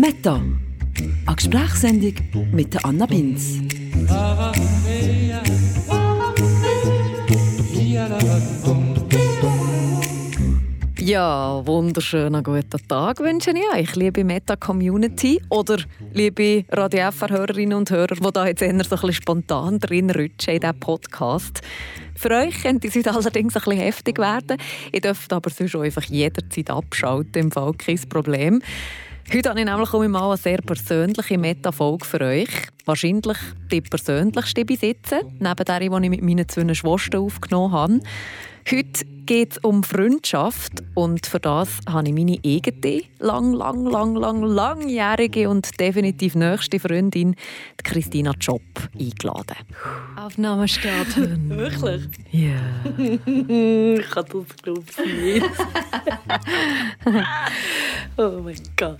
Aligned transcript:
Meta, 0.00 0.40
eine 1.26 1.36
Gesprächssendung 1.36 2.14
mit 2.52 2.82
Anna 2.82 3.04
Binz. 3.04 3.58
Ja, 10.96 11.66
wunderschönen 11.66 12.42
guten 12.42 12.88
Tag 12.88 13.20
wünsche 13.20 13.50
ich 13.50 13.78
euch, 13.78 13.94
liebe 13.94 14.24
Meta-Community 14.24 15.42
oder 15.50 15.76
liebe 16.14 16.64
Radio 16.70 17.10
hörerinnen 17.28 17.76
und 17.76 17.90
Hörer, 17.90 18.14
die 18.14 18.32
da 18.32 18.46
jetzt 18.46 18.62
eher 18.62 18.72
so 18.72 18.76
ein 18.78 18.88
bisschen 18.88 19.12
spontan 19.12 19.80
drin 19.80 20.10
rutschen 20.10 20.54
in 20.54 20.60
diesem 20.60 20.80
Podcast. 20.80 21.60
Für 22.16 22.30
euch 22.30 22.62
könnte 22.62 22.88
es 22.88 22.94
heute 22.94 23.12
allerdings 23.12 23.54
ein 23.54 23.62
bisschen 23.62 23.80
heftig 23.80 24.18
werden. 24.18 24.56
Ihr 24.92 25.00
dürft 25.02 25.30
aber 25.30 25.50
sonst 25.50 25.76
einfach 25.76 26.04
jederzeit 26.04 26.70
abschalten, 26.70 27.42
im 27.42 27.50
Fall 27.50 27.74
kein 27.74 28.00
Problem. 28.08 28.62
Heute 29.32 29.48
habe 29.50 29.60
ich 29.60 29.64
nämlich 29.64 30.08
mal 30.08 30.26
eine 30.26 30.36
sehr 30.36 30.58
persönliche 30.58 31.38
Meta-Folge 31.38 32.04
für 32.04 32.20
euch. 32.20 32.48
Wahrscheinlich 32.84 33.38
die 33.70 33.80
persönlichste 33.80 34.64
bis 34.64 34.80
jetzt, 34.80 35.14
neben 35.38 35.64
der, 35.64 35.78
die 35.78 35.84
ich 35.84 36.10
mit 36.10 36.22
meinen 36.22 36.48
zwei 36.48 36.74
Schwestern 36.74 37.20
aufgenommen 37.20 37.72
habe. 37.72 38.00
Heute 38.68 39.04
geht 39.26 39.52
es 39.52 39.58
um 39.58 39.84
Freundschaft 39.84 40.82
und 40.94 41.26
für 41.26 41.38
das 41.38 41.78
habe 41.88 42.08
ich 42.08 42.14
meine 42.14 42.38
eigene, 42.44 43.02
lang, 43.20 43.52
lang, 43.52 43.86
lang, 43.86 44.16
lang, 44.16 44.42
langjährige 44.42 45.48
und 45.48 45.78
definitiv 45.78 46.34
nächste 46.34 46.80
Freundin, 46.80 47.36
Christina 47.84 48.32
Job, 48.40 48.62
eingeladen. 48.98 49.56
Aufnahme 50.16 50.66
starten. 50.66 51.48
Wirklich? 51.56 52.02
Ja. 52.32 52.50
Yeah. 52.98 53.98
ich 54.00 54.10
kann 54.10 54.24
das 54.26 54.56
glaube 54.62 54.82
ich 54.90 55.22
nicht. 55.22 55.46
oh 58.16 58.40
mein 58.42 58.62
Gott. 58.76 58.98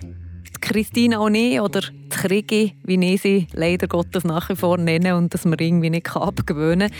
Christina 0.61 1.27
nicht 1.29 1.59
oder 1.59 1.81
die 1.81 2.09
Krigi, 2.09 2.75
wie 2.83 3.13
ich 3.13 3.21
sie 3.21 3.47
leider 3.53 3.87
Gottes 3.87 4.23
nach 4.23 4.47
wie 4.49 4.55
vor 4.55 4.77
nenne 4.77 5.17
und 5.17 5.33
das 5.33 5.45
wir 5.45 5.59
irgendwie 5.59 5.89
nicht 5.89 6.15
abgewöhnen 6.15 6.89
kann. 6.89 6.97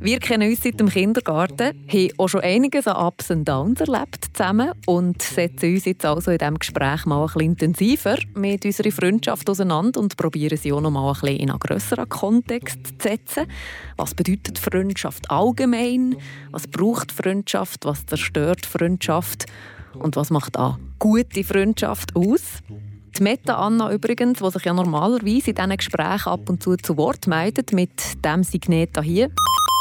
Wir 0.00 0.18
kennen 0.20 0.48
uns 0.48 0.62
seit 0.62 0.78
dem 0.78 0.88
Kindergarten, 0.88 1.74
haben 1.88 2.08
auch 2.18 2.28
schon 2.28 2.40
einiges 2.40 2.86
an 2.86 3.04
Ups 3.06 3.30
und 3.30 3.46
Downs 3.46 3.80
erlebt 3.80 4.30
zusammen 4.32 4.72
und 4.86 5.20
setzen 5.20 5.74
uns 5.74 5.84
jetzt 5.84 6.06
also 6.06 6.30
in 6.30 6.38
diesem 6.38 6.58
Gespräch 6.58 7.04
mal 7.04 7.22
ein 7.22 7.26
bisschen 7.26 7.50
intensiver 7.50 8.16
mit 8.34 8.64
unserer 8.64 8.92
Freundschaft 8.92 9.50
auseinander 9.50 10.00
und 10.00 10.16
probieren 10.16 10.56
sie 10.56 10.72
auch 10.72 10.80
noch 10.80 10.90
mal 10.90 11.08
ein 11.08 11.20
bisschen 11.20 11.40
in 11.40 11.50
einen 11.50 11.58
grösseren 11.58 12.08
Kontext 12.08 12.86
zu 12.86 13.08
setzen. 13.08 13.46
Was 13.96 14.14
bedeutet 14.14 14.58
Freundschaft 14.58 15.30
allgemein? 15.30 16.16
Was 16.52 16.66
braucht 16.66 17.12
Freundschaft? 17.12 17.84
Was 17.84 18.06
zerstört 18.06 18.64
Freundschaft? 18.66 19.46
Und 19.94 20.16
was 20.16 20.30
macht 20.30 20.56
eine 20.56 20.78
gute 20.98 21.44
Freundschaft 21.44 22.14
aus? 22.14 22.62
Die 23.16 23.22
Meta 23.22 23.56
Anna 23.56 23.92
übrigens, 23.92 24.38
die 24.38 24.50
sich 24.50 24.64
ja 24.64 24.72
normalerweise 24.72 25.50
in 25.50 25.56
diesen 25.56 25.76
Gesprächen 25.76 26.28
ab 26.28 26.48
und 26.48 26.62
zu 26.62 26.76
zu 26.76 26.96
Wort 26.96 27.26
meldet, 27.26 27.72
mit 27.72 28.24
dem 28.24 28.44
Signet 28.44 28.98
hier 29.02 29.30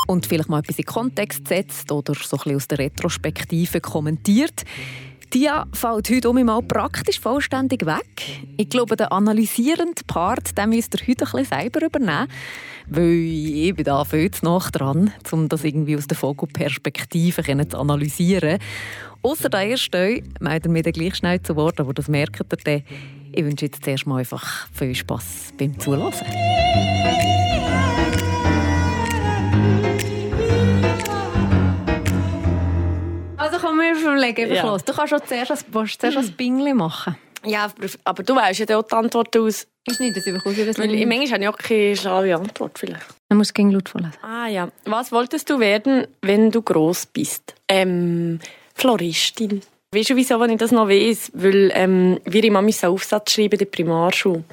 und 0.08 0.26
vielleicht 0.26 0.50
mal 0.50 0.60
etwas 0.60 0.80
in 0.80 0.86
Kontext 0.86 1.48
setzt 1.48 1.92
oder 1.92 2.14
so 2.16 2.36
ein 2.36 2.40
bisschen 2.40 2.56
aus 2.56 2.68
der 2.68 2.80
Retrospektive 2.80 3.80
kommentiert. 3.80 4.64
Die 5.34 5.48
fällt 5.74 6.10
heute 6.10 6.30
um 6.30 6.44
mal 6.44 6.62
praktisch 6.64 7.20
vollständig 7.20 7.86
weg. 7.86 8.48
Ich 8.58 8.70
glaube, 8.70 8.96
den 8.96 9.08
analysierenden 9.08 10.08
Part 10.08 10.58
den 10.58 10.70
müsst 10.70 10.96
ihr 10.96 11.08
heute 11.08 11.26
ein 11.26 11.32
bisschen 11.32 11.46
selber 11.46 11.86
übernehmen. 11.86 12.28
Weil 12.88 13.04
ich 13.04 13.76
bin 13.76 13.86
da 13.86 14.04
viel 14.04 14.32
zu 14.32 14.44
nach 14.46 14.72
dran, 14.72 15.14
um 15.32 15.48
das 15.48 15.64
irgendwie 15.64 15.96
aus 15.96 16.08
der 16.08 16.18
Vogelperspektive 16.18 17.44
zu 17.70 17.78
analysieren. 17.78 18.58
Außer 19.22 19.50
der 19.50 19.70
ersten 19.70 20.24
melden 20.40 20.74
wir 20.74 20.82
dann 20.82 20.94
gleich 20.94 21.16
schnell 21.16 21.40
zu 21.44 21.56
Wort, 21.56 21.80
aber 21.80 21.94
das 21.94 22.08
merkt 22.08 22.40
ihr 22.40 22.58
dann. 22.58 23.19
Ich 23.40 23.46
wünsche 23.46 23.68
jetzt 23.68 23.86
zuerst 23.86 24.06
mal 24.06 24.18
einfach 24.18 24.68
viel 24.74 24.94
Spass 24.94 25.54
beim 25.58 25.80
Zuhören. 25.80 26.14
Also 33.38 33.60
kommen 33.60 33.80
wir 33.80 33.98
überlegen, 33.98 34.54
ja. 34.54 34.78
Du 34.78 34.94
kannst 34.94 35.10
schon 35.10 35.22
zuerst, 35.26 35.66
zuerst 35.72 36.18
ein. 36.18 36.34
Bingli 36.34 36.74
machen. 36.74 37.16
Ja, 37.46 37.72
aber 38.04 38.24
du 38.24 38.36
weißt 38.36 38.60
ja 38.60 38.78
auch 38.78 38.84
die 38.84 38.94
Antwort 38.94 39.38
aus. 39.38 39.68
Ist 39.86 40.02
nicht, 40.02 40.18
dass 40.18 40.28
ich 40.28 40.34
bekomme, 40.34 40.66
das 40.66 40.78
Weil 40.78 40.90
manchmal 41.06 41.32
habe 41.32 41.44
ich 41.44 41.48
auch 41.48 41.58
keine 41.58 41.96
schlaue 41.96 42.36
Antwort 42.36 42.78
vielleicht. 42.78 43.06
Man 43.30 43.38
muss 43.38 43.54
gegen 43.54 43.72
laut 43.72 43.88
vorlesen. 43.88 44.16
Ah 44.22 44.48
ja. 44.48 44.68
Was 44.84 45.14
wolltest 45.14 45.50
du 45.50 45.62
werden, 45.62 46.08
wenn 46.22 46.52
du 46.52 46.62
groß 46.62 47.06
bist? 47.06 47.56
Ähm, 47.70 48.42
Floristin. 48.76 49.62
Weißt 49.92 50.12
du, 50.12 50.16
wieso 50.16 50.40
wenn 50.40 50.52
ich 50.52 50.58
das 50.58 50.72
noch 50.72 50.88
weiss? 50.88 51.32
Weil 51.34 51.72
ähm, 51.74 52.20
wir 52.24 52.44
immer 52.44 52.60
einen 52.60 52.74
Aufsatz 52.94 53.32
schreiben 53.32 53.54
in 53.54 53.58
der 53.58 53.66
Primarschule. 53.66 54.44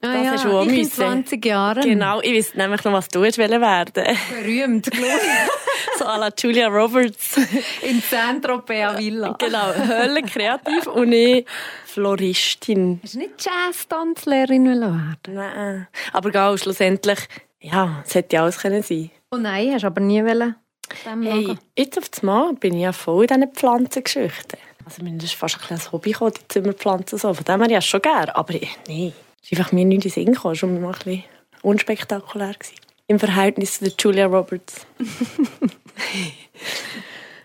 Ah, 0.00 0.14
das 0.14 0.24
ja, 0.24 0.30
hast 0.32 0.44
du 0.46 0.50
auch 0.50 0.66
ich 0.66 0.78
in 0.78 0.90
20 0.90 1.44
Jahren. 1.44 1.82
Genau, 1.82 2.20
ich 2.22 2.34
weiß 2.34 2.54
nämlich 2.54 2.82
noch, 2.82 2.92
was 2.92 3.06
du 3.08 3.22
jetzt 3.22 3.36
werden 3.38 3.92
Berühmt, 3.94 4.90
glaube 4.90 5.06
ich. 5.06 5.98
so 5.98 6.06
à 6.06 6.18
la 6.18 6.30
Julia 6.36 6.68
Roberts. 6.68 7.36
In 7.82 8.00
Saint-Tropez 8.00 8.98
Villa. 8.98 9.36
Genau, 9.38 9.74
Hölle 9.74 10.22
kreativ 10.22 10.86
und 10.86 11.12
ich 11.12 11.46
Floristin. 11.84 12.98
Hast 13.02 13.14
du 13.14 13.18
nicht 13.18 13.34
Jazz-Tanzlehrerin 13.44 14.64
werden 14.64 15.16
Nein, 15.28 15.86
aber 16.14 16.30
egal, 16.30 16.56
schlussendlich, 16.56 17.20
ja, 17.60 18.02
es 18.06 18.14
hätte 18.14 18.36
ja 18.36 18.42
alles 18.42 18.58
können 18.58 18.82
sein 18.82 19.10
Oh 19.30 19.36
nein, 19.36 19.72
hast 19.72 19.82
du 19.82 19.86
aber 19.86 20.00
nie 20.00 20.24
wollen 20.24 20.56
Hey, 21.04 21.56
jetzt 21.76 21.98
auf 21.98 22.08
das 22.08 22.22
Mal 22.22 22.54
bin 22.54 22.74
ich 22.74 22.82
ja 22.82 22.92
voll 22.92 23.24
in 23.24 23.28
diesen 23.28 23.54
Pflanzengeschichten. 23.54 24.58
Also 24.84 25.02
mir 25.02 25.16
ist 25.16 25.34
fast 25.34 25.58
ein, 25.70 25.76
ein 25.76 25.92
Hobby 25.92 26.12
gekommen, 26.12 26.34
die 26.38 26.48
Zimmerpflanzen 26.48 27.18
so. 27.18 27.32
Von 27.32 27.44
dem 27.44 27.62
her 27.62 27.70
ja 27.70 27.80
schon 27.80 28.02
gerne, 28.02 28.34
aber 28.34 28.54
ich, 28.54 28.68
nee. 28.88 29.12
Es 29.42 29.50
ist 29.50 29.58
einfach 29.58 29.72
mir 29.72 29.84
nicht 29.84 29.96
in 29.96 30.00
den 30.02 30.10
Sinn 30.10 30.32
gekommen, 30.32 30.54
schon 30.54 30.80
mal 30.80 30.88
ein 30.88 30.98
bisschen 30.98 31.24
unspektakulär 31.62 32.54
gewesen. 32.54 32.76
Im 33.06 33.18
Verhältnis 33.18 33.78
zu 33.78 33.90
Julia 33.98 34.26
Roberts. 34.26 34.86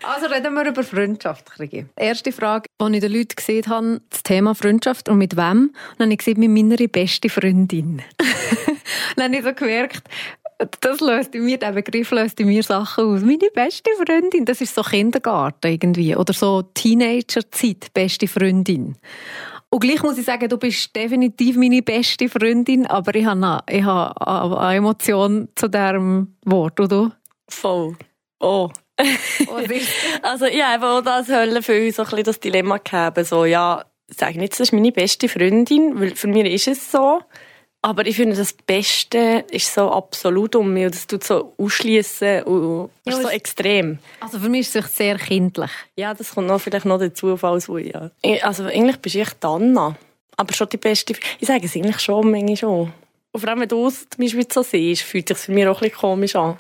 Also 0.03 0.27
reden 0.27 0.53
wir 0.53 0.65
über 0.65 0.83
Freundschaft. 0.83 1.51
Erste 1.97 2.31
Frage, 2.31 2.69
die 2.81 2.95
ich 2.95 3.01
den 3.01 3.11
Leuten 3.11 3.35
gesehen 3.35 3.67
habe, 3.67 4.01
das 4.09 4.23
Thema 4.23 4.55
Freundschaft 4.55 5.09
und 5.09 5.17
mit 5.17 5.35
wem. 5.35 5.63
Und 5.63 5.75
dann 5.97 6.05
habe 6.05 6.13
ich 6.13 6.19
gesehen, 6.19 6.39
mit 6.39 6.49
meiner 6.49 6.87
besten 6.87 7.29
Freundin. 7.29 8.01
dann 9.17 9.25
habe 9.25 9.35
ich 9.35 9.43
so 9.43 9.53
gemerkt, 9.53 10.03
das 10.57 11.00
löst 11.01 11.35
in 11.35 11.45
mir, 11.45 11.57
der 11.57 11.72
Begriff 11.72 12.12
löst 12.12 12.40
in 12.40 12.47
mir 12.47 12.63
Sachen 12.63 13.06
aus. 13.06 13.22
Meine 13.22 13.50
beste 13.53 13.91
Freundin, 14.03 14.45
das 14.45 14.62
ist 14.62 14.73
so 14.73 14.81
Kindergarten 14.81 15.72
irgendwie. 15.72 16.16
Oder 16.16 16.34
so 16.34 16.63
Teenagerzeit, 16.73 17.94
beste 17.94 18.28
Freundin. 18.28 18.95
Und 19.69 19.81
gleich 19.81 20.01
muss 20.01 20.18
ich 20.18 20.25
sagen, 20.25 20.47
du 20.47 20.57
bist 20.57 20.95
definitiv 20.95 21.57
meine 21.57 21.81
beste 21.81 22.29
Freundin, 22.29 22.88
aber 22.88 23.13
ich 23.16 23.25
habe, 23.25 23.63
ich 23.69 23.84
habe 23.84 24.59
eine 24.59 24.78
Emotion 24.78 25.50
zu 25.56 25.68
diesem 25.68 26.35
Wort, 26.45 26.79
oder? 26.79 27.12
Voll. 27.50 27.95
Oh. 28.39 28.69
oh 29.47 29.59
also 30.24 30.45
ich 30.45 30.63
habe 30.63 30.85
auch 30.88 31.01
das 31.01 31.28
Hölle 31.28 31.62
für 31.62 31.85
uns 31.85 31.97
so 31.97 32.03
ein 32.03 32.09
bisschen 32.09 32.24
das 32.24 32.39
Dilemma 32.39 32.78
gehabt. 32.78 33.24
So, 33.25 33.45
ja, 33.45 33.85
sage 34.07 34.39
nicht, 34.39 34.53
das 34.53 34.62
ist 34.62 34.74
meine 34.74 34.91
beste 34.91 35.29
Freundin, 35.29 36.00
weil 36.00 36.16
für 36.16 36.28
mich 36.28 36.45
ist 36.45 36.68
es 36.68 36.91
so. 36.91 37.22
Aber 37.87 38.05
ich 38.05 38.17
finde, 38.17 38.35
das 38.35 38.51
Beste 38.51 39.45
ist 39.49 39.73
so 39.73 39.89
absolut 39.89 40.57
um 40.57 40.73
mich. 40.73 40.91
Das 40.91 41.07
tut 41.07 41.23
so 41.23 41.53
ausschließen 41.57 42.43
und 42.43 42.89
ja, 43.05 43.13
so 43.13 43.29
extrem. 43.29 43.99
Also 44.19 44.39
für 44.39 44.49
mich 44.49 44.67
ist 44.67 44.75
es 44.75 44.93
sehr 44.93 45.17
kindlich. 45.17 45.71
Ja, 45.95 46.13
das 46.13 46.31
kommt 46.31 46.47
noch 46.47 46.59
vielleicht 46.59 46.83
noch 46.83 46.99
dazu, 46.99 47.37
falls 47.37 47.69
wo 47.69 47.77
ja. 47.77 48.11
Also 48.41 48.65
eigentlich 48.65 48.97
bist 48.97 49.15
ich 49.15 49.29
Anna. 49.41 49.95
Aber 50.35 50.53
schon 50.53 50.67
die 50.67 50.75
beste. 50.75 51.13
Ich 51.39 51.47
sage 51.47 51.65
es 51.65 51.77
eigentlich 51.77 52.01
schon, 52.01 52.29
manchmal 52.29 52.57
schon. 52.57 52.93
Und 53.31 53.39
vor 53.39 53.49
allem, 53.49 53.61
wenn 53.61 53.69
du 53.69 53.87
es 53.87 54.05
zum 54.09 54.21
Beispiel 54.21 54.45
so 54.51 54.63
siehst, 54.63 55.03
fühlt 55.03 55.31
es 55.31 55.37
sich 55.37 55.45
für 55.45 55.53
mich 55.53 55.65
auch 55.65 55.81
ein 55.81 55.89
bisschen 55.89 55.97
komisch 55.97 56.35
an. 56.35 56.57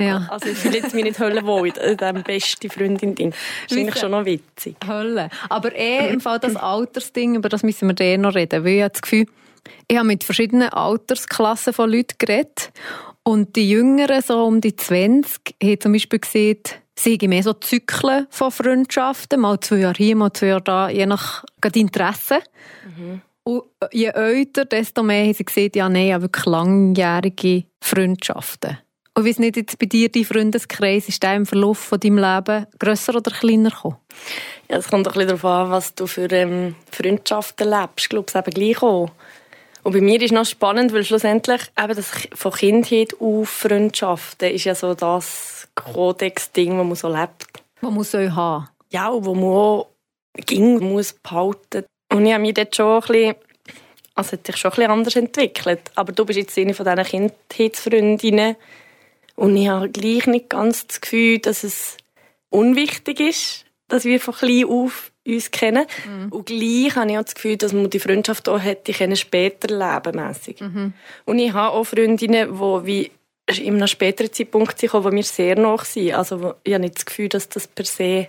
Ja. 0.00 0.26
Also 0.30 0.48
ich 0.48 0.56
fühle 0.56 0.78
jetzt 0.78 0.94
mich 0.94 1.04
nicht 1.04 1.18
Hölle 1.18 1.44
wohl 1.44 1.68
in 1.68 1.98
diesem 1.98 2.22
beste 2.22 2.70
Freundin 2.70 3.14
drin. 3.14 3.34
Das 3.64 3.72
ist 3.72 3.78
eigentlich 3.78 3.98
schon 3.98 4.12
noch 4.12 4.24
witzig. 4.24 4.76
Hölle. 4.88 5.28
Aber 5.50 5.76
eh 5.76 6.08
im 6.08 6.20
Fall 6.22 6.38
das 6.38 6.56
Altersding, 6.56 7.34
über 7.34 7.50
das 7.50 7.62
müssen 7.62 7.88
wir 7.88 8.00
eh 8.00 8.16
noch 8.16 8.34
reden. 8.34 8.64
Weil 8.64 8.72
ich 8.72 8.82
habe 8.82 8.92
das 8.92 9.02
Gefühl, 9.02 9.26
ich 9.88 9.96
habe 9.96 10.06
mit 10.06 10.24
verschiedenen 10.24 10.68
Altersklassen 10.68 11.72
von 11.72 11.90
Leuten 11.90 12.16
geredet. 12.18 12.72
Und 13.22 13.54
die 13.56 13.70
Jüngeren, 13.70 14.22
so 14.22 14.44
um 14.44 14.60
die 14.60 14.74
20, 14.74 15.54
haben 15.62 15.80
zum 15.80 15.92
Beispiel 15.92 16.18
gesehen, 16.18 16.58
sie 16.98 17.14
haben 17.14 17.28
mehr 17.28 17.42
so 17.42 17.52
Zyklen 17.52 18.26
von 18.30 18.50
Freundschaften. 18.50 19.40
Mal 19.40 19.60
zwei 19.60 19.76
Jahre 19.76 19.96
hier, 19.96 20.16
mal 20.16 20.32
zwei 20.32 20.48
Jahre 20.48 20.62
da, 20.62 20.88
je 20.88 21.06
nach 21.06 21.44
Interesse. 21.74 22.40
Mhm. 22.84 23.22
Und 23.44 23.64
je 23.92 24.06
älter, 24.06 24.64
desto 24.64 25.02
mehr 25.02 25.24
haben 25.24 25.34
sie 25.34 25.44
gesehen, 25.44 25.72
ja, 25.74 25.88
nein, 25.88 26.08
ja, 26.08 26.22
wirklich 26.22 26.46
langjährige 26.46 27.64
Freundschaften. 27.80 28.78
Und 29.14 29.24
wie 29.26 29.40
nicht 29.40 29.56
jetzt 29.56 29.78
bei 29.78 29.86
dir, 29.86 30.08
dein 30.08 30.24
Freundeskreis, 30.24 31.08
ist 31.08 31.22
der 31.22 31.34
im 31.34 31.44
Verlauf 31.44 31.78
von 31.78 32.00
deinem 32.00 32.18
Leben 32.18 32.66
grösser 32.78 33.14
oder 33.16 33.30
kleiner 33.30 33.68
gekommen? 33.68 33.96
Ja, 34.70 34.78
es 34.78 34.88
kommt 34.88 35.06
ein 35.06 35.12
bisschen 35.12 35.28
darauf 35.28 35.44
an, 35.44 35.70
was 35.70 35.94
du 35.94 36.06
für 36.06 36.30
ähm, 36.30 36.76
Freundschaften 36.90 37.68
lebst. 37.68 37.98
Ich 37.98 38.08
glaube, 38.08 38.26
es 38.28 38.34
eben 38.34 38.54
gleich 38.54 38.82
auch. 38.82 39.10
Und 39.82 39.92
bei 39.92 40.00
mir 40.00 40.20
ist 40.22 40.32
noch 40.32 40.46
spannend, 40.46 40.92
weil 40.92 41.04
schlussendlich 41.04 41.62
eben 41.76 41.96
das 41.96 42.10
von 42.34 42.52
Kindheit 42.52 43.14
auf 43.20 43.48
Freundschaften 43.48 44.50
ist 44.50 44.64
ja 44.64 44.74
so 44.74 44.94
das 44.94 45.68
Kodex-Ding, 45.74 46.76
das 46.76 46.86
man 46.86 46.94
so 46.94 47.08
lebt. 47.08 47.62
Man 47.80 47.94
muss 47.94 48.14
euch 48.14 48.30
haben. 48.30 48.68
Ja, 48.90 49.08
und 49.08 49.24
wo 49.24 49.34
man 49.34 49.44
auch 49.44 49.88
ging, 50.46 50.78
muss 50.78 51.12
behalten. 51.14 51.84
Und 52.12 52.26
ich 52.26 52.32
habe 52.32 52.42
mich 52.42 52.54
dort 52.54 52.76
schon 52.76 52.94
ein 52.94 53.00
bisschen 53.00 53.34
also 54.14 54.32
hat 54.32 54.46
sich 54.46 54.56
schon 54.56 54.70
ein 54.70 54.76
bisschen 54.76 54.90
anders 54.90 55.16
entwickelt. 55.16 55.80
Aber 55.94 56.12
du 56.12 56.24
bist 56.24 56.38
jetzt 56.38 56.58
eine 56.58 56.74
von 56.74 56.86
diesen 56.86 57.04
Kindheitsfreundinnen 57.48 58.56
und 59.34 59.56
ich 59.56 59.68
habe 59.68 59.88
gleich 59.88 60.26
nicht 60.26 60.50
ganz 60.50 60.86
das 60.86 61.00
Gefühl, 61.00 61.38
dass 61.38 61.64
es 61.64 61.96
unwichtig 62.50 63.20
ist, 63.20 63.64
dass 63.88 64.04
wir 64.04 64.20
von 64.20 64.34
klein 64.34 64.66
auf 64.66 65.11
uns 65.26 65.50
kennen. 65.50 65.86
Mhm. 66.06 66.32
Und 66.32 66.46
gleich 66.46 66.96
habe 66.96 67.10
ich 67.10 67.18
auch 67.18 67.24
das 67.24 67.34
Gefühl, 67.34 67.56
dass 67.56 67.72
man 67.72 67.90
die 67.90 68.00
Freundschaft 68.00 68.48
auch 68.48 68.60
hätte 68.60 68.92
können 68.92 69.16
später 69.16 69.68
leben 69.68 70.16
mässig. 70.16 70.60
Mhm. 70.60 70.92
Und 71.24 71.38
ich 71.38 71.52
habe 71.52 71.76
auch 71.76 71.84
Freundinnen, 71.84 72.52
die 72.52 72.86
wie 72.86 73.10
in 73.58 73.76
einem 73.76 73.86
späteren 73.86 74.32
Zeitpunkt 74.32 74.78
sind, 74.78 74.94
wo 74.94 75.10
wir 75.10 75.22
sehr 75.22 75.56
nach 75.56 75.84
sind. 75.84 76.14
Also 76.14 76.54
ich 76.64 76.74
habe 76.74 76.82
nicht 76.82 76.96
das 76.96 77.06
Gefühl, 77.06 77.28
dass 77.28 77.48
das 77.48 77.66
per 77.66 77.84
se 77.84 78.28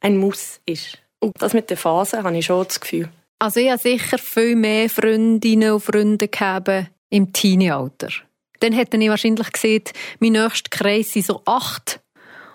ein 0.00 0.16
Muss 0.16 0.60
ist. 0.66 0.98
Und 1.20 1.40
das 1.40 1.54
mit 1.54 1.70
der 1.70 1.76
Phase 1.76 2.22
habe 2.22 2.36
ich 2.36 2.46
schon 2.46 2.64
das 2.64 2.80
Gefühl. 2.80 3.08
Also 3.38 3.60
ich 3.60 3.70
habe 3.70 3.80
sicher 3.80 4.18
viel 4.18 4.56
mehr 4.56 4.88
Freundinnen 4.88 5.72
und 5.72 5.80
Freunde 5.80 6.28
gehabt 6.28 6.90
im 7.10 7.32
Teenie-Alter. 7.32 8.08
Dann 8.60 8.72
hätte 8.72 8.96
ich 8.96 9.08
wahrscheinlich 9.08 9.52
gesehen, 9.52 9.84
mein 10.18 10.32
nächster 10.32 10.70
Kreis 10.70 11.12
sind 11.12 11.26
so 11.26 11.42
acht. 11.44 12.00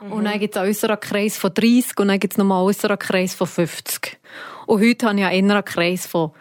Mhm. 0.04 0.12
Und 0.12 0.26
dann 0.26 0.40
gibt 0.40 0.56
es 0.56 0.62
einen 0.62 0.70
äußeren 0.70 1.00
Kreis 1.00 1.38
von 1.38 1.54
30 1.54 1.98
und 2.00 2.08
dann 2.10 2.20
gibt 2.20 2.34
es 2.34 2.38
nochmal 2.38 2.60
einen 2.60 2.68
äußeren 2.68 3.00
Kreis 3.00 3.34
von 3.34 3.48
50. 3.48 4.20
Und 4.68 4.82
heute 4.82 5.08
habe 5.08 5.20
ich 5.20 5.26
einen 5.26 5.36
inneren 5.38 5.66
Kreis 5.66 6.06
von 6.06 6.32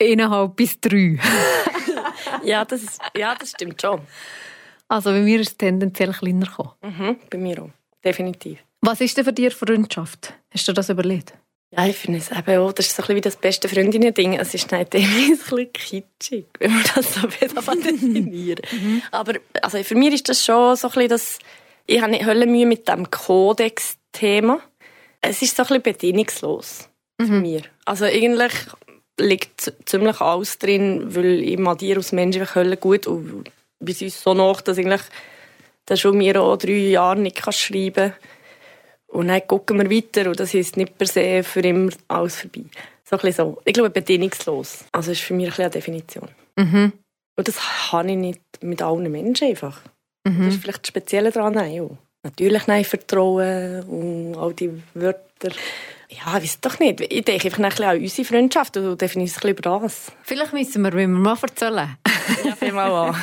1,5 0.00 0.48
bis 0.54 0.80
3. 0.80 1.18
ja, 2.44 2.64
das 2.64 2.82
ist, 2.82 3.00
ja, 3.16 3.34
das 3.34 3.50
stimmt 3.50 3.80
schon. 3.80 4.00
Also 4.88 5.10
bei 5.10 5.20
mir 5.20 5.40
ist 5.40 5.48
es 5.48 5.56
tendenziell 5.56 6.12
kleiner 6.12 6.46
gekommen. 6.46 6.72
Mhm, 6.82 7.16
bei 7.30 7.38
mir 7.38 7.62
auch, 7.62 7.70
definitiv. 8.04 8.58
Was 8.82 9.00
ist 9.00 9.16
denn 9.16 9.24
für 9.24 9.32
dich 9.32 9.54
Freundschaft? 9.54 10.34
Hast 10.52 10.68
du 10.68 10.72
das 10.72 10.90
überlegt? 10.90 11.32
Ja, 11.72 11.86
ich 11.86 11.96
finde 11.96 12.20
es 12.20 12.30
eben 12.30 12.58
auch, 12.60 12.72
das 12.72 12.86
ist 12.86 12.96
so 12.96 13.02
ein 13.02 13.06
bisschen 13.06 13.16
wie 13.16 13.20
das 13.22 13.36
beste 13.36 13.68
Freundinnen-Ding. 13.68 14.34
Es 14.34 14.54
ist 14.54 14.70
nicht 14.70 14.94
ein 14.94 15.02
bisschen 15.02 15.72
kitschig, 15.72 16.46
wenn 16.58 16.72
man 16.72 16.84
das 16.94 17.14
so 17.14 17.26
definieren 17.26 18.60
mhm. 18.70 19.02
Aber 19.10 19.34
also 19.62 19.82
für 19.82 19.94
mich 19.96 20.14
ist 20.14 20.28
das 20.28 20.44
schon 20.44 20.76
so 20.76 20.88
ein 20.88 20.92
bisschen 20.92 21.08
das, 21.08 21.38
ich 21.86 22.00
habe 22.00 22.12
nicht 22.12 22.26
Höllenmühe 22.26 22.66
mit 22.66 22.88
dem 22.88 23.10
Kodex-Thema. 23.10 24.60
Es 25.20 25.42
ist 25.42 25.56
so 25.56 25.62
ein 25.62 25.68
bisschen 25.68 25.82
bedingungslos 25.82 26.88
mhm. 27.18 27.26
für 27.26 27.32
mich. 27.32 27.70
Also 27.84 28.04
eigentlich 28.04 28.52
liegt 29.18 29.72
ziemlich 29.86 30.20
alles 30.20 30.58
drin, 30.58 31.14
weil 31.14 31.42
ich 31.42 31.58
mal 31.58 31.76
dir 31.76 31.96
als 31.96 32.12
Mensch 32.12 32.38
Hölle 32.54 32.76
gut 32.76 33.06
und 33.06 33.50
bis 33.80 34.02
uns 34.02 34.22
so 34.22 34.34
nach, 34.34 34.60
dass 34.60 34.78
eigentlich 34.78 35.02
das 35.86 36.00
schon 36.00 36.18
mir 36.18 36.40
auch 36.40 36.56
drei 36.56 36.72
Jahre 36.72 37.20
nicht 37.20 37.40
schreiben 37.54 38.10
kann 38.10 38.14
und 39.08 39.28
dann 39.28 39.46
gucken 39.46 39.78
wir 39.78 39.90
weiter 39.90 40.28
und 40.28 40.38
das 40.38 40.52
ist 40.54 40.76
nicht 40.76 40.98
per 40.98 41.06
se 41.06 41.42
für 41.42 41.60
immer 41.60 41.90
alles 42.08 42.40
vorbei. 42.40 42.64
So 43.04 43.16
ein 43.16 43.32
so. 43.32 43.58
Ich 43.64 43.72
glaube, 43.72 43.90
bedingungslos. 43.90 44.84
Also 44.92 45.12
ist 45.12 45.22
für 45.22 45.34
mich 45.34 45.58
eine 45.58 45.70
Definition. 45.70 46.28
Mhm. 46.56 46.92
Und 47.36 47.48
das 47.48 47.92
habe 47.92 48.10
ich 48.10 48.16
nicht 48.16 48.40
mit 48.62 48.82
allen 48.82 49.10
Menschen 49.10 49.48
einfach. 49.48 49.80
Mhm. 50.26 50.44
Das 50.44 50.54
ist 50.54 50.62
vielleicht 50.62 50.82
das 50.82 50.88
Spezielle 50.88 51.30
daran. 51.30 51.54
Ja. 51.72 51.84
Natürlich 52.22 52.66
nein, 52.66 52.84
Vertrauen 52.84 53.82
und 53.84 54.36
all 54.36 54.52
die 54.52 54.70
Wörter. 54.94 55.50
Ja, 56.08 56.34
weiß 56.34 56.60
doch 56.60 56.78
nicht. 56.78 57.00
Ich 57.00 57.24
denke 57.24 57.46
einfach 57.46 57.58
ein 57.58 57.68
bisschen 57.68 57.84
an 57.84 58.00
unsere 58.00 58.26
Freundschaft 58.26 58.76
und 58.76 59.00
definiere 59.00 59.28
es 59.28 59.36
ein 59.36 59.54
bisschen 59.54 59.72
über 59.72 59.80
das. 59.80 60.12
Vielleicht 60.22 60.52
müssen 60.52 60.82
wir, 60.82 60.92
wenn 60.92 61.12
wir 61.12 61.20
mal 61.20 61.36
erzählen. 61.40 61.96
ja, 62.44 62.56
viel 62.56 62.72
mal 62.72 62.90
an. 62.90 63.16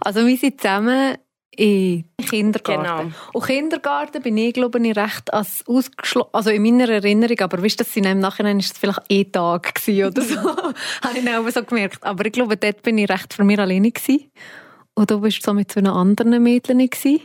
Also 0.00 0.24
wir 0.24 0.36
sind 0.36 0.60
zusammen 0.60 1.18
in 1.50 2.04
Kindergarten. 2.24 2.82
Genau. 2.84 3.16
Und 3.32 3.44
Kindergarten 3.44 4.22
bin 4.22 4.36
ich, 4.36 4.54
glaube 4.54 4.78
ich, 4.78 4.96
recht 4.96 5.32
als 5.34 5.64
ausgeschlossen, 5.66 6.30
also 6.32 6.50
in 6.50 6.62
meiner 6.62 6.88
Erinnerung, 6.88 7.40
aber 7.40 7.62
weißt 7.62 7.80
du, 7.80 7.84
dass 7.84 7.96
im 7.96 8.20
Nachhinein 8.20 8.60
ist 8.60 8.72
es 8.72 8.78
vielleicht 8.78 9.02
eh 9.08 9.24
Tag 9.24 9.72
oder 9.88 10.22
so, 10.22 10.36
habe 11.02 11.18
ich 11.18 11.24
dann 11.24 11.50
so 11.50 11.64
gemerkt. 11.64 12.04
Aber 12.04 12.24
ich 12.24 12.32
glaube, 12.32 12.56
dort 12.56 12.82
bin 12.82 12.98
ich 12.98 13.10
recht 13.10 13.34
für 13.34 13.42
mich 13.42 13.58
alleine 13.58 13.90
gewesen. 13.90 14.30
Und 14.98 15.12
du 15.12 15.20
bist 15.20 15.44
so 15.44 15.54
mit 15.54 15.70
so 15.70 15.78
einem 15.78 15.92
anderen 15.92 16.42
Mädchen 16.42 16.78
gewesen. 16.78 17.20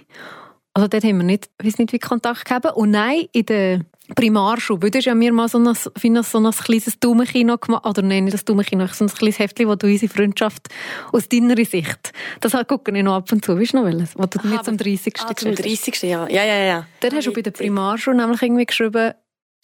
Also 0.76 0.88
dort 0.88 1.04
haben 1.04 1.18
wir 1.18 1.24
nicht, 1.24 1.50
weiß 1.58 1.80
nicht 1.80 1.92
wie 1.92 1.98
Kontakt 1.98 2.46
gehabt. 2.46 2.68
Und 2.76 2.92
nein, 2.92 3.26
in 3.32 3.48
der 3.48 3.82
Primarschule, 4.16 4.92
du 4.92 4.98
hast 5.00 5.06
ja 5.06 5.16
mir 5.16 5.34
mal 5.34 5.50
so 5.50 5.58
ein, 5.58 5.74
so 5.74 6.38
ein 6.38 6.52
kleines 6.52 7.00
Daumenkino 7.00 7.58
gemacht, 7.58 7.88
oder 7.88 8.04
nein, 8.04 8.26
nicht 8.26 8.36
das 8.36 8.46
Daumenkino, 8.46 8.86
so 8.88 9.06
ein 9.06 9.08
kleines 9.08 9.40
Heftchen, 9.40 9.68
wo 9.68 9.74
du 9.74 9.88
unsere 9.88 10.14
Freundschaft 10.14 10.70
aus 11.12 11.28
deiner 11.30 11.56
Sicht, 11.66 12.12
das 12.42 12.54
halt 12.54 12.68
gucke 12.68 12.96
ich 12.96 13.04
noch 13.04 13.16
ab 13.16 13.32
und 13.32 13.44
zu, 13.44 13.60
weißt 13.60 13.74
du 13.74 13.78
noch 13.78 13.86
welches? 13.86 14.16
Wo 14.16 14.26
du 14.28 14.38
Aha, 14.38 14.48
mir 14.48 14.62
zum 14.62 14.78
30. 14.78 15.16
Ah, 15.20 15.36
zum 15.36 15.56
30. 15.56 16.04
ja. 16.04 16.28
Ja, 16.28 16.44
ja, 16.44 16.58
ja. 16.58 16.86
Dann 17.00 17.16
hast 17.16 17.26
du 17.26 17.34
bei 17.34 17.42
der 17.42 17.52
Primarschule 17.52 18.18
nämlich 18.18 18.42
irgendwie 18.44 18.68
geschrieben, 18.68 19.14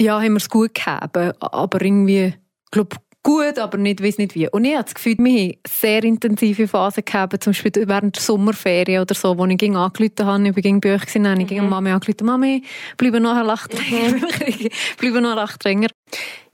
ja, 0.01 0.19
haben 0.19 0.33
wir 0.33 0.37
es 0.37 0.49
gut 0.49 0.73
gehabt, 0.73 1.15
aber 1.15 1.81
irgendwie, 1.81 2.33
ich 2.33 2.71
glaube, 2.71 2.95
gut, 3.29 3.59
aber 3.59 3.77
nicht, 3.77 4.01
weiß 4.01 4.17
nicht 4.17 4.33
wie. 4.33 4.49
Und 4.49 4.65
ich 4.65 4.73
habe 4.73 4.85
das 4.85 4.95
Gefühl, 4.95 5.17
wir 5.19 5.31
haben 5.31 5.53
sehr 5.67 6.03
intensive 6.03 6.67
Phasen 6.67 7.05
gehabt, 7.05 7.43
zum 7.43 7.51
Beispiel 7.51 7.87
während 7.87 8.15
der 8.15 8.23
Sommerferien 8.23 9.03
oder 9.03 9.13
so, 9.13 9.37
wo 9.37 9.45
ich 9.45 9.57
ging 9.57 9.75
angerufen 9.75 10.25
habe, 10.25 10.47
ich 10.47 10.55
ging 10.55 10.81
bei 10.81 10.95
euch 10.95 11.01
gewesen, 11.01 11.27
habe 11.27 11.41
ich 11.41 11.47
ging 11.47 11.63
mhm. 11.63 11.69
Mami 11.69 11.91
angerufen, 11.91 12.25
Mami, 12.25 12.63
bleib 12.97 13.13
noch 13.21 13.35
ein 13.35 13.45
Lachtränger, 13.45 14.15
mhm. 14.15 14.21
bleib 14.97 15.13
noch 15.13 15.29
ein 15.29 15.35
Lachtränger. 15.35 15.89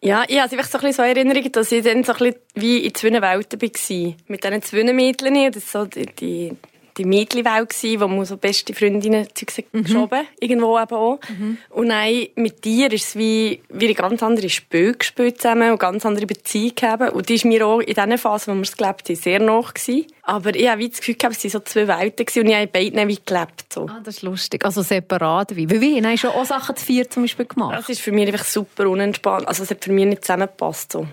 Ja, 0.01 0.25
ich 0.27 0.37
habe 0.37 0.49
so 0.49 0.57
ein 0.57 0.67
bisschen 0.67 0.93
so 0.93 1.01
Erinnerungen, 1.01 1.51
dass 1.51 1.71
ich 1.71 1.81
dann 1.81 2.03
so 2.03 2.11
ein 2.11 2.17
bisschen 2.17 2.35
wie 2.55 2.77
in 2.79 2.93
zwei 2.93 3.21
Welten 3.21 3.61
war. 3.61 4.15
Mit 4.27 4.43
diesen 4.43 4.61
zwei 4.61 4.93
Mädchen, 4.93 5.51
das 5.53 5.71
so 5.71 5.85
die, 5.85 6.05
die 6.07 6.51
die 6.97 7.05
Mädchenwelt 7.05 7.69
gsi, 7.69 7.99
wo 7.99 8.07
man 8.07 8.25
so 8.25 8.37
beste 8.37 8.73
Freundinnen 8.73 9.27
mhm. 9.71 9.83
geschoben, 9.83 10.27
irgendwo 10.39 10.79
eben 10.79 10.95
auch. 10.95 11.19
Mhm. 11.27 11.57
Und 11.69 11.89
dann 11.89 12.27
mit 12.35 12.63
dir 12.63 12.91
ist 12.91 13.09
es 13.09 13.15
wie, 13.15 13.61
wie 13.69 13.85
eine 13.85 13.93
ganz 13.93 14.23
andere 14.23 14.49
Spiel 14.49 14.93
gespielt 14.93 15.41
zusammen 15.41 15.71
und 15.71 15.79
ganz 15.79 16.05
andere 16.05 16.25
Beziehung 16.25 16.73
haben. 16.81 17.09
Und 17.09 17.29
die 17.29 17.35
ist 17.35 17.45
mir 17.45 17.65
auch 17.65 17.79
in 17.79 17.93
dieser 17.93 18.17
Phase, 18.17 18.51
wo 18.51 18.55
wir 18.55 18.61
es 18.61 18.77
gelebt 18.77 19.09
haben, 19.09 19.15
sehr 19.15 19.39
nach 19.39 19.73
gewesen. 19.73 20.07
Aber 20.23 20.55
ich 20.55 20.67
habe 20.67 20.79
wie 20.79 20.89
das 20.89 20.99
Gefühl 20.99 21.15
gehabt, 21.15 21.37
es 21.37 21.43
waren 21.43 21.51
so 21.51 21.59
zwei 21.59 21.87
Welten 21.87 22.25
und 22.25 22.47
ich 22.49 22.55
habe 22.55 22.63
in 22.63 22.71
beiden 22.71 23.07
wie 23.07 23.19
gelebt. 23.23 23.73
So. 23.73 23.87
Ah, 23.87 24.01
das 24.03 24.17
ist 24.17 24.21
lustig. 24.23 24.65
Also 24.65 24.81
separat 24.81 25.55
wie. 25.55 25.69
Wie 25.69 25.81
wie? 25.81 26.03
Hast 26.03 26.23
du 26.23 26.29
auch 26.29 26.45
Sachen 26.45 26.75
zu 26.75 26.85
vier 26.85 27.09
zum 27.09 27.23
Beispiel 27.23 27.45
gemacht? 27.45 27.77
Das 27.77 27.89
ist 27.89 28.01
für 28.01 28.11
mich 28.11 28.27
einfach 28.27 28.45
super 28.45 28.89
unentspannt. 28.89 29.47
Also 29.47 29.63
es 29.63 29.69
hat 29.69 29.83
für 29.83 29.91
mich 29.91 30.05
nicht 30.05 30.23
zusammengepasst. 30.23 30.93
So. 30.93 31.07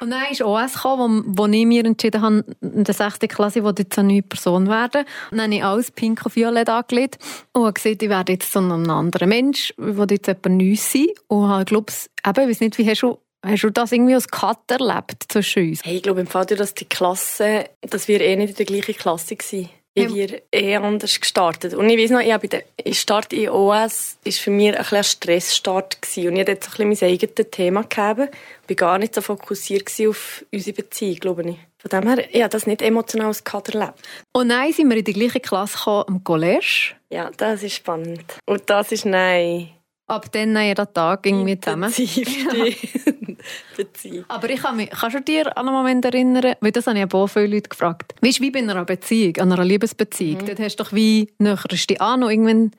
Und 0.00 0.10
dann 0.10 0.22
ist 0.30 0.42
OS 0.42 0.74
gekommen, 0.74 1.24
wo, 1.26 1.42
wo 1.42 1.46
ich 1.46 1.66
mir 1.66 1.84
entschieden 1.84 2.22
habe, 2.22 2.44
in 2.60 2.84
der 2.84 2.94
6. 2.94 3.18
Klasse 3.28 3.62
wollte 3.62 3.82
jetzt 3.82 3.98
eine 3.98 4.12
neue 4.12 4.22
Person 4.22 4.68
werden. 4.68 5.04
Und 5.30 5.38
dann 5.38 5.46
habe 5.46 5.54
ich 5.54 5.64
alles 5.64 5.90
pink 5.90 6.24
und 6.24 6.36
violett 6.36 6.68
angelegt 6.68 7.18
und 7.52 7.62
habe 7.62 7.72
gesehen, 7.72 7.98
ich 8.00 8.08
werde 8.08 8.32
jetzt 8.32 8.52
so 8.52 8.60
ein 8.60 8.90
anderer 8.90 9.26
Mensch, 9.26 9.74
ich 9.78 10.10
jetzt 10.10 10.28
etwa 10.28 10.48
Neues 10.48 10.92
sein. 10.92 11.08
Und 11.28 11.48
habe, 11.48 11.64
glaube 11.64 11.92
ich, 11.92 12.28
eben, 12.28 12.42
ich 12.42 12.50
weiß 12.50 12.60
nicht, 12.60 12.78
wie 12.78 12.88
hast 12.88 13.02
du 13.02 13.18
Hast 13.42 13.62
du 13.62 13.70
das 13.70 13.90
irgendwie 13.90 14.14
als 14.14 14.28
Cut 14.28 14.70
erlebt 14.70 15.24
zwischen 15.28 15.70
uns? 15.70 15.80
Hey, 15.82 15.96
ich 15.96 16.02
glaube 16.02 16.20
im 16.20 16.26
Fall, 16.26 16.44
dass 16.44 16.74
die 16.74 16.84
Klasse, 16.84 17.70
dass 17.80 18.06
wir 18.06 18.20
eh 18.20 18.36
nicht 18.36 18.50
in 18.50 18.56
der 18.56 18.66
gleichen 18.66 18.94
Klasse 18.94 19.34
waren 19.34 19.70
ja. 19.96 20.14
wir 20.14 20.42
eh 20.52 20.76
anders 20.76 21.20
gestartet. 21.20 21.74
Und 21.74 21.88
ich 21.88 21.98
weiß 21.98 22.10
noch, 22.10 22.20
ich 22.20 22.32
habe 22.32 22.48
den 22.48 22.62
Start 22.92 23.32
in 23.32 23.50
OS 23.50 24.18
ist 24.24 24.40
für 24.40 24.50
mich 24.50 24.76
ein, 24.76 24.84
ein 24.84 25.04
Stressstart 25.04 26.00
gewesen. 26.00 26.28
Und 26.28 26.34
ich 26.34 26.40
hatte 26.40 26.52
jetzt 26.52 26.66
ein 26.66 26.88
bisschen 26.88 27.08
mein 27.08 27.14
eigenes 27.14 27.50
Thema 27.50 27.82
gegeben. 27.82 28.28
Ich 28.68 28.80
war 28.80 28.88
gar 28.88 28.98
nicht 28.98 29.14
so 29.14 29.20
fokussiert 29.20 29.90
auf 30.08 30.44
unsere 30.52 30.76
Beziehung, 30.76 31.16
glaube 31.16 31.50
ich. 31.50 31.56
Von 31.78 31.88
dem 31.88 32.08
her, 32.08 32.24
ich 32.30 32.42
habe 32.42 32.50
das 32.50 32.66
nicht 32.66 32.82
emotional 32.82 33.28
als 33.28 33.42
Kader 33.42 33.74
erlebt. 33.74 33.98
Und 34.32 34.48
nein, 34.48 34.72
sind 34.72 34.90
wir 34.90 34.96
in 34.98 35.04
die 35.04 35.12
gleiche 35.14 35.40
Klasse 35.40 35.78
gekommen, 35.78 36.04
am 36.08 36.24
College. 36.24 36.94
Ja, 37.10 37.30
das 37.36 37.62
ist 37.62 37.74
spannend. 37.74 38.24
Und 38.46 38.68
das 38.68 38.92
ist 38.92 39.06
nein 39.06 39.70
ab 40.10 40.30
dann 40.32 40.56
jeden 40.56 40.92
Tag 40.92 41.24
irgendwie 41.24 41.58
zusammen. 41.58 41.92
Beziehung. 43.76 44.24
Aber 44.28 44.48
ich 44.50 44.60
kann 44.60 44.76
mich, 44.76 44.90
kannst 44.90 45.16
du 45.16 45.20
dir 45.20 45.56
an 45.56 45.68
einen 45.68 45.76
Moment 45.76 46.04
erinnern, 46.04 46.54
weil 46.60 46.72
das 46.72 46.86
habe 46.86 46.98
ich 46.98 47.14
auch 47.14 47.26
viele 47.26 47.46
Leute 47.46 47.68
gefragt. 47.68 48.14
Weißt 48.20 48.38
du, 48.38 48.42
wie 48.42 48.50
bei 48.50 48.60
einer 48.60 48.84
Beziehung, 48.84 49.36
an 49.38 49.52
einer 49.52 49.64
Liebesbeziehung, 49.64 50.42
mhm. 50.42 50.46
dort 50.46 50.60
hast 50.60 50.76
du 50.76 50.84
doch 50.84 50.92
wie, 50.92 51.32
näherst 51.38 51.90
dich 51.90 52.00
an 52.00 52.22
und 52.22 52.30
irgendwann 52.30 52.70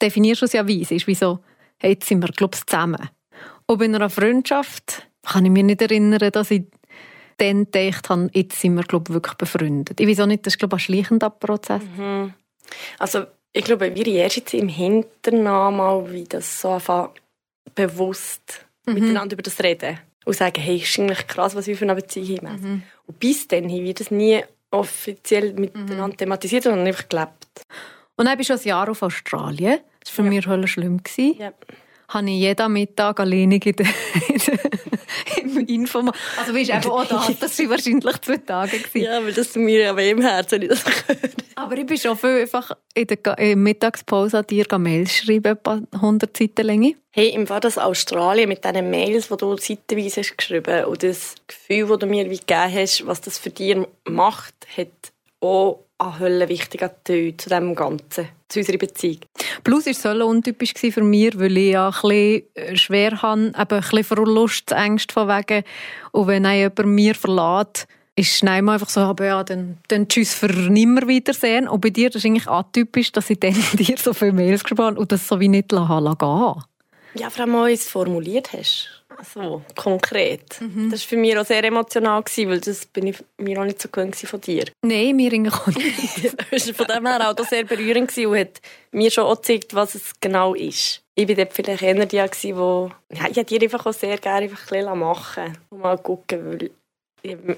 definierst 0.00 0.42
du 0.42 0.46
es 0.46 0.52
ja 0.52 0.66
wie, 0.66 0.82
es 0.82 0.90
ist 0.90 1.06
wie 1.06 1.14
so, 1.14 1.40
hey, 1.78 1.92
jetzt 1.92 2.08
sind 2.08 2.22
wir, 2.22 2.28
glaube 2.28 2.56
ich, 2.56 2.66
zusammen. 2.66 3.08
Und 3.66 3.78
bei 3.78 3.84
einer 3.86 4.10
Freundschaft 4.10 5.06
kann 5.22 5.44
ich 5.44 5.50
mich 5.50 5.64
nicht 5.64 5.80
erinnern, 5.82 6.30
dass 6.30 6.50
ich 6.50 6.64
dann 7.38 7.64
gedacht 7.70 8.10
habe, 8.10 8.30
jetzt 8.32 8.60
sind 8.60 8.74
wir, 8.76 8.84
glaube 8.84 9.06
ich, 9.08 9.14
wirklich 9.14 9.34
befreundet. 9.34 10.00
Ich 10.00 10.08
weiß 10.08 10.20
auch 10.20 10.26
nicht, 10.26 10.46
das 10.46 10.54
ist, 10.54 10.58
glaube 10.58 10.76
ich, 10.76 10.82
ein 10.82 10.94
schleichender 10.94 11.30
Prozess. 11.30 11.82
Mhm. 11.96 12.34
Also 12.98 13.24
ich 13.52 13.64
glaube, 13.64 13.94
wir 13.94 14.06
erst 14.06 14.36
jetzt 14.36 14.54
im 14.54 14.68
Hinternamen 14.68 15.78
mal, 15.78 16.12
wie 16.12 16.24
das 16.24 16.60
so 16.60 16.70
einfach 16.70 17.10
bewusst 17.74 18.63
mhm. 18.86 18.94
miteinander 18.94 19.34
über 19.34 19.42
das 19.42 19.60
reden 19.62 19.98
und 20.24 20.36
sagen, 20.36 20.60
hey, 20.60 20.76
ist 20.76 20.98
eigentlich 20.98 21.26
krass, 21.26 21.54
was 21.54 21.66
wir 21.66 21.76
für 21.76 21.84
eine 21.84 21.94
Beziehung 21.94 22.48
haben. 22.48 22.60
Mhm. 22.60 22.82
Und 23.06 23.20
bis 23.20 23.46
dann 23.48 23.64
haben 23.64 23.84
wir 23.84 23.94
das 23.94 24.10
nie 24.10 24.42
offiziell 24.70 25.52
miteinander 25.52 26.08
mhm. 26.08 26.16
thematisiert, 26.16 26.64
sondern 26.64 26.86
einfach 26.86 27.08
gelebt. 27.08 27.64
Und 28.16 28.26
dann 28.26 28.36
bist 28.38 28.50
du 28.50 28.54
ein 28.54 28.60
Jahr 28.62 28.88
auf 28.88 29.02
Australien. 29.02 29.78
Das 30.00 30.10
war 30.10 30.24
für 30.24 30.34
ja. 30.34 30.56
mich 30.56 30.70
schlimm. 30.70 31.00
Ja. 31.16 31.52
Habe 32.08 32.30
ich 32.30 32.40
jeden 32.40 32.72
Mittag 32.72 33.20
alleine 33.20 33.56
in 33.56 33.76
der, 33.76 33.86
im 35.42 35.66
Info 35.66 35.98
Also 36.38 36.54
weißt 36.54 36.70
du, 36.70 36.74
eben 36.74 36.90
auch 36.90 37.04
das, 37.04 37.38
das 37.38 37.58
waren 37.58 37.70
wahrscheinlich 37.70 38.20
zwei 38.20 38.36
Tage. 38.38 38.78
Gewesen. 38.78 39.04
Ja, 39.04 39.24
weil 39.24 39.32
das 39.32 39.54
mir 39.54 39.80
ja 39.80 39.96
weh 39.96 40.10
im 40.10 40.20
Herzen, 40.20 40.62
ich 40.62 40.68
das 40.68 40.84
Aber 41.54 41.76
ich 41.76 41.86
bin 41.86 41.96
schon 41.98 42.16
viel 42.16 42.42
einfach 42.42 42.72
in 42.94 43.06
der 43.06 43.56
Mittagspause 43.56 44.38
an 44.38 44.46
dir 44.46 44.66
Mails 44.78 45.16
schreiben, 45.16 45.52
etwa 45.52 45.80
100 45.92 46.36
Seiten 46.36 46.66
Länge. 46.66 46.94
Hey, 47.10 47.28
im 47.28 47.46
Fall 47.46 47.60
das 47.60 47.78
Australien 47.78 48.48
mit 48.48 48.64
diesen 48.64 48.90
Mails, 48.90 49.28
die 49.28 49.36
du 49.36 49.56
seitenweise 49.56 50.20
hast 50.20 50.36
geschrieben 50.36 50.84
und 50.86 51.02
das 51.02 51.36
Gefühl, 51.46 51.86
das 51.86 51.98
du 52.00 52.06
mir 52.06 52.28
wie 52.28 52.38
gegeben 52.38 52.74
hast, 52.74 53.06
was 53.06 53.20
das 53.20 53.38
für 53.38 53.50
dich 53.50 53.76
macht, 54.08 54.54
hat 54.76 54.88
auch 55.40 55.84
an 56.04 56.18
Hölle 56.18 56.48
wichtig 56.48 56.82
zu 57.04 57.48
dem 57.48 57.74
Ganzen, 57.74 58.28
zu 58.48 58.60
unserer 58.60 58.78
Beziehung. 58.78 59.20
Plus 59.62 59.86
war 59.86 59.92
es 59.92 60.02
so 60.02 60.10
untypisch 60.10 60.74
für 60.74 61.02
mich, 61.02 61.38
weil 61.38 61.56
ich 61.56 61.72
ja 61.72 61.88
ein 61.88 61.92
bisschen 61.92 62.42
äh, 62.54 62.76
schwer 62.76 63.22
habe, 63.22 63.46
eben 63.46 63.56
ein 63.56 63.64
bisschen 63.66 64.04
Verlustängste 64.04 65.12
von 65.12 65.28
wegen. 65.28 65.64
Und 66.12 66.26
wenn 66.26 66.44
jemand 66.44 66.86
mir 66.86 67.14
verlässt, 67.14 67.86
ist 68.16 68.36
schnell 68.36 68.62
mal 68.62 68.74
einfach 68.74 68.90
so, 68.90 69.00
aber 69.00 69.26
ja, 69.26 69.42
dann, 69.42 69.78
dann 69.88 70.08
tschüss 70.08 70.34
für 70.34 70.46
nimmer 70.46 71.08
wiedersehen. 71.08 71.66
Und 71.66 71.80
bei 71.80 71.90
dir 71.90 72.10
das 72.10 72.16
ist 72.16 72.26
eigentlich 72.26 72.48
atypisch, 72.48 73.10
dass 73.10 73.30
ich 73.30 73.40
dann 73.40 73.54
dir 73.72 73.96
so 73.98 74.12
viele 74.12 74.32
Mails 74.32 74.62
geschrieben 74.62 74.84
habe 74.84 75.00
und 75.00 75.10
das 75.10 75.26
so 75.26 75.40
wie 75.40 75.48
nicht 75.48 75.72
lassen 75.72 76.18
gehen. 76.18 76.64
Ja, 77.16 77.30
vor 77.30 77.44
allem, 77.44 77.52
du 77.52 77.64
es 77.72 77.88
formuliert 77.88 78.52
hast 78.52 79.03
so 79.22 79.62
konkret. 79.76 80.60
Mhm. 80.60 80.90
Das 80.90 81.02
war 81.02 81.08
für 81.08 81.16
mich 81.16 81.36
auch 81.36 81.44
sehr 81.44 81.62
emotional, 81.64 82.22
weil 82.36 82.60
das 82.60 82.86
bin 82.86 83.08
ich 83.08 83.16
mir 83.38 83.60
auch 83.60 83.64
nicht 83.64 83.80
so 83.80 83.88
gewöhnt 83.88 84.16
von 84.16 84.40
dir. 84.40 84.64
Nein, 84.82 85.16
mir 85.16 85.32
auch 85.52 85.66
nicht. 85.68 86.34
das 86.50 86.66
war 86.68 86.74
von 86.74 86.86
dem 86.86 87.06
her 87.06 87.30
auch 87.30 87.46
sehr 87.46 87.64
berührend 87.64 88.16
und 88.16 88.36
hat 88.36 88.60
mir 88.92 89.10
schon 89.10 89.24
auch 89.24 89.36
gezeigt, 89.36 89.74
was 89.74 89.94
es 89.94 90.12
genau 90.20 90.54
ist. 90.54 91.02
Ich 91.14 91.28
war 91.28 91.34
dort 91.34 91.52
vielleicht 91.52 91.82
eher 91.82 92.06
die, 92.06 92.08
die 92.08 92.48
ja, 92.48 93.28
ich 93.30 93.36
hätte 93.36 93.44
dir 93.44 93.62
einfach 93.62 93.86
auch 93.86 93.92
sehr 93.92 94.18
gerne 94.18 94.46
einfach 94.46 94.72
ein 94.72 94.80
bisschen 94.80 94.98
machen 94.98 95.58
und 95.70 95.80
mal 95.80 95.98
gucken, 95.98 96.44
weil 96.44 96.70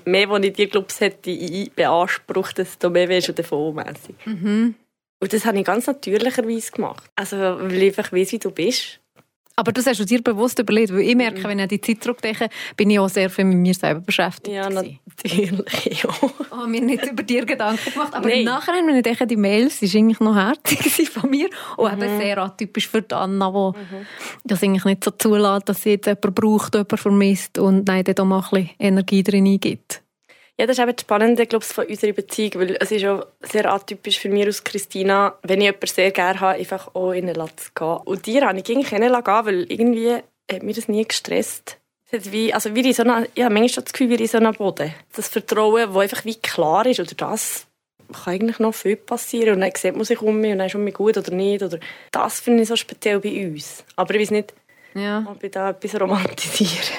mehr, 0.04 0.28
als 0.28 0.44
ich 0.44 0.52
dir 0.52 0.68
glaube 0.68 0.88
hätte 0.98 1.70
beansprucht, 1.74 2.58
desto 2.58 2.90
mehr 2.90 3.08
wärst 3.08 3.28
du 3.28 3.32
davon 3.32 3.82
mhm. 4.24 4.74
Und 5.18 5.32
das 5.32 5.46
habe 5.46 5.58
ich 5.58 5.64
ganz 5.64 5.86
natürlicherweise 5.86 6.72
gemacht. 6.72 7.10
Also, 7.16 7.36
weil 7.36 7.82
ich 7.82 7.98
einfach 7.98 8.12
weiss, 8.12 8.32
wie 8.32 8.38
du 8.38 8.50
bist. 8.50 9.00
Aber 9.58 9.72
das 9.72 9.86
hast 9.86 9.98
du 10.00 10.04
dir 10.04 10.22
bewusst 10.22 10.58
überlegt, 10.58 10.92
weil 10.92 11.00
ich 11.00 11.16
merke, 11.16 11.40
mhm. 11.40 11.44
wenn 11.44 11.58
ich 11.60 11.68
die 11.68 11.80
Zeit 11.80 12.04
zurückdenke, 12.04 12.50
bin 12.76 12.90
ich 12.90 12.98
auch 12.98 13.08
sehr 13.08 13.30
viel 13.30 13.46
mit 13.46 13.56
mir 13.56 13.72
selber 13.72 14.00
beschäftigt. 14.00 14.54
Ja, 14.54 14.68
natürlich, 14.68 15.00
ja. 15.32 15.50
Ich 15.86 16.04
habe 16.04 16.68
mir 16.68 16.82
nicht 16.82 17.06
über 17.06 17.22
dir 17.22 17.46
Gedanken 17.46 17.90
gemacht, 17.90 18.14
aber 18.14 18.28
Nein. 18.28 18.40
im 18.40 18.44
Nachhinein, 18.44 18.86
wenn 18.86 18.96
ich 18.96 19.02
denke, 19.02 19.26
die 19.26 19.36
Mails, 19.36 19.80
die 19.80 19.96
eigentlich 19.96 20.20
noch 20.20 20.34
herzig 20.34 21.08
von 21.10 21.30
mir 21.30 21.48
und 21.78 21.96
mhm. 21.96 22.02
eben 22.02 22.18
sehr 22.18 22.38
atypisch 22.38 22.86
für 22.86 23.02
Anna, 23.12 23.50
die 23.50 23.78
mhm. 23.78 24.06
das 24.44 24.62
eigentlich 24.62 24.84
nicht 24.84 25.04
so 25.04 25.10
zulässt, 25.12 25.70
dass 25.70 25.82
sie 25.82 25.90
jetzt 25.90 26.06
jemanden 26.06 26.34
braucht, 26.34 26.74
jemanden 26.74 26.98
vermisst 26.98 27.58
und 27.58 27.86
nein, 27.86 28.04
dann 28.04 28.18
auch 28.18 28.24
mal 28.26 28.40
ein 28.40 28.50
bisschen 28.50 28.70
Energie 28.78 29.22
drin 29.22 29.58
gibt. 29.58 30.02
Ja, 30.58 30.66
das 30.66 30.78
ist 30.78 30.82
eben 30.82 30.96
das 30.96 31.02
Spannende 31.02 31.46
glaube 31.46 31.64
ich, 31.64 31.72
von 31.72 31.86
unserer 31.86 32.12
Beziehung, 32.12 32.52
weil 32.54 32.76
es 32.80 32.90
ist 32.90 33.04
auch 33.04 33.26
sehr 33.40 33.70
atypisch 33.70 34.18
für 34.18 34.30
mich 34.30 34.48
aus 34.48 34.64
Christina, 34.64 35.34
wenn 35.42 35.60
ich 35.60 35.66
jemanden 35.66 35.86
sehr 35.86 36.10
gerne 36.12 36.40
habe, 36.40 36.58
einfach 36.58 36.94
auch 36.94 37.12
in 37.12 37.28
eine 37.28 37.48
zu 37.56 37.70
gehen. 37.74 37.96
Und 38.04 38.26
dir 38.26 38.46
habe 38.46 38.58
ich 38.58 38.70
eigentlich 38.70 38.88
gehen, 38.88 39.12
weil 39.12 39.70
irgendwie 39.70 40.14
hat 40.50 40.62
mir 40.62 40.74
das 40.74 40.88
nie 40.88 41.06
gestresst. 41.06 41.78
Es 42.10 42.32
wie, 42.32 42.54
also 42.54 42.74
wie 42.74 42.86
in 42.86 42.92
so 42.94 43.02
einer, 43.02 43.26
ja, 43.34 43.50
manchmal 43.50 43.84
das 43.84 43.92
Gefühl 43.92 44.10
wie 44.10 44.14
in 44.14 44.28
so 44.28 44.38
einem 44.38 44.54
Boden. 44.54 44.94
Das 45.14 45.28
Vertrauen, 45.28 45.92
das 45.92 46.02
einfach 46.02 46.24
wie 46.24 46.36
klar 46.36 46.86
ist, 46.86 47.00
oder 47.00 47.14
das 47.14 47.66
kann 48.12 48.34
eigentlich 48.34 48.58
noch 48.60 48.74
viel 48.74 48.96
passieren 48.96 49.54
und 49.54 49.60
dann 49.60 49.72
sieht 49.74 49.96
man 49.96 50.04
sich 50.04 50.22
um 50.22 50.40
mich 50.40 50.52
und 50.52 50.58
dann 50.58 50.68
ist 50.68 50.72
es 50.72 50.76
um 50.76 50.84
mich 50.84 50.94
gut 50.94 51.18
oder 51.18 51.32
nicht. 51.32 51.62
Oder 51.62 51.80
das 52.12 52.40
finde 52.40 52.62
ich 52.62 52.68
so 52.68 52.76
speziell 52.76 53.18
bei 53.18 53.46
uns. 53.46 53.84
Aber 53.96 54.14
ich 54.14 54.22
weiß 54.22 54.30
nicht, 54.30 54.54
ja. 54.94 55.26
ob 55.28 55.42
ich 55.42 55.50
da 55.50 55.70
etwas 55.70 56.00
romantisiere. 56.00 56.94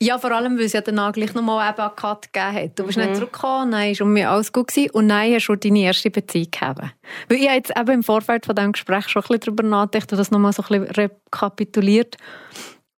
Ja, 0.00 0.18
vor 0.18 0.30
allem, 0.30 0.56
weil 0.56 0.66
es 0.66 0.74
ja 0.74 0.80
danach 0.80 1.12
gleich 1.12 1.34
nochmal 1.34 1.70
eben 1.70 1.80
einen 1.80 1.96
Cut 1.96 2.32
gegeben 2.32 2.54
hat. 2.54 2.78
Du 2.78 2.86
bist 2.86 2.98
mhm. 2.98 3.04
nicht 3.04 3.16
zurückgekommen, 3.16 3.70
nein, 3.70 3.98
war 3.98 4.06
um 4.06 4.12
mich 4.12 4.26
alles 4.26 4.52
gut 4.52 4.68
gewesen, 4.68 4.90
und 4.92 5.06
nein, 5.08 5.34
hast 5.34 5.48
du 5.48 5.56
deine 5.56 5.80
erste 5.80 6.10
Beziehung 6.10 6.50
gehabt. 6.52 6.94
Weil 7.28 7.38
ich 7.38 7.46
habe 7.48 7.56
jetzt 7.56 7.76
eben 7.76 7.90
im 7.90 8.02
Vorfeld 8.04 8.46
von 8.46 8.54
diesem 8.54 8.72
Gespräch 8.72 9.08
schon 9.08 9.22
ein 9.22 9.26
bisschen 9.28 9.56
darüber 9.56 9.62
nachgedacht 9.64 10.12
und 10.12 10.18
das 10.18 10.30
nochmal 10.30 10.52
so 10.52 10.62
ein 10.62 10.82
bisschen 10.82 10.94
rekapituliert. 10.94 12.16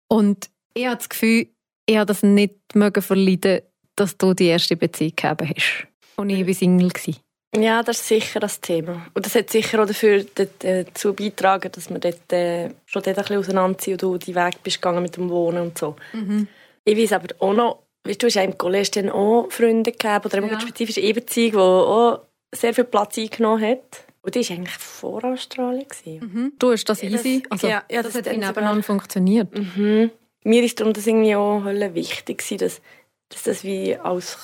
Und 0.09 0.49
ich 0.73 0.85
habe 0.85 0.97
das 0.97 1.07
Gefühl, 1.07 1.47
ich 1.85 1.95
habe 1.95 2.05
das 2.05 2.21
nicht 2.21 2.55
mögen 2.73 3.01
verleiden, 3.01 3.61
dass 3.95 4.17
du 4.17 4.33
die 4.33 4.47
erste 4.47 4.75
Beziehung 4.75 5.13
gehabt 5.15 5.41
hast. 5.41 5.87
Und 6.17 6.29
ich 6.29 6.45
war 6.45 6.53
Single. 6.53 6.89
Gewesen. 6.89 7.17
Ja, 7.55 7.81
das 7.81 8.01
ist 8.01 8.07
sicher 8.07 8.39
das 8.39 8.59
Thema. 8.59 9.07
Und 9.13 9.25
das 9.25 9.33
hat 9.35 9.49
sicher 9.49 9.81
auch 9.81 9.87
dafür 9.87 10.25
dazu 10.35 11.13
beigetragen, 11.13 11.71
dass 11.71 11.89
wir 11.89 11.97
dort, 11.97 12.31
äh, 12.31 12.69
schon 12.85 13.01
dort 13.01 13.07
ein 13.07 13.15
bisschen 13.15 13.37
auseinanderziehen 13.37 13.93
und 13.95 14.01
du 14.01 14.17
die 14.17 14.35
Weg 14.35 14.61
bist 14.63 14.81
gegangen 14.81 15.01
mit 15.01 15.17
dem 15.17 15.29
Wohnen 15.29 15.63
und 15.63 15.77
so. 15.77 15.95
Mhm. 16.13 16.47
Ich 16.89 16.97
weiß 16.97 17.13
aber 17.13 17.27
auch 17.39 17.53
noch, 17.53 17.83
weißt 18.03 18.23
du, 18.23 18.27
hast 18.27 18.33
ja 18.33 18.41
im 18.41 18.57
College 18.57 18.89
dann 18.95 19.09
auch 19.11 19.47
Freunde 19.51 19.91
gehabt 19.91 20.25
oder 20.25 20.39
eine 20.39 20.51
ja. 20.51 20.59
spezifische 20.59 21.13
Beziehung, 21.13 21.51
die 21.51 21.57
auch 21.57 22.21
sehr 22.53 22.73
viel 22.73 22.85
Platz 22.85 23.19
eingenommen 23.19 23.63
hat. 23.63 24.05
Und 24.23 24.33
die 24.33 24.49
war 24.49 24.57
eigentlich 24.57 24.77
vor 24.77 25.23
Australien. 25.23 25.85
Mhm. 26.05 26.53
Du 26.57 26.71
hast 26.71 26.85
das 26.85 27.03
easy? 27.03 27.43
Also, 27.49 27.67
ja, 27.67 27.83
ja, 27.91 28.01
das, 28.01 28.13
das 28.13 28.25
hat 28.25 28.37
nebeneinander 28.37 28.81
funktioniert? 28.81 29.55
Mhm. 29.55 30.09
Mir 30.43 30.63
ist 30.63 30.79
darum 30.79 30.93
das 30.93 31.05
irgendwie 31.05 31.35
auch 31.35 31.63
wichtig, 31.63 32.43
dass, 32.57 32.81
dass 33.29 33.43
das 33.43 33.63
wie 33.63 33.95
alles 33.95 34.35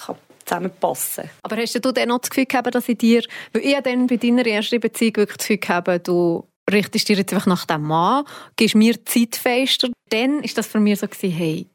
zusammenpassen 0.46 1.30
Aber 1.42 1.58
hast 1.58 1.74
du 1.74 1.92
dann 1.92 2.10
noch 2.10 2.20
das 2.20 2.30
Gefühl 2.30 2.46
gehabt, 2.46 2.76
dass 2.76 2.88
ich 2.88 2.98
dir, 3.00 3.24
weil 3.54 3.66
ich 3.66 3.76
dann 3.80 4.06
bei 4.06 4.18
deiner 4.18 4.46
ersten 4.46 4.80
Beziehung 4.80 5.16
wirklich 5.18 5.38
das 5.38 5.48
Gefühl 5.48 5.58
gehabt, 5.58 6.08
du 6.08 6.48
richtest 6.72 7.10
dir 7.10 7.18
jetzt 7.18 7.34
einfach 7.34 7.48
nach 7.48 7.66
dem 7.66 7.82
Mann, 7.84 8.26
gibst 8.56 8.76
mir 8.76 9.04
Zeit 9.06 9.36
fester, 9.36 9.90
dann 10.10 10.42
ist 10.42 10.58
das 10.58 10.68
für 10.68 10.80
mich 10.80 11.00
so 11.00 11.08
gewesen, 11.08 11.36
hey, 11.36 11.68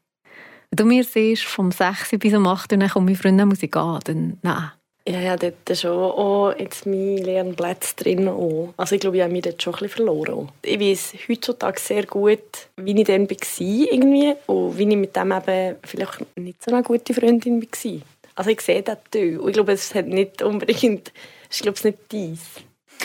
wenn 0.71 0.77
du 0.77 0.85
mir 0.85 1.03
siehst, 1.03 1.43
vom 1.43 1.71
6 1.71 2.11
bis 2.17 2.33
um 2.33 2.47
8 2.47 2.73
und 2.73 2.79
dann 2.79 2.89
kommt 2.89 3.05
meine 3.05 3.17
Freundin 3.17 3.47
muss 3.47 3.61
ich 3.61 3.71
gehen, 3.71 3.99
dann 4.05 4.37
nein. 4.41 4.71
Ja, 5.07 5.19
ja, 5.19 5.35
dort 5.35 5.67
ist 5.67 5.81
schon 5.81 5.91
auch 5.91 6.53
jetzt 6.57 6.85
mein 6.85 7.17
leeren 7.17 7.55
Platz 7.55 7.95
drin. 7.95 8.27
Auch. 8.27 8.73
Also 8.77 8.95
ich 8.95 9.01
glaube, 9.01 9.17
ich 9.17 9.23
habe 9.23 9.33
mich 9.33 9.41
dort 9.41 9.61
schon 9.61 9.73
ein 9.73 9.79
bisschen 9.79 10.05
verloren. 10.05 10.49
Ich 10.61 10.79
weiß 10.79 11.15
heutzutage 11.27 11.79
sehr 11.79 12.05
gut, 12.05 12.69
wie 12.77 12.95
ich 12.95 13.07
dann 13.07 13.29
war 13.29 13.37
irgendwie 13.59 14.33
und 14.45 14.77
wie 14.77 14.87
ich 14.87 14.95
mit 14.95 15.15
dem 15.15 15.31
eben 15.31 15.75
vielleicht 15.83 16.37
nicht 16.37 16.63
so 16.63 16.71
eine 16.71 16.83
gute 16.83 17.13
Freundin 17.15 17.61
war. 17.63 18.01
Also 18.35 18.51
ich 18.51 18.61
sehe 18.61 18.83
das 18.83 18.99
Teil. 19.09 19.39
Und 19.39 19.49
ich 19.49 19.53
glaube, 19.53 19.71
es 19.71 19.93
hat 19.95 20.05
nicht 20.05 20.41
unbedingt, 20.43 21.11
es 21.49 21.57
ist 21.57 21.63
glaube 21.63 21.77
ich 21.79 21.83
nicht 21.83 21.97
dies. 22.11 22.39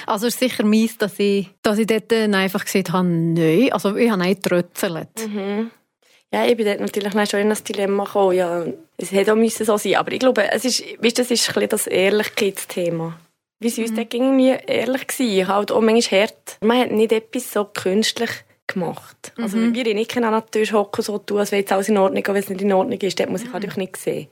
Also 0.05 0.27
es 0.27 0.35
ist 0.35 0.41
sicher 0.41 0.65
mies, 0.65 0.99
dass 0.99 1.19
ich, 1.19 1.49
dass 1.63 1.79
ich 1.79 1.87
dort 1.87 2.13
einfach 2.13 2.65
gesagt 2.65 2.93
habe, 2.93 3.09
nein, 3.09 3.73
also 3.73 3.97
ich 3.97 4.11
habe 4.11 4.23
nicht 4.23 4.43
getrötzelt. 4.43 5.09
Mhm. 5.27 5.71
Ja, 6.33 6.45
ich 6.45 6.57
bin 6.57 6.67
dort 6.67 6.81
natürlich 6.81 7.31
schon 7.31 7.41
in 7.41 7.53
ein 7.53 7.65
Dilemma 7.65 8.05
gekommen. 8.05 8.37
Ja, 8.37 8.65
es 8.97 9.13
hätte 9.13 9.33
auch 9.33 9.37
müssen 9.37 9.65
so 9.65 9.77
sein 9.77 9.95
Aber 9.97 10.13
ich 10.13 10.19
glaube, 10.19 10.51
es 10.51 10.65
ist, 10.65 10.83
weißt, 11.03 11.19
das 11.19 11.31
ist 11.31 11.57
ein 11.57 11.69
das 11.69 11.87
Ehrlichkeitsthema. 11.87 13.19
Wie 13.61 13.71
sie 13.71 13.83
uns 13.83 13.93
mhm. 13.93 13.97
dort 13.97 14.15
irgendwie 14.15 14.57
ehrlich 14.67 15.07
gewesen. 15.07 15.49
Halt 15.49 15.73
auch 15.73 15.81
manchmal 15.81 16.23
hart. 16.23 16.59
Man 16.61 16.79
hat 16.79 16.91
nicht 16.91 17.13
etwas 17.13 17.53
so 17.53 17.65
künstlich 17.65 18.31
gemacht. 18.67 19.33
Also 19.37 19.57
mhm. 19.57 19.75
wir 19.75 19.95
nicht 19.95 20.17
an 20.17 20.43
der 20.53 20.73
hocken 20.73 21.03
so 21.03 21.19
tun, 21.19 21.39
als 21.39 21.53
wäre 21.53 21.61
jetzt 21.61 21.73
alles 21.73 21.89
in 21.89 21.99
Ordnung, 21.99 22.25
wenn 22.27 22.37
es 22.37 22.49
nicht 22.49 22.61
in 22.61 22.73
Ordnung 22.73 22.99
ist. 23.01 23.19
Das 23.19 23.29
muss 23.29 23.43
ich 23.43 23.47
mhm. 23.47 23.53
natürlich 23.53 23.77
nicht 23.77 23.97
sehen. 23.97 24.29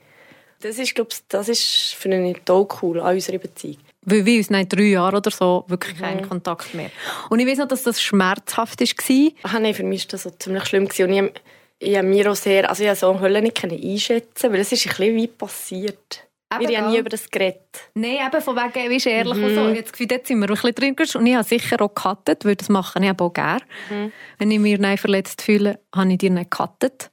Das 0.61 0.77
ist, 0.77 0.95
glaube 0.95 1.09
ich, 1.11 1.19
das 1.29 1.49
ist, 1.49 1.95
finde 1.97 2.29
ich, 2.29 2.37
toll 2.45 2.67
cool 2.81 2.99
an 2.99 3.13
unserer 3.13 3.37
Beziehung. 3.37 3.77
Weil 4.01 4.25
wir 4.25 4.37
uns 4.37 4.49
nach 4.49 4.65
drei 4.65 4.83
Jahren 4.83 5.15
oder 5.15 5.31
so 5.31 5.65
wirklich 5.67 5.95
mhm. 5.95 6.01
keinen 6.01 6.29
Kontakt 6.29 6.73
mehr. 6.73 6.91
Und 7.29 7.39
ich 7.39 7.47
weiß 7.47 7.59
noch, 7.59 7.67
dass 7.67 7.83
das 7.83 8.01
schmerzhaft 8.01 8.79
war. 8.79 9.31
Ach 9.43 9.59
nein, 9.59 9.73
für 9.73 9.83
mich 9.83 10.05
war 10.05 10.11
das 10.11 10.23
so 10.23 10.29
ziemlich 10.29 10.65
schlimm. 10.65 10.83
Und 10.83 10.99
ich 10.99 11.31
ich 11.79 11.97
habe 11.97 12.07
mir 12.07 12.31
auch 12.31 12.35
sehr, 12.35 12.69
also 12.69 12.83
ich 12.83 12.89
habe 12.89 12.97
so 12.97 13.19
Hölle 13.19 13.41
nicht 13.41 13.63
einschätzen 13.63 14.51
weil 14.51 14.61
es 14.61 14.71
ist 14.71 14.85
ein 14.85 14.89
bisschen 14.89 15.15
wie 15.15 15.27
passiert. 15.27 16.27
Eben 16.53 16.69
wir 16.69 16.79
haben 16.79 16.91
nie 16.91 16.99
über 16.99 17.09
das 17.09 17.29
geredet. 17.29 17.89
Nein, 17.95 18.19
eben 18.25 18.41
von 18.41 18.55
wegen, 18.55 18.89
wie 18.89 19.09
ehrlich 19.09 19.35
mhm. 19.35 19.43
und 19.43 19.55
so. 19.55 19.69
Jetzt 19.69 19.93
Gefühl, 19.93 20.07
dort 20.07 20.27
sind 20.27 20.39
wir 20.39 20.47
ein 20.47 20.53
bisschen 20.53 20.75
drin 20.75 20.95
und 21.15 21.25
ich 21.25 21.35
habe 21.35 21.43
sicher 21.43 21.81
auch 21.81 21.93
gecuttet, 21.93 22.45
weil 22.45 22.55
das 22.55 22.69
mache 22.69 23.03
ich 23.03 23.19
auch 23.19 23.33
gerne. 23.33 23.61
Mhm. 23.89 24.11
Wenn 24.37 24.51
ich 24.51 24.59
mich 24.59 24.79
nicht 24.79 24.99
verletzt 24.99 25.41
fühle, 25.41 25.79
habe 25.93 26.11
ich 26.11 26.17
dir 26.19 26.29
nicht 26.29 26.51
gecuttet 26.51 27.11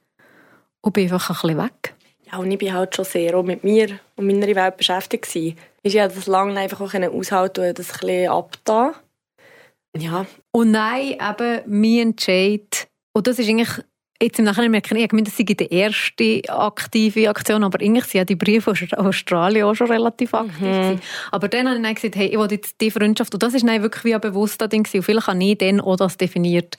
und 0.81 0.93
bin 0.93 1.11
einfach 1.11 1.29
ein 1.29 1.33
bisschen 1.33 1.63
weg. 1.63 1.95
Ja, 2.31 2.37
und 2.37 2.51
ich 2.51 2.57
bin 2.57 2.73
halt 2.73 2.95
schon 2.95 3.05
sehr 3.05 3.35
auch 3.35 3.43
mit 3.43 3.63
mir 3.63 3.99
und 4.15 4.27
meiner 4.27 4.47
Welt 4.47 4.77
beschäftigt 4.77 5.27
gewesen. 5.27 5.57
Ich 5.81 5.95
konnte 5.95 6.15
das 6.15 6.27
lange 6.27 6.59
einfach 6.59 6.79
auch 6.79 6.93
aushalten 6.93 7.67
und 7.67 7.79
das 7.79 7.91
ein 7.91 7.99
bisschen 7.99 8.31
abgetan. 8.31 8.93
Ja. 9.97 10.25
Und 10.51 10.71
nein, 10.71 11.17
eben, 11.19 11.61
mein 11.65 12.07
Entscheid, 12.07 12.87
und 13.13 13.27
das 13.27 13.39
ist 13.39 13.49
eigentlich 13.49 13.83
Jetzt 14.21 14.39
im 14.39 14.45
Nachhinein 14.45 14.71
merke 14.71 14.97
ich, 14.97 15.07
das 15.07 15.37
sei 15.37 15.43
die 15.43 15.73
erste 15.73 16.41
aktive 16.47 17.29
Aktion, 17.29 17.63
aber 17.63 17.81
eigentlich 17.81 18.05
sind 18.05 18.19
ja 18.19 18.25
die 18.25 18.35
Briefe 18.35 18.71
aus 18.71 18.79
Australien 18.93 19.65
auch 19.65 19.75
schon 19.75 19.91
relativ 19.91 20.33
aktiv 20.33 20.61
mhm. 20.61 20.99
Aber 21.31 21.47
dann 21.49 21.67
habe 21.67 21.77
ich 21.77 21.83
dann 21.83 21.95
gesagt, 21.95 22.15
hey, 22.15 22.27
ich 22.27 22.37
will 22.37 22.51
jetzt 22.51 22.79
die 22.79 22.91
Freundschaft, 22.91 23.33
und 23.33 23.43
das 23.43 23.53
ist 23.53 23.67
dann 23.67 23.81
wirklich 23.81 24.05
wie 24.05 24.15
ein 24.15 24.21
bewusster 24.21 24.67
Ding 24.67 24.87
und 24.93 25.03
vielleicht 25.03 25.27
habe 25.27 25.43
ich 25.43 25.57
dann 25.57 25.81
auch 25.81 25.97
das 25.97 26.15
definiert, 26.15 26.77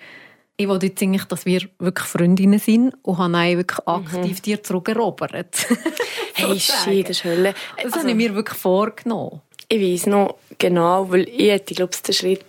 ich 0.57 0.69
will 0.69 0.79
jetzt 0.83 1.03
eigentlich, 1.03 1.25
dass 1.25 1.47
wir 1.47 1.63
wirklich 1.79 2.07
Freundinnen 2.07 2.59
sind 2.59 2.95
und 3.03 3.19
habe 3.19 3.33
dann 3.33 3.57
wirklich 3.57 3.79
mhm. 3.79 3.93
aktiv 3.93 4.39
mhm. 4.39 4.43
dir 4.43 4.63
zurückerobert. 4.63 5.67
hey, 6.35 6.61
shit, 6.61 7.09
das 7.09 7.17
ist 7.17 7.25
Hölle. 7.25 7.55
Das 7.77 7.87
also, 7.87 7.99
habe 7.99 8.11
ich 8.11 8.17
mir 8.17 8.35
wirklich 8.35 8.59
vorgenommen. 8.59 9.41
Ich 9.69 9.81
weiß 9.81 10.07
noch 10.07 10.37
genau, 10.59 11.11
weil 11.11 11.29
ich 11.29 11.51
hätte, 11.51 11.75
glaube 11.75 11.93
ich, 11.95 12.03
den 12.03 12.15
Schritt 12.15 12.45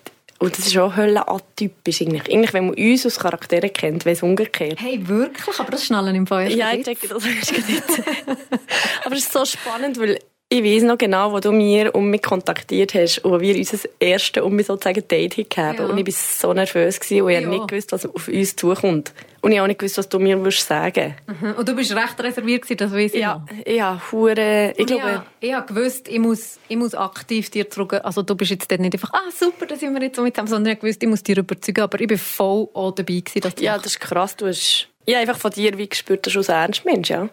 Und 0.45 0.55
das 0.55 0.67
ist 0.67 0.77
auch 0.77 0.95
hölle 0.95 1.27
atypisch 1.27 2.03
eigentlich. 2.03 2.31
Eigentlich, 2.31 2.53
wenn 2.53 2.67
man 2.67 2.75
uns 2.75 3.03
als 3.03 3.17
Charaktere 3.17 3.71
kennt, 3.71 4.05
wäre 4.05 4.15
es 4.15 4.21
umgekehrt. 4.21 4.79
Hey, 4.79 5.07
wirklich? 5.07 5.59
Aber 5.59 5.71
das 5.71 5.83
schnallen 5.83 6.15
im 6.15 6.27
Feuer. 6.27 6.49
Ja, 6.49 6.71
ich 6.71 6.85
checke 6.85 7.07
das 7.07 7.23
Aber 9.05 9.15
es 9.15 9.23
ist 9.23 9.33
so 9.33 9.43
spannend, 9.43 9.99
weil 9.99 10.19
ich 10.47 10.63
weiß 10.63 10.83
noch 10.83 10.97
genau, 10.99 11.31
wo 11.31 11.39
du 11.39 11.51
mir 11.51 11.95
um 11.95 12.11
mich 12.11 12.21
kontaktiert 12.21 12.93
hast 12.93 13.17
und 13.25 13.41
wir 13.41 13.55
unser 13.55 13.79
erstes 13.99 14.43
um 14.43 14.55
mich 14.55 14.67
sozusagen 14.67 15.07
Date 15.07 15.37
haben. 15.57 15.77
Ja. 15.77 15.85
Und 15.85 15.97
ich 15.97 16.05
war 16.05 16.13
so 16.13 16.53
nervös 16.53 16.99
gewesen, 16.99 17.23
und 17.23 17.31
ich 17.31 17.41
ja. 17.41 17.49
nicht 17.49 17.67
gewusst, 17.67 17.91
was 17.91 18.05
auf 18.05 18.27
uns 18.27 18.55
zukommt. 18.55 19.11
Und 19.41 19.51
ich 19.51 19.57
habe 19.57 19.63
auch 19.63 19.67
nicht 19.67 19.79
gewusst, 19.79 19.97
was 19.97 20.07
du 20.07 20.19
mir 20.19 20.37
würdest 20.37 20.67
sagen 20.67 21.15
mhm. 21.27 21.53
Und 21.53 21.67
du 21.67 21.75
bist 21.75 21.95
recht 21.95 22.19
reserviert 22.19 22.61
gewesen, 22.61 22.77
das 22.77 22.91
weiß 22.91 23.13
ich 23.15 23.21
Ja, 23.21 23.43
noch. 23.49 23.73
ja, 23.73 24.01
hure. 24.11 24.73
Ich 24.77 24.85
glaube... 24.85 25.23
Ich, 25.39 25.53
habe 25.53 25.73
gewusst, 25.73 26.07
ich 26.07 26.19
muss, 26.19 26.59
ich 26.67 26.77
muss 26.77 26.93
aktiv 26.93 27.49
dir 27.49 27.67
zurück... 27.69 27.93
Also 28.03 28.21
du 28.21 28.35
bist 28.35 28.51
jetzt 28.51 28.69
nicht 28.69 28.93
einfach, 28.93 29.13
ah 29.13 29.31
super, 29.31 29.65
da 29.65 29.75
sind 29.75 29.95
wir 29.95 30.01
jetzt 30.03 30.15
so 30.15 30.21
mit 30.21 30.35
zusammen, 30.35 30.47
sondern 30.47 30.73
ich 30.73 30.79
gewusst, 30.79 31.01
ich 31.01 31.09
muss 31.09 31.23
dir 31.23 31.37
überzeugen. 31.39 31.81
Aber 31.81 31.99
ich 31.99 32.09
war 32.09 32.17
voll 32.17 32.69
auch 32.73 32.91
dabei 32.91 33.19
gewesen, 33.19 33.41
dass 33.41 33.55
du 33.55 33.63
Ja, 33.63 33.77
das 33.77 33.87
ist 33.87 33.99
krass. 33.99 34.35
Du 34.35 34.45
hast... 34.45 34.89
Ich 35.05 35.13
habe 35.13 35.21
einfach 35.21 35.39
von 35.39 35.51
dir 35.51 35.75
wie 35.77 35.89
gespürt, 35.89 36.25
dass 36.25 36.33
du 36.33 36.39
ein 36.39 36.45
ernst 36.45 36.85
Mensch, 36.85 37.09
ja. 37.09 37.29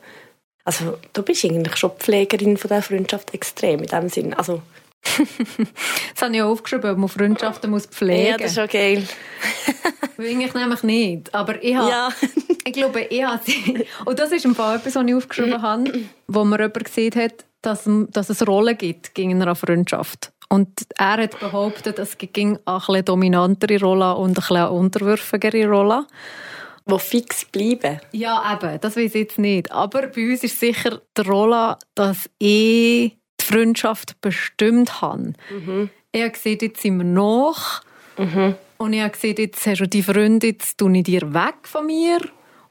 Also 0.64 0.98
du 1.12 1.22
bist 1.22 1.44
eigentlich 1.44 1.76
schon 1.76 1.90
Pflegerin 1.92 2.56
von 2.56 2.68
dieser 2.68 2.82
Freundschaft 2.82 3.34
extrem 3.34 3.80
in 3.80 3.86
dem 3.86 4.08
Sinn. 4.08 4.34
Also 4.34 4.62
das 5.02 6.22
habe 6.22 6.36
ich 6.36 6.42
auch 6.42 6.50
aufgeschrieben, 6.50 6.90
ob 6.90 6.98
man 6.98 7.08
Freundschaften 7.08 7.70
muss 7.70 7.86
pflegen 7.86 8.22
muss. 8.22 8.30
Ja, 8.30 8.36
das 8.38 8.52
ist 8.52 8.58
auch 8.58 8.68
geil. 8.68 9.06
ich 10.18 10.54
nämlich 10.54 10.82
nicht. 10.84 11.34
Aber 11.34 11.62
ich, 11.62 11.74
habe, 11.74 11.90
ja. 11.90 12.08
ich 12.64 12.72
glaube, 12.72 13.00
ich 13.00 13.24
habe 13.24 13.40
Und 14.04 14.18
das 14.18 14.30
ist 14.30 14.44
im 14.44 14.54
Fall 14.54 14.76
etwas, 14.76 14.94
was 14.94 15.04
ich 15.06 15.14
aufgeschrieben 15.14 15.62
habe, 15.62 15.92
wo 16.28 16.44
mir 16.44 16.58
jemand 16.58 16.84
gesehen 16.84 17.14
hat, 17.16 17.44
dass, 17.62 17.82
dass 17.86 18.30
es 18.30 18.46
Rollen 18.46 18.78
gibt 18.78 19.14
gegen 19.14 19.42
eine 19.42 19.54
Freundschaft. 19.54 20.32
Und 20.48 20.86
er 20.98 21.16
hat 21.16 21.40
behauptet, 21.40 21.98
es 21.98 22.18
ging 22.18 22.58
eine 22.66 22.82
eine 22.86 23.02
dominantere 23.02 23.80
Rolle 23.80 24.14
und 24.16 24.50
eine 24.50 24.70
unterwürfigere 24.70 25.66
Rolle 25.66 26.06
die 26.86 26.98
fix 26.98 27.44
bleiben? 27.44 28.00
Ja, 28.12 28.52
eben, 28.54 28.80
das 28.80 28.96
weiß 28.96 29.14
ich 29.14 29.22
jetzt 29.22 29.38
nicht. 29.38 29.70
Aber 29.72 30.08
bei 30.08 30.30
uns 30.30 30.44
ist 30.44 30.58
sicher 30.58 31.00
die 31.16 31.22
Rolle, 31.22 31.76
dass 31.94 32.28
ich 32.38 33.16
die 33.40 33.44
Freundschaft 33.44 34.20
bestimmt 34.20 35.00
habe. 35.00 35.32
Mhm. 35.50 35.90
Ich 36.12 36.22
habe 36.22 36.32
gesehen, 36.32 36.58
jetzt 36.60 36.82
sind 36.82 36.98
wir 36.98 37.04
noch. 37.04 37.82
Mhm. 38.18 38.54
Und 38.78 38.92
ich 38.92 39.00
habe 39.00 39.12
gesehen, 39.12 39.36
jetzt 39.38 39.66
hast 39.66 39.80
du 39.80 39.88
die 39.88 40.02
Freunde, 40.02 40.48
jetzt 40.48 40.78
tue 40.78 40.96
ich 40.96 41.04
dir 41.04 41.32
weg 41.32 41.54
von 41.62 41.86
mir 41.86 42.18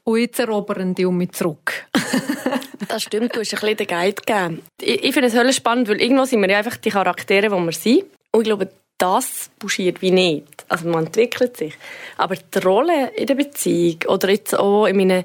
und 0.04 0.18
jetzt 0.18 0.38
erobern 0.38 0.94
die 0.94 1.06
um 1.06 1.16
mich 1.16 1.32
zurück. 1.32 1.86
das 2.88 3.02
stimmt, 3.02 3.34
du 3.34 3.40
hast 3.40 3.54
ein 3.54 3.60
bisschen 3.60 3.76
den 3.76 3.86
Guide 3.86 4.22
gegeben. 4.22 4.62
Ich, 4.80 5.04
ich 5.04 5.12
finde 5.14 5.28
es 5.28 5.34
höchst 5.34 5.56
spannend, 5.56 5.88
weil 5.88 6.00
irgendwo 6.00 6.24
sind 6.24 6.40
wir 6.40 6.50
ja 6.50 6.58
einfach 6.58 6.76
die 6.76 6.90
Charaktere, 6.90 7.48
die 7.48 7.64
wir 7.64 7.72
sind. 7.72 8.04
Und 8.30 8.42
ich 8.42 8.44
glaube, 8.44 8.70
das 9.02 9.50
buschiert 9.58 10.00
wie 10.00 10.12
nicht. 10.12 10.46
Also 10.68 10.88
man 10.88 11.06
entwickelt 11.06 11.56
sich. 11.56 11.74
Aber 12.16 12.36
die 12.36 12.58
Rolle 12.60 13.10
in 13.16 13.26
der 13.26 13.34
Beziehung 13.34 13.98
oder 14.06 14.30
jetzt 14.30 14.56
auch 14.56 14.86
in 14.86 14.96
meinen, 14.96 15.24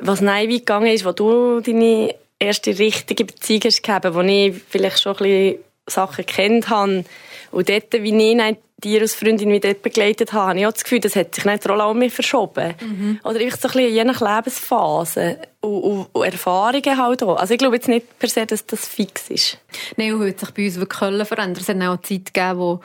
was 0.00 0.20
nein 0.20 0.48
wie 0.48 0.58
gegangen 0.58 0.88
ist, 0.88 1.04
wo 1.04 1.12
du 1.12 1.60
deine 1.60 2.14
erste 2.40 2.76
richtige 2.76 3.24
Beziehung 3.24 3.62
hast 3.64 3.82
gehabt, 3.84 4.12
wo 4.12 4.20
ich 4.22 4.60
vielleicht 4.68 5.00
schon 5.00 5.12
ein 5.12 5.18
bisschen 5.18 5.58
Sachen 5.86 6.26
kennt 6.26 6.68
habe 6.68 7.04
und 7.52 7.68
dort, 7.68 7.92
wie 7.92 8.30
ich 8.30 8.56
dir 8.84 9.00
als 9.00 9.14
Freundin 9.14 9.50
wie 9.50 9.60
dort 9.60 9.82
begleitet 9.82 10.32
habe, 10.32 10.50
habe 10.50 10.58
ich 10.60 10.66
auch 10.66 10.72
das 10.72 10.84
Gefühl, 10.84 11.00
das 11.00 11.16
hat 11.16 11.34
sich 11.34 11.44
nicht 11.44 11.68
Rolle 11.68 11.84
auch 11.84 11.94
mehr 11.94 12.10
verschoben. 12.10 12.74
Mhm. 12.80 13.20
Oder 13.24 13.40
einfach 13.40 13.58
so 13.58 13.68
ein 13.68 13.72
bisschen 13.72 13.94
je 13.94 14.04
nach 14.04 14.20
Lebensphase 14.20 15.38
und, 15.60 15.80
und, 15.80 16.06
und, 16.12 16.24
Erfahrungen 16.24 16.98
halt 16.98 17.22
auch. 17.22 17.36
Also 17.36 17.54
ich 17.54 17.58
glaube 17.58 17.76
jetzt 17.76 17.88
nicht 17.88 18.18
per 18.18 18.28
se, 18.28 18.44
dass 18.44 18.66
das 18.66 18.86
fix 18.86 19.30
ist. 19.30 19.58
Nein, 19.96 20.12
und 20.12 20.28
hat 20.28 20.38
sich 20.38 20.50
bei 20.50 20.66
uns 20.66 20.76
wirklich 20.76 21.26
verändert. 21.26 21.62
Es 21.62 21.68
hat 21.68 21.76
auch 21.76 21.80
eine 21.80 22.02
Zeit 22.02 22.34
gegeben, 22.34 22.58
wo 22.58 22.80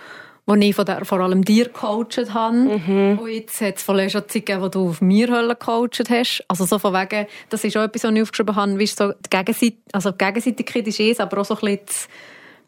wo 0.48 0.56
ich 0.56 0.76
von 0.76 0.86
der, 0.86 1.06
vor 1.06 1.20
allem 1.20 1.46
dir 1.46 1.66
gecoacht 1.66 2.18
habe. 2.34 2.56
Mhm. 2.56 3.20
Und 3.20 3.30
jetzt 3.30 3.62
hat 3.62 3.78
es 3.78 3.84
von 3.84 3.98
schon 4.10 4.28
Zeit 4.28 4.34
gegeben, 4.34 4.62
wo 4.62 4.70
du 4.70 4.90
auf 4.90 5.00
mir 5.00 5.28
gecoacht 5.28 6.10
hast. 6.10 6.44
Also 6.48 6.66
so 6.66 6.80
von 6.80 6.94
wegen, 6.94 7.28
das 7.50 7.64
ist 7.64 7.78
auch 7.78 7.84
etwas, 7.84 8.04
was 8.04 8.12
ich 8.12 8.22
aufgeschrieben 8.22 8.56
habe, 8.56 8.80
wie 8.80 8.88
so 8.88 9.14
die 9.14 9.30
Gegenseit 9.30 9.74
also 9.92 10.12
die 10.12 10.18
Gegenseitigkeit 10.18 10.88
ist 10.88 11.00
es, 11.00 11.20
aber 11.20 11.40
auch 11.40 11.46
so 11.46 11.56
ein 11.56 11.78
bisschen, 11.78 12.10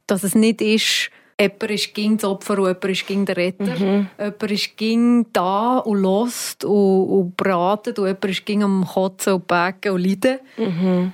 dass 0.08 0.24
es 0.24 0.36
nicht 0.36 0.62
ist, 0.62 1.10
jemand 1.40 1.72
ist 1.72 1.94
gegen 1.94 2.18
das 2.18 2.30
Opfer 2.30 2.58
und 2.60 2.68
jemand 2.68 2.86
ist 2.86 3.08
gegen 3.08 3.26
den 3.26 3.36
Retter. 3.36 3.64
Mhm. 3.64 4.10
Jemand 4.20 4.52
ist 4.52 4.78
gegen 4.78 5.34
da 5.34 5.78
und 5.80 6.02
lost 6.02 6.64
und, 6.64 7.08
und 7.08 7.38
bratet 7.38 8.00
und 8.00 8.08
jemand 8.08 8.26
ist 8.26 8.46
gegen 8.46 8.64
am 8.64 8.86
Kotzen 8.86 9.34
und 9.34 9.48
Backen 9.48 9.94
und 9.94 10.04
Leiden. 10.04 10.40
Mhm. 10.58 11.14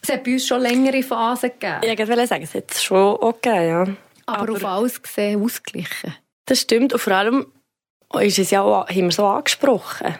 Es 0.00 0.10
hat 0.10 0.24
bei 0.24 0.32
uns 0.32 0.46
schon 0.46 0.62
längere 0.62 1.02
Phasen 1.02 1.50
gegeben. 1.50 1.80
Ja, 1.82 1.92
ich 1.92 1.98
wollte 1.98 2.26
sagen, 2.26 2.44
es 2.44 2.54
hat 2.54 2.70
es 2.70 2.82
schon 2.82 3.16
okay, 3.20 3.68
ja. 3.68 3.86
Aber, 4.26 4.42
aber 4.42 4.52
auf 4.52 4.64
alles 4.64 5.02
gesehen 5.02 5.42
ausgeglichen. 5.42 6.14
Das 6.46 6.60
stimmt. 6.60 6.92
Und 6.92 7.00
vor 7.00 7.14
allem 7.14 7.46
ist 8.20 8.38
es 8.38 8.50
ja 8.50 8.62
auch, 8.62 8.88
haben 8.88 9.04
wir 9.04 9.10
so 9.10 9.26
angesprochen. 9.26 10.14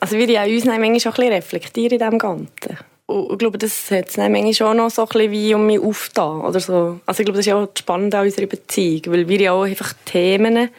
Also 0.00 0.16
wir 0.16 0.28
ja 0.28 0.44
uns 0.44 0.64
manchmal 0.64 1.00
schon 1.00 1.12
ein 1.12 1.16
bisschen 1.16 1.32
reflektieren 1.32 1.98
in 1.98 2.10
dem 2.10 2.18
Ganzen. 2.18 2.78
Und 3.06 3.32
ich 3.32 3.38
glaube, 3.38 3.58
das 3.58 3.90
hat 3.90 4.08
es 4.08 4.16
manchmal 4.16 4.52
schon 4.52 4.76
noch 4.76 4.90
so 4.90 5.02
ein 5.02 5.08
bisschen 5.08 5.30
wie 5.30 5.54
um 5.54 5.66
mich 5.66 5.80
aufgetan. 5.80 6.40
Oder 6.40 6.58
so. 6.58 7.00
Also 7.06 7.20
ich 7.20 7.24
glaube, 7.24 7.38
das 7.38 7.40
ist 7.40 7.46
ja 7.46 7.56
auch 7.56 7.68
spannend 7.76 8.14
an 8.14 8.26
unserer 8.26 8.46
Beziehung, 8.46 9.02
weil 9.06 9.28
wir 9.28 9.40
ja 9.40 9.52
auch 9.52 9.64
einfach 9.64 9.92
Themen 10.04 10.70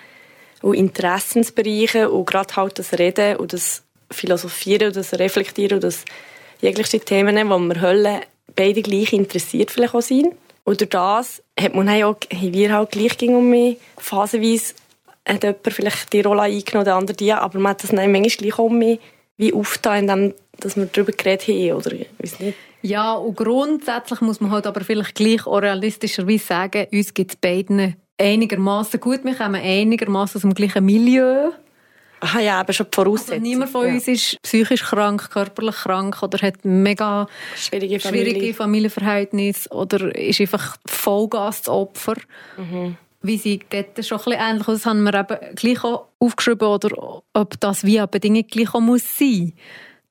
und 0.61 0.73
Interessensbereiche 0.73 2.09
und 2.09 2.25
gerade 2.25 2.55
halt 2.55 2.79
das 2.79 2.93
Reden 2.93 3.37
und 3.37 3.53
das 3.53 3.83
Philosophieren 4.11 4.87
und 4.87 4.95
das 4.95 5.13
Reflektieren 5.13 5.75
und 5.75 5.83
das 5.83 6.03
jegliche 6.61 6.99
Themen, 6.99 7.49
wo 7.49 7.59
wir 7.59 7.81
Hölle 7.81 8.21
beide 8.55 8.81
gleich 8.81 9.13
interessiert 9.13 9.71
vielleicht 9.71 9.95
auch 9.95 10.01
sind. 10.01 10.33
Und 10.63 10.81
durch 10.81 10.89
das 10.89 11.41
hat 11.57 11.75
man 11.75 11.87
auch, 12.03 12.17
haben 12.33 12.53
wir 12.53 12.73
halt 12.73 12.91
gleich 12.91 13.21
um 13.21 13.49
mich 13.49 13.77
phasenweise 13.97 14.73
hat 15.27 15.43
jemand 15.43 15.73
vielleicht 15.73 16.13
die 16.13 16.21
Rolle 16.21 16.43
eingenommen, 16.43 16.85
der 16.85 16.95
andere 16.95 17.17
die, 17.17 17.33
aber 17.33 17.59
man 17.59 17.71
hat 17.71 17.83
das 17.83 17.91
dann 17.91 18.11
manchmal 18.11 18.29
gleich 18.29 18.59
um 18.59 18.77
mich 18.77 18.99
wie 19.37 19.53
aufgetan, 19.53 20.09
indem 20.09 20.33
dass 20.59 20.75
wir 20.75 20.87
darüber 20.87 21.11
geredet 21.11 21.47
haben, 21.47 21.71
oder 21.73 21.91
weiß 22.19 22.39
nicht. 22.39 22.57
Ja, 22.81 23.13
und 23.13 23.35
grundsätzlich 23.35 24.21
muss 24.21 24.41
man 24.41 24.51
halt 24.51 24.67
aber 24.67 24.81
vielleicht 24.81 25.15
gleich 25.15 25.45
auch 25.45 25.59
realistischerweise 25.59 26.45
sagen, 26.45 26.87
uns 26.91 27.13
gibt 27.13 27.31
es 27.31 27.37
beiden 27.37 27.95
einigermaßen 28.17 28.99
gut, 28.99 29.23
wir 29.23 29.35
kommen 29.35 29.61
einigermaßen 29.61 30.39
aus 30.39 30.41
dem 30.41 30.53
gleichen 30.53 30.85
Milieu. 30.85 31.51
Ah 32.19 32.39
ja, 32.39 32.59
aber 32.59 32.73
schon 32.73 32.87
die 32.91 32.95
Voraussetzung. 32.95 33.33
Also 33.33 33.43
niemand 33.43 33.71
von 33.71 33.85
uns 33.85 34.07
ist 34.07 34.41
psychisch 34.41 34.83
krank, 34.83 35.29
körperlich 35.29 35.75
krank 35.75 36.23
oder 36.23 36.39
hat 36.39 36.65
mega 36.65 37.27
schwierige, 37.55 37.99
Familie. 37.99 38.31
schwierige 38.31 38.53
Familienverhältnisse 38.55 39.69
oder 39.69 40.15
ist 40.15 40.41
einfach 40.41 40.77
Vollgasopfer. 40.87 42.15
Mhm. 42.57 42.97
Wie 43.21 43.37
sie 43.37 43.59
dort 43.69 44.05
schon 44.05 44.19
ein 44.19 44.23
bisschen 44.23 44.39
ähnlich 44.39 44.65
Das 44.65 44.85
haben 44.85 45.03
wir 45.03 45.13
eben 45.13 45.55
gleich 45.55 45.83
auch 45.83 46.05
aufgeschrieben, 46.19 46.67
oder 46.67 47.23
ob 47.33 47.59
das 47.59 47.83
wie 47.83 47.97
eine 47.97 48.07
Bedingung 48.07 48.45
gleich 48.47 48.73
auch 48.73 48.79
muss 48.79 49.17
sein 49.17 49.53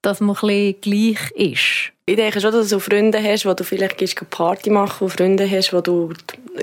dass 0.07 0.21
man 0.21 0.37
ein 0.37 0.40
bisschen 0.40 0.81
gleich 0.81 1.31
ist. 1.33 1.92
Ich 2.07 2.14
denke 2.14 2.40
schon, 2.40 2.53
dass 2.53 2.69
du 2.69 2.79
Freunde 2.79 3.21
hast, 3.21 3.45
wo 3.45 3.55
du 3.55 3.64
vielleicht 3.64 3.99
gehst 3.99 4.31
Party 4.31 4.71
machen 4.71 5.05
und 5.05 5.11
Freunde 5.11 5.51
hast, 5.51 5.73
wo 5.73 5.81
du 5.81 6.12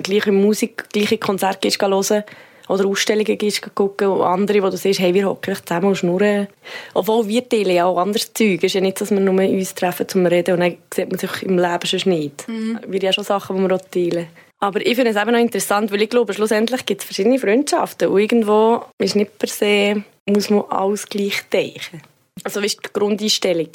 gleiche 0.01 0.31
Musik, 0.31 0.85
gleiche 0.93 1.17
Konzerte 1.17 1.59
gehst 1.59 1.81
hören 1.81 2.23
oder 2.69 2.85
Ausstellungen 2.85 3.37
gehst 3.37 3.75
gucken 3.75 4.07
und 4.07 4.21
andere, 4.21 4.63
wo 4.63 4.69
du 4.69 4.77
siehst, 4.77 5.01
hey, 5.01 5.13
wir 5.13 5.27
hocken 5.27 5.55
zusammen 5.55 5.87
und 5.87 5.97
schnurren. 5.97 6.47
Obwohl 6.93 7.27
wir 7.27 7.47
teilen 7.47 7.75
ja 7.75 7.85
auch 7.85 7.97
anderes 7.97 8.31
Zeug. 8.33 8.59
Es 8.59 8.63
ist 8.63 8.75
ja 8.75 8.81
nicht, 8.81 9.01
dass 9.01 9.11
wir 9.11 9.19
nur 9.19 9.35
uns 9.43 9.75
treffen 9.75 10.07
zum 10.07 10.25
Reden 10.25 10.53
und 10.53 10.59
dann 10.61 10.77
sieht 10.93 11.09
man 11.09 11.19
sich 11.19 11.43
im 11.43 11.59
Leben 11.59 11.85
schon 11.85 12.09
nicht. 12.09 12.47
Mhm. 12.47 12.79
Wir 12.87 12.99
haben 12.99 13.05
ja 13.05 13.13
schon 13.13 13.25
Sachen, 13.25 13.57
die 13.57 13.61
wir 13.63 13.75
auch 13.75 13.81
teilen. 13.91 14.27
Aber 14.63 14.79
ich 14.85 14.95
finde 14.95 15.11
es 15.11 15.17
eben 15.17 15.31
noch 15.33 15.39
interessant, 15.39 15.91
weil 15.91 16.03
ich 16.03 16.09
glaube, 16.09 16.33
schlussendlich 16.33 16.85
gibt 16.85 17.01
es 17.01 17.05
verschiedene 17.05 17.37
Freundschaften 17.37 18.07
und 18.07 18.17
irgendwo 18.17 18.85
ist 18.97 19.13
nicht 19.13 19.37
per 19.37 19.49
se, 19.49 20.05
muss 20.25 20.49
man 20.49 20.63
alles 20.69 21.05
gleich 21.05 21.41
denken. 21.51 22.01
Also 22.45 22.61
das 22.61 22.75
ist 22.75 22.79
die 22.81 22.93
Grundeinstellung. 22.93 23.67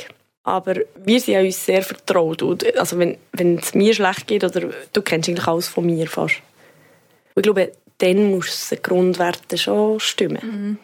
Aber 0.45 0.77
wir 1.05 1.21
sind 1.21 1.35
ja 1.35 1.41
uns 1.41 1.63
sehr 1.63 1.83
vertraut. 1.83 2.41
Und 2.41 2.75
also 2.79 2.99
wenn, 2.99 3.19
wenn 3.33 3.59
es 3.59 3.75
mir 3.75 3.93
schlecht 3.93 4.29
geht, 4.29 4.45
oder 4.45 4.71
du 4.91 5.03
kennst 5.03 5.29
eigentlich 5.29 5.47
alles 5.47 5.69
von 5.69 5.85
mir 5.85 6.07
fast. 6.07 6.37
Und 7.35 7.41
ich 7.41 7.43
glaube, 7.43 7.71
dann 7.99 8.31
muss 8.31 8.71
die 8.71 8.83
Grundwerte 8.83 9.59
schon 9.59 10.01
stimmen. 10.01 10.39
Mhm. 10.43 10.79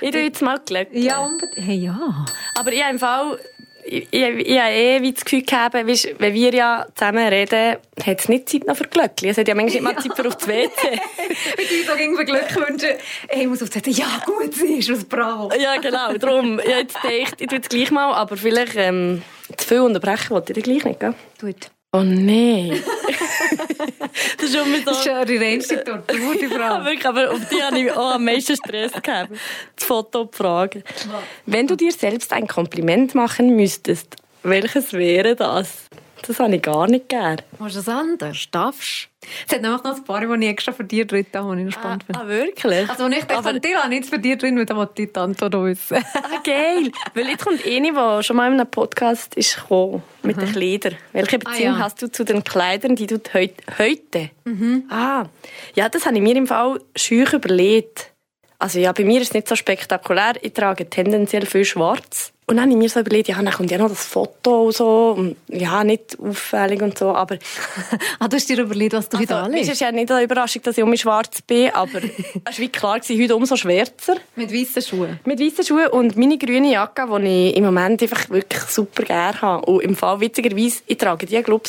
Ich 0.00 0.10
tue 0.10 0.22
jetzt 0.22 0.42
mal 0.42 0.58
Glück. 0.66 0.88
Ja, 0.90 1.20
unbedingt. 1.20 1.64
Hey, 1.64 1.76
ja. 1.76 2.26
Aber 2.56 2.72
ich 2.72 2.82
habe 2.82 2.92
im 2.92 2.98
Fall 2.98 3.38
ich, 3.84 4.08
ich, 4.10 4.22
ich 4.22 4.58
habe 4.58 4.72
eh 4.72 5.02
wie 5.02 5.12
das 5.12 5.24
Gefühl 5.24 5.42
gehabt, 5.42 5.74
weißt, 5.74 6.14
wenn 6.18 6.34
wir 6.34 6.54
ja 6.54 6.86
zusammen 6.94 7.28
reden, 7.28 7.76
hat 8.04 8.20
es 8.20 8.28
nicht 8.28 8.48
Zeit 8.48 8.66
noch 8.66 8.76
für 8.76 8.84
Glöckchen. 8.84 9.30
Es 9.30 9.38
hat 9.38 9.48
ja 9.48 9.54
manchmal 9.54 9.82
nicht 9.82 9.82
mal 9.96 10.02
Zeit 10.02 10.16
für 10.16 10.28
auf 10.28 10.36
das 10.36 10.48
WC. 10.48 10.70
wenn 11.56 11.64
ich 11.64 11.86
so 11.86 11.92
irgendwie 11.94 12.24
Glück 12.24 12.68
wünsche, 12.68 12.96
ich 13.30 13.46
muss 13.46 13.62
auf 13.62 13.70
das 13.70 13.84
WC. 13.84 13.90
Ja, 13.90 14.22
gut, 14.24 14.54
sie 14.54 14.78
ist 14.78 14.90
was 14.90 15.04
bravo. 15.04 15.50
ja, 15.58 15.76
genau. 15.76 16.12
Darum, 16.14 16.58
ich 16.58 16.66
habe 16.66 16.80
jetzt 16.80 17.00
gedacht, 17.02 17.40
ich 17.40 17.46
tue 17.46 17.58
es 17.58 17.68
gleich 17.68 17.90
mal, 17.90 18.12
aber 18.14 18.36
vielleicht 18.36 18.76
ähm, 18.76 19.22
zu 19.56 19.68
viel 19.68 19.80
unterbrechen 19.80 20.30
wollte 20.30 20.52
ich 20.52 20.64
gleich 20.64 20.84
nicht, 20.84 21.00
gell? 21.00 21.14
Gut. 21.40 21.70
Oh 21.92 22.02
nein. 22.02 22.82
das 24.38 24.48
ist 24.48 24.54
immer 24.54 24.78
so. 24.78 24.84
Das 24.84 24.98
ist 24.98 25.06
ja 25.06 25.24
die 25.24 25.36
reinste 25.36 25.82
Tortur, 25.82 26.34
die 26.34 26.46
Frau. 26.46 26.58
ja, 26.58 26.84
wirklich, 26.84 27.06
aber 27.06 27.30
auf 27.30 27.40
die 27.50 27.62
habe 27.62 27.78
ich 27.78 27.92
auch 27.92 28.14
am 28.14 28.24
meisten 28.24 28.56
Stress 28.56 28.92
gehabt. 28.92 29.30
Das 29.76 29.84
Foto 29.84 30.28
fragen. 30.32 30.82
Wenn 31.46 31.66
du 31.66 31.76
dir 31.76 31.92
selbst 31.92 32.32
ein 32.32 32.46
Kompliment 32.46 33.14
machen 33.14 33.56
müsstest, 33.56 34.16
welches 34.42 34.92
wäre 34.92 35.34
das? 35.34 35.83
Das 36.26 36.40
habe 36.40 36.56
ich 36.56 36.62
gar 36.62 36.86
nicht 36.86 37.10
gern. 37.10 37.42
Machst 37.58 37.74
du 37.74 37.80
das 37.80 37.88
anders? 37.88 38.48
Darfst 38.50 39.08
Es 39.46 39.54
hat 39.54 39.60
nämlich 39.60 39.82
noch 39.82 39.94
ein 39.94 40.04
paar, 40.04 40.20
die 40.20 40.44
ich 40.44 40.50
extra 40.50 40.72
für 40.72 40.84
dich 40.84 41.06
drin 41.06 41.26
habe, 41.34 41.54
die 41.54 41.62
ich 41.62 41.66
noch 41.66 41.72
spannend 41.72 42.04
ah, 42.08 42.20
finde. 42.20 42.20
Ah, 42.20 42.28
wirklich? 42.28 42.90
Also, 42.90 43.04
wenn 43.04 43.12
ich 43.12 43.24
denke, 43.24 43.42
von 43.42 43.60
dir 43.60 43.78
habe 43.78 43.88
nichts 43.90 44.08
für 44.08 44.18
dich 44.18 44.38
drin, 44.38 44.56
weil 44.56 44.64
dann 44.64 44.78
wollte 44.78 45.02
ich 45.02 45.12
die 45.12 45.20
Antwort 45.20 45.52
wissen. 45.52 45.98
ah, 46.14 46.40
geil. 46.42 46.90
Weil 47.12 47.28
jetzt 47.28 47.44
kommt 47.44 47.66
eine, 47.66 47.92
die 47.92 48.24
schon 48.24 48.36
mal 48.36 48.46
in 48.46 48.54
einem 48.54 48.70
Podcast 48.70 49.34
ist 49.34 49.56
gekommen, 49.56 50.02
mit 50.22 50.36
mhm. 50.36 50.40
den 50.40 50.52
Kleidern. 50.52 50.96
Welche 51.12 51.38
Beziehung 51.38 51.74
ah, 51.74 51.78
ja. 51.78 51.84
hast 51.84 52.00
du 52.00 52.10
zu 52.10 52.24
den 52.24 52.42
Kleidern, 52.42 52.96
die 52.96 53.06
du 53.06 53.20
heute... 53.78 54.30
Mhm. 54.44 54.84
Ah, 54.88 55.26
ja, 55.74 55.90
das 55.90 56.06
habe 56.06 56.16
ich 56.16 56.22
mir 56.22 56.36
im 56.36 56.46
Fall 56.46 56.80
scheu 56.96 57.24
überlegt. 57.30 58.12
Also 58.58 58.78
ja, 58.78 58.92
bei 58.92 59.04
mir 59.04 59.20
ist 59.20 59.28
es 59.28 59.34
nicht 59.34 59.48
so 59.48 59.56
spektakulär. 59.56 60.34
Ich 60.40 60.54
trage 60.54 60.88
tendenziell 60.88 61.44
viel 61.44 61.66
schwarz. 61.66 62.33
Und 62.46 62.56
dann 62.56 62.64
habe 62.64 62.72
ich 62.72 62.76
mir 62.76 62.88
so 62.90 63.00
überlegt, 63.00 63.28
ja, 63.28 63.40
dann 63.40 63.50
kommt 63.50 63.70
ja 63.70 63.78
noch 63.78 63.88
das 63.88 64.04
Foto 64.04 64.64
und 64.64 64.74
so. 64.74 65.14
Und, 65.16 65.36
ja, 65.48 65.82
nicht 65.82 66.18
auffällig 66.20 66.82
und 66.82 66.98
so, 66.98 67.14
aber... 67.14 67.38
ah, 68.18 68.28
du 68.28 68.36
hast 68.36 68.48
dir 68.48 68.58
überlegt, 68.58 68.92
was 68.92 69.08
du 69.08 69.16
also, 69.16 69.34
heute 69.34 69.44
anlegst? 69.44 69.68
Es 69.68 69.74
ist 69.74 69.80
ja 69.80 69.90
nicht 69.90 70.10
eine 70.10 70.24
Überraschung, 70.24 70.62
dass 70.62 70.76
ich 70.76 70.84
um 70.84 70.90
mich 70.90 71.00
schwarz 71.00 71.40
bin, 71.40 71.70
aber 71.70 72.00
es 72.50 72.60
war 72.60 72.68
klar, 72.68 73.00
gewesen, 73.00 73.22
heute 73.22 73.36
umso 73.36 73.56
schwärzer. 73.56 74.16
Mit 74.36 74.52
weißen 74.52 74.82
Schuhen? 74.82 75.20
Mit 75.24 75.40
weißen 75.40 75.64
Schuhen 75.64 75.86
und 75.86 76.16
meine 76.16 76.36
grüne 76.36 76.70
Jacke, 76.70 77.06
die 77.18 77.48
ich 77.48 77.56
im 77.56 77.64
Moment 77.64 78.02
einfach 78.02 78.28
wirklich 78.28 78.62
super 78.64 79.04
gerne 79.04 79.40
habe. 79.40 79.64
Und 79.64 79.82
im 79.82 79.96
Fall, 79.96 80.20
witzigerweise, 80.20 80.82
ich 80.86 80.98
trage 80.98 81.24
die, 81.24 81.42
glaube 81.42 81.64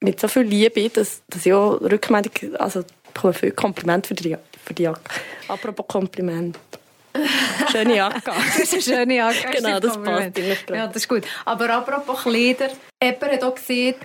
mit 0.00 0.20
so 0.20 0.28
viel 0.28 0.42
Liebe, 0.42 0.88
dass, 0.90 1.22
dass 1.28 1.46
ich 1.46 1.52
auch 1.52 1.80
Rückmeldung, 1.80 2.54
also 2.58 2.80
ich 2.80 3.12
bekomme 3.14 3.32
viel 3.32 3.52
Kompliment 3.52 4.06
für 4.06 4.14
die, 4.14 4.36
für 4.64 4.74
die 4.74 4.82
Jacke. 4.84 5.00
Apropos 5.48 5.86
Kompliment. 5.88 6.58
Schöne 7.72 7.96
Jacke. 7.96 8.22
das 8.24 8.58
ist 8.58 8.72
eine 8.72 8.82
schöne 8.82 9.16
Jacke. 9.16 9.50
genau, 9.52 9.80
das 9.80 10.02
passt 10.02 10.38
Ja, 10.70 10.86
das 10.86 10.96
ist 10.96 11.08
gut. 11.08 11.24
Aber 11.44 11.70
apropos 11.70 12.22
Kleider, 12.22 12.70
jemand 13.02 13.32
hat 13.32 13.44
auch 13.44 13.54
gesehen, 13.54 13.96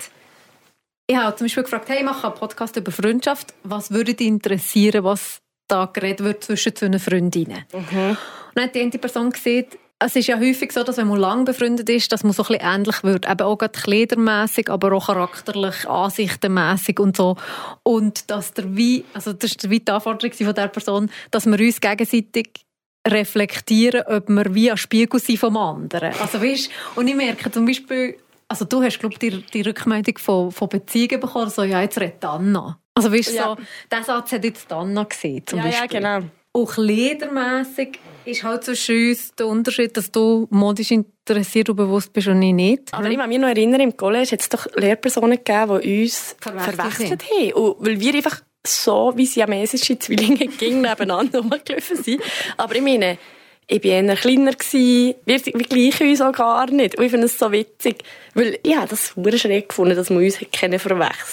ich 1.06 1.16
habe 1.16 1.36
zum 1.36 1.46
Beispiel 1.46 1.62
gefragt, 1.64 1.88
hey, 1.88 1.98
ich 1.98 2.04
mache 2.04 2.26
einen 2.28 2.36
Podcast 2.36 2.76
über 2.76 2.92
Freundschaft. 2.92 3.52
Was 3.64 3.90
würde 3.90 4.14
dich 4.14 4.28
interessieren, 4.28 5.02
was 5.02 5.40
da 5.66 5.86
geredet 5.86 6.20
wird 6.20 6.44
zwischen 6.44 6.74
zwei 6.76 6.98
Freundinnen? 6.98 7.64
Mhm. 7.72 8.10
Und 8.10 8.18
dann 8.54 8.64
hat 8.64 8.74
die 8.74 8.80
eine 8.80 8.90
Person 8.90 9.30
gesehen, 9.30 9.66
es 10.02 10.16
ist 10.16 10.28
ja 10.28 10.38
häufig 10.38 10.72
so, 10.72 10.82
dass 10.82 10.96
wenn 10.96 11.08
man 11.08 11.20
lang 11.20 11.44
befreundet 11.44 11.88
ist, 11.90 12.10
dass 12.10 12.24
man 12.24 12.32
so 12.32 12.42
ein 12.44 12.48
bisschen 12.48 12.66
ähnlich 12.66 13.04
wird. 13.04 13.28
Eben 13.28 13.42
auch 13.42 13.58
gerade 13.58 13.78
kleidermässig, 13.78 14.70
aber 14.70 14.92
auch 14.92 15.06
charakterlich, 15.06 15.86
ansichtenmässig 15.86 16.98
und 16.98 17.16
so. 17.16 17.36
Und 17.82 18.30
dass 18.30 18.54
der 18.54 18.74
wie, 18.76 19.04
also 19.12 19.34
das 19.34 19.50
ist 19.50 19.68
wie 19.68 19.80
die 19.80 19.92
Anforderung 19.92 20.32
von 20.32 20.54
dieser 20.54 20.68
Person, 20.68 21.10
dass 21.30 21.44
wir 21.44 21.60
uns 21.60 21.80
gegenseitig 21.80 22.64
reflektieren, 23.06 24.02
ob 24.06 24.28
wir 24.28 24.54
wie 24.54 24.70
ein 24.70 24.76
Spiegel 24.76 25.20
sind 25.20 25.38
vom 25.38 25.56
anderen. 25.56 26.12
Also 26.20 26.42
weißt, 26.42 26.70
und 26.96 27.08
ich 27.08 27.14
merke 27.14 27.50
zum 27.50 27.64
Beispiel, 27.64 28.16
also 28.48 28.64
du 28.64 28.82
hast 28.82 28.98
glaube 28.98 29.18
die, 29.18 29.42
die 29.42 29.62
Rückmeldung 29.62 30.18
von, 30.18 30.50
von 30.50 30.68
Beziehungen 30.68 31.20
bekommen, 31.20 31.50
so 31.50 31.62
ja 31.62 31.80
jetzt 31.80 31.98
redet 32.00 32.24
Anna. 32.24 32.78
Also 32.94 33.12
weißt 33.12 33.32
ja. 33.32 33.44
so, 33.44 33.56
diesen 33.90 34.04
Satz 34.04 34.32
hat 34.32 34.44
jetzt 34.44 34.70
Anna 34.72 35.04
gesehen 35.04 35.42
zum 35.46 35.60
ja, 35.60 35.66
Beispiel. 35.66 36.02
Ja, 36.02 36.18
genau. 36.18 36.30
Auch 36.52 36.76
ledermässig 36.76 38.00
ist 38.24 38.42
halt 38.42 38.64
zwischen 38.64 39.10
uns 39.10 39.32
der 39.36 39.46
Unterschied, 39.46 39.96
dass 39.96 40.10
du 40.10 40.48
modisch 40.50 40.90
interessiert 40.90 41.70
und 41.70 41.76
bewusst 41.76 42.12
bist 42.12 42.26
und 42.26 42.42
ich 42.42 42.52
nicht. 42.52 42.92
Aber 42.92 43.08
ich 43.08 43.16
kann 43.16 43.28
mich 43.28 43.38
noch 43.38 43.48
erinnern, 43.48 43.80
im 43.80 43.96
College 43.96 44.32
hat 44.32 44.40
es 44.40 44.48
doch 44.48 44.66
Lehrpersonen 44.74 45.38
gegeben, 45.42 45.80
die 45.80 46.02
uns 46.02 46.34
verwechselt 46.40 47.22
haben. 47.30 47.52
Und 47.52 47.86
weil 47.86 48.00
wir 48.00 48.14
einfach 48.14 48.40
so 48.66 49.12
wie 49.16 49.26
siamesische 49.26 49.98
Zwillinge 49.98 50.46
ging 50.58 50.80
nebeneinander 50.80 51.40
rumgelaufen 51.40 52.02
sind. 52.02 52.22
Aber 52.56 52.74
ich 52.74 52.82
meine, 52.82 53.18
ich 53.66 53.84
war 53.84 53.90
eher 53.90 54.16
kleiner, 54.16 54.52
gewesen. 54.52 55.14
wir, 55.24 55.44
wir 55.46 55.66
gleichen 55.66 56.08
uns 56.08 56.20
auch 56.20 56.32
gar 56.32 56.70
nicht. 56.70 56.98
Und 56.98 57.04
ich 57.04 57.10
finde 57.10 57.26
es 57.26 57.38
so 57.38 57.52
witzig, 57.52 58.02
weil 58.34 58.58
ich 58.62 58.76
habe 58.76 58.88
das 58.88 59.14
sehr 59.16 59.38
schräg 59.38 59.68
gefunden, 59.68 59.96
dass 59.96 60.10
wir 60.10 60.18
uns 60.18 60.36
verwechseln 60.36 60.78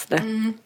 können. 0.08 0.60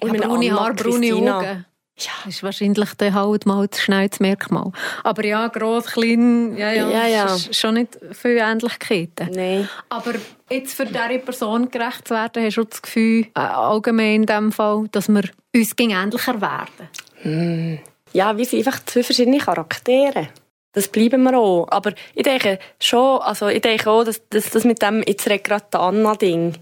Und 0.00 0.14
ja, 0.14 0.26
braune 0.26 0.52
Haare, 0.52 0.74
braune 0.74 1.14
Augen. 1.14 1.66
Ja. 2.00 2.12
Das 2.24 2.34
ist 2.34 2.42
wahrscheinlich 2.42 2.94
der 2.94 3.14
halt 3.14 3.46
mal 3.46 3.68
das 3.68 4.20
Merkmal. 4.20 4.72
Aber 5.04 5.24
ja, 5.24 5.48
gross, 5.48 5.86
klein, 5.86 6.56
ja, 6.56 6.72
ja, 6.72 6.88
ja, 6.88 7.06
ja. 7.06 7.34
Ist 7.34 7.54
schon 7.54 7.74
nicht 7.74 7.98
viele 8.12 8.40
Ähnlichkeiten. 8.40 9.30
Nein. 9.32 9.68
Aber 9.88 10.14
jetzt 10.50 10.74
für 10.74 10.86
diese 10.86 11.18
Person 11.18 11.70
gerecht 11.70 12.08
zu 12.08 12.14
werden, 12.14 12.44
hast 12.44 12.56
du 12.56 12.64
das 12.64 12.82
Gefühl, 12.82 13.26
äh, 13.34 13.40
allgemein 13.40 14.22
in 14.22 14.26
dem 14.26 14.52
Fall, 14.52 14.86
dass 14.92 15.08
wir 15.08 15.24
uns 15.54 15.76
gegen 15.76 15.92
ähnlicher 15.92 16.40
werden? 16.40 16.88
Hm. 17.22 17.78
Ja, 18.12 18.36
wir 18.36 18.44
sind 18.44 18.66
einfach 18.66 18.84
zwei 18.86 19.02
verschiedene 19.02 19.38
Charaktere. 19.38 20.28
Das 20.72 20.88
bleiben 20.88 21.22
wir 21.24 21.36
auch. 21.36 21.66
Aber 21.70 21.92
ich 22.14 22.22
denke 22.22 22.58
schon, 22.78 23.20
also 23.20 23.48
ich 23.48 23.60
denke 23.60 23.90
auch, 23.90 24.04
dass, 24.04 24.22
dass 24.30 24.50
das 24.50 24.64
mit 24.64 24.82
dem 24.82 25.02
jetzt 25.06 25.24
gerade 25.24 25.78
Anna-Ding, 25.78 26.54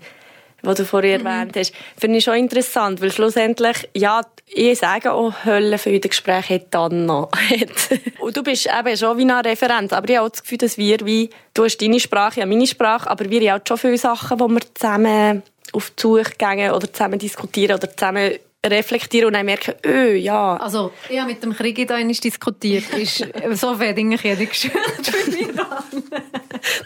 was 0.69 0.77
du 0.77 0.85
vorher 0.85 1.19
mhm. 1.19 1.27
erwähnt 1.27 1.57
hast, 1.57 1.73
finde 1.99 2.19
ich 2.19 2.25
schon 2.25 2.37
interessant, 2.37 3.01
weil 3.01 3.11
schlussendlich, 3.11 3.89
ja, 3.95 4.21
ich 4.47 4.79
sage 4.79 5.13
auch, 5.13 5.33
Hölle 5.45 5.79
für 5.79 5.99
das 5.99 6.11
Gespräch 6.11 6.51
hat 6.51 6.77
Anna. 6.77 7.29
und 8.21 8.37
du 8.37 8.43
bist 8.43 8.67
eben 8.67 8.97
schon 8.97 9.17
wie 9.17 9.25
ein 9.25 9.31
Referent, 9.31 9.93
aber 9.93 10.09
ich 10.09 10.17
habe 10.17 10.27
auch 10.27 10.31
das 10.31 10.43
Gefühl, 10.43 10.59
dass 10.59 10.77
wir 10.77 10.99
wie, 11.05 11.31
du 11.55 11.65
hast 11.65 11.79
deine 11.79 11.99
Sprache, 11.99 12.41
ja 12.41 12.47
meine 12.47 12.67
Sprache, 12.67 13.09
aber 13.09 13.29
wir 13.31 13.51
haben 13.51 13.61
auch 13.61 13.67
schon 13.67 13.79
viele 13.79 13.99
Sachen, 13.99 14.39
wo 14.39 14.49
wir 14.49 14.61
zusammen 14.75 15.43
auf 15.73 15.91
die 15.91 16.03
Suche 16.03 16.33
gehen 16.37 16.71
oder 16.71 16.93
zusammen 16.93 17.19
diskutieren 17.19 17.77
oder 17.77 17.91
zusammen 17.91 18.33
reflektieren 18.67 19.29
und 19.29 19.35
dann 19.35 19.47
merken, 19.47 19.75
öh, 19.87 20.17
ja. 20.17 20.57
Also, 20.57 20.93
ich 21.09 21.19
habe 21.19 21.31
mit 21.31 21.43
dem 21.43 21.55
Krieg 21.55 21.87
da 21.87 21.97
diskutiert. 22.03 22.93
Ist, 22.95 23.19
so 23.53 23.75
fängt 23.77 23.99
eigentlich 23.99 24.23
jeder 24.23 24.45
geschützt 24.45 25.13
bei 25.13 25.31
mir 25.31 25.63
an. 25.63 26.03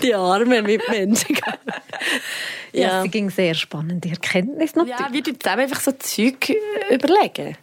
Die 0.02 0.14
armen 0.14 0.64
Mitmenschen. 0.64 1.36
ja, 2.72 3.04
es 3.04 3.10
ging 3.10 3.30
sehr 3.30 3.54
spannend, 3.54 4.04
die 4.04 4.10
Erkenntnis 4.10 4.74
natürlich. 4.74 4.98
Ja, 4.98 5.12
wir 5.12 5.24
zusammen 5.24 5.62
einfach 5.62 5.80
so 5.80 5.92
Zeug 5.92 6.52
überlegen. 6.90 7.56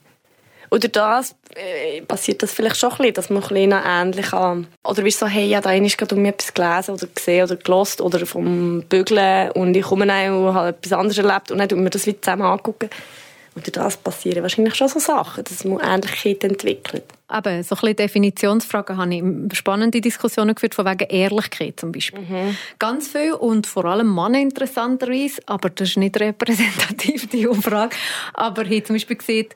Oder 0.71 0.87
das 0.87 1.35
äh, 1.55 2.01
passiert 2.01 2.43
das 2.43 2.53
vielleicht 2.53 2.77
schon 2.77 2.91
ein 2.91 2.97
bisschen, 2.97 3.13
dass 3.15 3.29
man 3.29 3.41
ein 3.41 3.49
bisschen 3.49 3.71
ähnlich 3.71 4.33
an... 4.33 4.67
Oder 4.83 5.03
wie 5.03 5.11
so, 5.11 5.25
hey, 5.25 5.47
ja, 5.47 5.61
da 5.61 5.73
ist 5.73 5.97
gerade 5.97 6.15
um 6.15 6.23
etwas 6.25 6.53
gelesen 6.53 6.93
oder 6.93 7.07
gesehen 7.07 7.43
oder 7.43 7.55
gelost 7.55 8.01
oder 8.01 8.23
vom 8.25 8.83
Bügeln 8.83 9.51
und 9.51 9.75
ich 9.75 9.83
komme 9.83 10.07
rein 10.07 10.31
und 10.31 10.53
habe 10.53 10.69
etwas 10.69 10.93
anderes 10.93 11.17
erlebt 11.17 11.49
und 11.51 11.57
dann 11.57 11.69
tun 11.69 11.83
wir 11.83 11.89
das 11.89 12.05
wieder 12.05 12.21
zusammen 12.21 12.43
angucken. 12.43 12.89
Und 13.55 13.75
das 13.75 13.97
passieren 13.97 14.41
wahrscheinlich 14.41 14.75
schon 14.75 14.87
so 14.87 14.99
Sachen, 14.99 15.43
dass 15.43 15.65
man 15.65 15.79
Ähnlichkeit 15.79 16.43
entwickelt. 16.43 17.03
Aber 17.27 17.63
so 17.63 17.75
ein 17.75 17.81
bisschen 17.81 17.95
Definitionsfragen 17.95 18.97
habe 18.97 19.15
ich 19.15 19.57
spannende 19.57 20.01
Diskussionen 20.01 20.55
geführt, 20.55 20.75
von 20.75 20.85
wegen 20.85 21.07
Ehrlichkeit 21.09 21.79
zum 21.79 21.91
Beispiel. 21.91 22.21
Mhm. 22.21 22.57
Ganz 22.79 23.07
viel 23.07 23.33
und 23.33 23.67
vor 23.67 23.85
allem 23.85 24.13
Männer 24.13 24.39
interessanterweise, 24.39 25.41
aber 25.45 25.69
das 25.69 25.89
ist 25.89 25.97
nicht 25.97 26.19
repräsentativ, 26.19 27.27
die 27.29 27.47
Umfrage, 27.47 27.95
aber 28.33 28.63
ich 28.63 28.71
habe 28.71 28.83
zum 28.83 28.95
Beispiel 28.95 29.17
gesehen, 29.17 29.47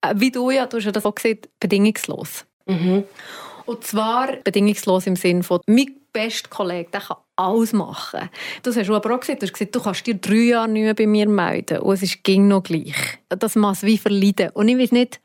äh, 0.00 0.14
wie 0.16 0.30
du 0.30 0.50
ja, 0.50 0.66
du 0.66 0.78
hast 0.78 0.84
ja 0.84 0.92
das 0.92 1.06
auch 1.06 1.14
gesehen, 1.14 1.38
bedingungslos. 1.60 2.44
Mhm. 2.66 3.04
Und 3.70 3.84
zwar 3.84 4.32
bedingungslos 4.42 5.06
im 5.06 5.14
Sinne 5.14 5.44
von, 5.44 5.60
mein 5.68 5.94
bester 6.12 6.48
Kollege, 6.48 6.90
der 6.90 7.02
kann 7.02 7.18
alles 7.36 7.72
machen. 7.72 8.28
Das 8.64 8.76
hast 8.76 8.88
du 8.88 8.96
aber 8.96 9.14
auch 9.14 9.20
gesagt. 9.20 9.42
Du 9.42 9.46
hast 9.46 9.52
gesagt, 9.52 9.76
du 9.76 9.80
kannst 9.80 10.04
dir 10.08 10.16
drei 10.16 10.34
Jahre 10.34 10.68
nicht 10.68 10.82
mehr 10.82 10.94
bei 10.94 11.06
mir 11.06 11.28
melden. 11.28 11.78
Und 11.78 11.94
es 11.94 12.02
ist 12.02 12.24
ging 12.24 12.48
noch 12.48 12.64
gleich. 12.64 12.96
Das 13.28 13.54
muss 13.54 13.84
wie 13.84 13.96
verleiden. 13.96 14.50
Und 14.54 14.66
ich 14.66 14.76
weiß 14.76 14.90
nicht, 14.90 15.20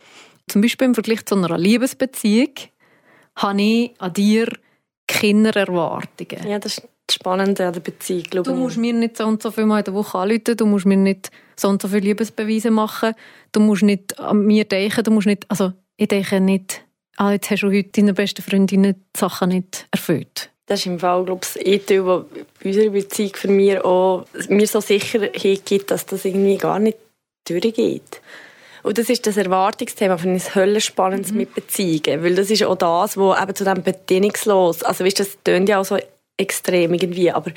zum 0.48 0.62
Beispiel 0.62 0.86
im 0.86 0.94
Vergleich 0.94 1.26
zu 1.26 1.34
einer 1.34 1.58
Liebesbeziehung, 1.58 2.52
habe 3.36 3.62
ich 3.64 3.92
an 3.98 4.14
dir 4.14 4.48
Kindererwartungen. 5.08 6.48
Ja, 6.48 6.60
das 6.60 6.78
ist 6.78 6.88
das 7.08 7.16
Spannende 7.16 7.66
an 7.66 7.74
der 7.74 7.80
Beziehung, 7.80 8.24
glaube 8.30 8.52
Du 8.52 8.56
musst 8.56 8.78
mir 8.78 8.94
nicht 8.94 9.18
so 9.18 9.26
und 9.26 9.42
so 9.42 9.50
viel 9.50 9.66
Mal 9.66 9.80
in 9.80 9.86
der 9.86 9.96
Woche 9.96 10.20
anrufen, 10.20 10.56
du 10.56 10.68
musst 10.68 10.86
mir 10.86 10.98
nicht 10.98 11.32
so 11.56 11.68
und 11.68 11.82
so 11.82 11.88
viele 11.88 12.02
Liebesbeweise 12.02 12.70
machen, 12.70 13.16
du 13.54 13.60
musst 13.60 13.82
nicht 13.82 14.20
an 14.20 14.46
mir 14.46 14.66
denken, 14.66 15.04
du 15.04 15.10
musst 15.10 15.26
nicht, 15.26 15.50
also 15.50 15.74
ich 15.98 16.10
denke 16.10 16.40
nicht, 16.40 16.86
ah, 17.18 17.32
jetzt 17.32 17.50
hast 17.50 17.64
du 17.64 17.68
heute 17.68 17.90
deiner 17.90 18.14
besten 18.14 18.42
Freundin 18.42 18.84
die 18.84 18.96
Sachen 19.16 19.50
nicht 19.50 19.88
erfüllt. 19.92 20.50
Das 20.68 20.80
ist 20.80 20.88
im 20.88 21.00
Fall, 21.00 21.26
glaube 21.26 21.46
ich, 21.56 21.66
ein 21.66 21.86
Teil, 21.86 22.04
das 22.04 22.24
unsere 22.64 22.90
Beziehung 22.90 23.36
für 23.36 23.48
mich 23.48 23.80
auch 23.80 24.26
mir 24.50 24.68
so 24.68 24.80
Sicherheit 24.80 25.66
gibt, 25.66 25.92
dass 25.92 26.06
das 26.06 26.26
irgendwie 26.26 26.58
gar 26.58 26.80
nicht 26.80 26.98
durchgeht. 27.48 28.22
Und 28.82 28.98
das 28.98 29.10
ist 29.10 29.26
das 29.26 29.38
Erwartungsthema, 29.38 30.18
finde 30.18 30.38
ich 30.38 30.56
höllenspannend 30.56 31.32
mhm. 31.32 31.38
mit 31.38 31.56
Beziehungen. 31.56 32.24
Weil 32.24 32.36
das 32.36 32.50
ist 32.50 32.64
auch 32.64 32.76
das, 32.76 33.18
was 33.18 33.42
eben 33.42 33.56
zu 33.56 33.64
dem 33.64 33.84
bedingungslos, 33.84 34.84
also 34.84 35.06
weißt, 35.06 35.20
das 35.20 35.38
tönt 35.44 35.70
ja 35.70 35.80
auch 35.80 35.86
so 35.86 35.98
extrem 36.38 36.94
irgendwie, 36.94 37.32
aber 37.32 37.52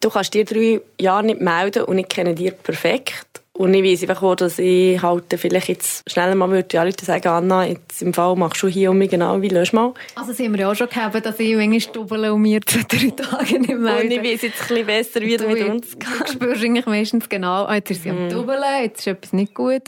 du 0.00 0.10
kannst 0.10 0.34
dir 0.34 0.44
drei 0.44 0.80
Jahre 1.00 1.24
nicht 1.24 1.40
melden 1.40 1.84
und 1.84 1.98
ich 1.98 2.08
kenne 2.08 2.34
dich 2.34 2.56
perfekt 2.62 3.43
und 3.56 3.72
ich 3.72 3.84
weiss 3.84 4.02
einfach 4.02 4.22
auch, 4.22 4.34
dass 4.34 4.58
ich 4.58 5.00
halt 5.00 5.24
vielleicht 5.36 5.68
jetzt 5.68 6.10
schneller 6.10 6.34
mal 6.34 6.50
würde, 6.50 6.68
ja, 6.72 6.82
Leute 6.82 7.04
sagen, 7.04 7.28
Anna, 7.28 7.64
jetzt 7.64 8.02
im 8.02 8.12
Fall 8.12 8.34
machst 8.34 8.60
du 8.64 8.66
hier 8.66 8.90
um 8.90 8.98
mich 8.98 9.10
genau, 9.10 9.40
wie 9.42 9.48
löst 9.48 9.72
mal? 9.72 9.94
Also 10.16 10.32
haben 10.32 10.52
wir 10.54 10.60
ja 10.60 10.72
auch 10.72 10.74
schon 10.74 10.88
gehabt, 10.88 11.24
dass 11.24 11.38
ich 11.38 11.54
manchmal 11.54 11.80
stubbele 11.80 12.34
und 12.34 12.42
mir 12.42 12.60
zwei, 12.62 12.82
drei 12.82 13.10
Tage 13.10 13.60
nicht 13.60 13.78
melde. 13.78 14.02
Und 14.02 14.10
ich 14.10 14.32
weiss 14.32 14.42
jetzt 14.42 14.60
ein 14.62 14.68
bisschen 14.68 14.86
besser, 14.86 15.20
wie 15.20 15.36
du 15.36 15.46
mit 15.46 15.68
uns 15.68 15.96
gehst. 15.96 16.20
Du 16.26 16.32
spürst 16.32 16.64
eigentlich 16.64 16.86
meistens 16.86 17.28
genau, 17.28 17.64
ah, 17.64 17.76
jetzt 17.76 17.92
ist 17.92 18.02
sie 18.02 18.10
mm. 18.10 18.18
am 18.18 18.28
Dubbeln, 18.28 18.62
jetzt 18.82 19.00
ist 19.00 19.06
etwas 19.06 19.32
nicht 19.32 19.54
gut. 19.54 19.82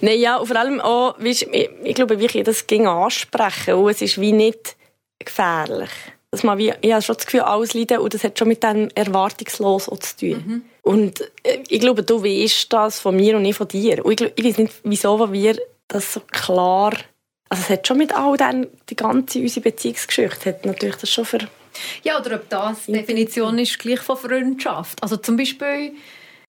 Nein, 0.00 0.18
ja, 0.18 0.36
und 0.36 0.48
vor 0.48 0.56
allem 0.56 0.80
auch, 0.80 1.14
weißt, 1.18 1.46
ich, 1.52 1.70
ich 1.84 1.94
glaube, 1.94 2.18
wie 2.18 2.26
ich 2.26 2.42
das 2.42 2.66
ging 2.66 2.88
ansprechen 2.88 3.74
und 3.74 3.90
es 3.90 4.02
ist 4.02 4.20
wie 4.20 4.32
nicht 4.32 4.76
gefährlich. 5.20 5.90
dass 6.32 6.42
man 6.42 6.58
wie, 6.58 6.72
ich 6.80 6.92
habe 6.92 7.00
schon 7.00 7.14
das 7.14 7.26
Gefühl, 7.26 7.42
alles 7.42 7.74
leiden 7.74 7.98
und 7.98 8.12
das 8.12 8.24
hat 8.24 8.36
schon 8.36 8.48
mit 8.48 8.64
dem 8.64 8.88
Erwartungslos 8.96 9.84
zu 9.84 10.16
tun. 10.16 10.44
Mhm. 10.44 10.62
Und 10.84 11.22
äh, 11.42 11.58
ich 11.68 11.80
glaube, 11.80 12.02
du 12.02 12.22
weißt 12.22 12.72
das 12.72 13.00
von 13.00 13.16
mir 13.16 13.36
und 13.36 13.44
ich 13.44 13.56
von 13.56 13.66
dir. 13.66 14.04
Und 14.04 14.20
ich, 14.20 14.32
ich 14.36 14.44
weiß 14.44 14.58
nicht, 14.58 14.74
wieso 14.84 15.32
wir 15.32 15.58
das 15.88 16.12
so 16.12 16.20
klar... 16.20 16.92
Also 17.48 17.62
es 17.64 17.70
hat 17.70 17.86
schon 17.86 17.98
mit 17.98 18.14
all 18.14 18.36
dem, 18.36 18.66
die 18.88 18.96
ganze 18.96 19.38
unsere 19.38 19.62
Beziehungsgeschichte, 19.62 20.50
hat 20.50 20.64
natürlich 20.64 20.96
das 20.96 21.10
schon 21.10 21.24
für... 21.24 21.38
Ja, 22.02 22.20
oder 22.20 22.36
ob 22.36 22.48
das 22.48 22.86
Definition 22.86 23.58
ist 23.58 23.78
gleich 23.78 24.00
von 24.00 24.16
Freundschaft. 24.16 25.02
Also 25.02 25.16
zum 25.16 25.36
Beispiel 25.36 25.92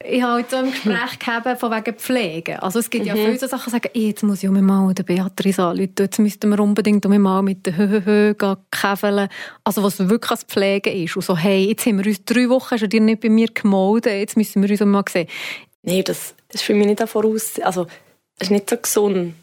ich 0.07 0.21
habe 0.21 0.39
heute 0.39 0.49
so 0.49 0.57
ein 0.57 0.71
Gespräch 0.71 1.19
gehabt 1.19 1.59
von 1.59 1.71
wegen 1.71 1.95
Pflege. 1.95 2.61
Also 2.61 2.79
es 2.79 2.89
gibt 2.89 3.05
ja 3.05 3.15
mhm. 3.15 3.19
viele 3.19 3.39
so 3.39 3.47
Sachen, 3.47 3.65
die 3.65 3.71
sagen, 3.71 3.89
jetzt 3.93 4.23
muss 4.23 4.43
ich 4.43 4.49
mal 4.49 4.93
der 4.93 5.03
Beatrice 5.03 5.63
anrufen, 5.63 5.93
jetzt 5.99 6.19
müssten 6.19 6.49
wir 6.49 6.59
unbedingt 6.59 7.05
mal 7.05 7.41
mit 7.41 7.65
der 7.65 7.77
Höhöhö 7.77 8.35
käfeln. 8.71 9.27
Also 9.63 9.83
was 9.83 9.99
wirklich 9.99 10.31
als 10.31 10.43
Pflege 10.43 10.91
ist. 10.91 11.15
Und 11.15 11.23
so, 11.23 11.37
hey, 11.37 11.65
jetzt 11.67 11.85
haben 11.85 11.99
wir 11.99 12.05
uns 12.05 12.23
drei 12.25 12.49
Wochen 12.49 12.77
schon 12.77 12.89
dir 12.89 13.01
nicht 13.01 13.21
bei 13.21 13.29
mir 13.29 13.47
gemeldet, 13.47 14.13
jetzt 14.13 14.37
müssen 14.37 14.63
wir 14.63 14.69
uns 14.69 14.79
mal 14.81 15.03
sehen. 15.09 15.27
Nein, 15.83 16.03
das, 16.03 16.35
das 16.49 16.61
ist 16.61 16.63
für 16.63 16.73
mich 16.73 16.87
nicht 16.87 16.99
davon 16.99 17.25
aus. 17.25 17.59
Also, 17.59 17.87
es 18.37 18.47
ist 18.47 18.51
nicht 18.51 18.69
so 18.69 18.77
gesund. 18.77 19.33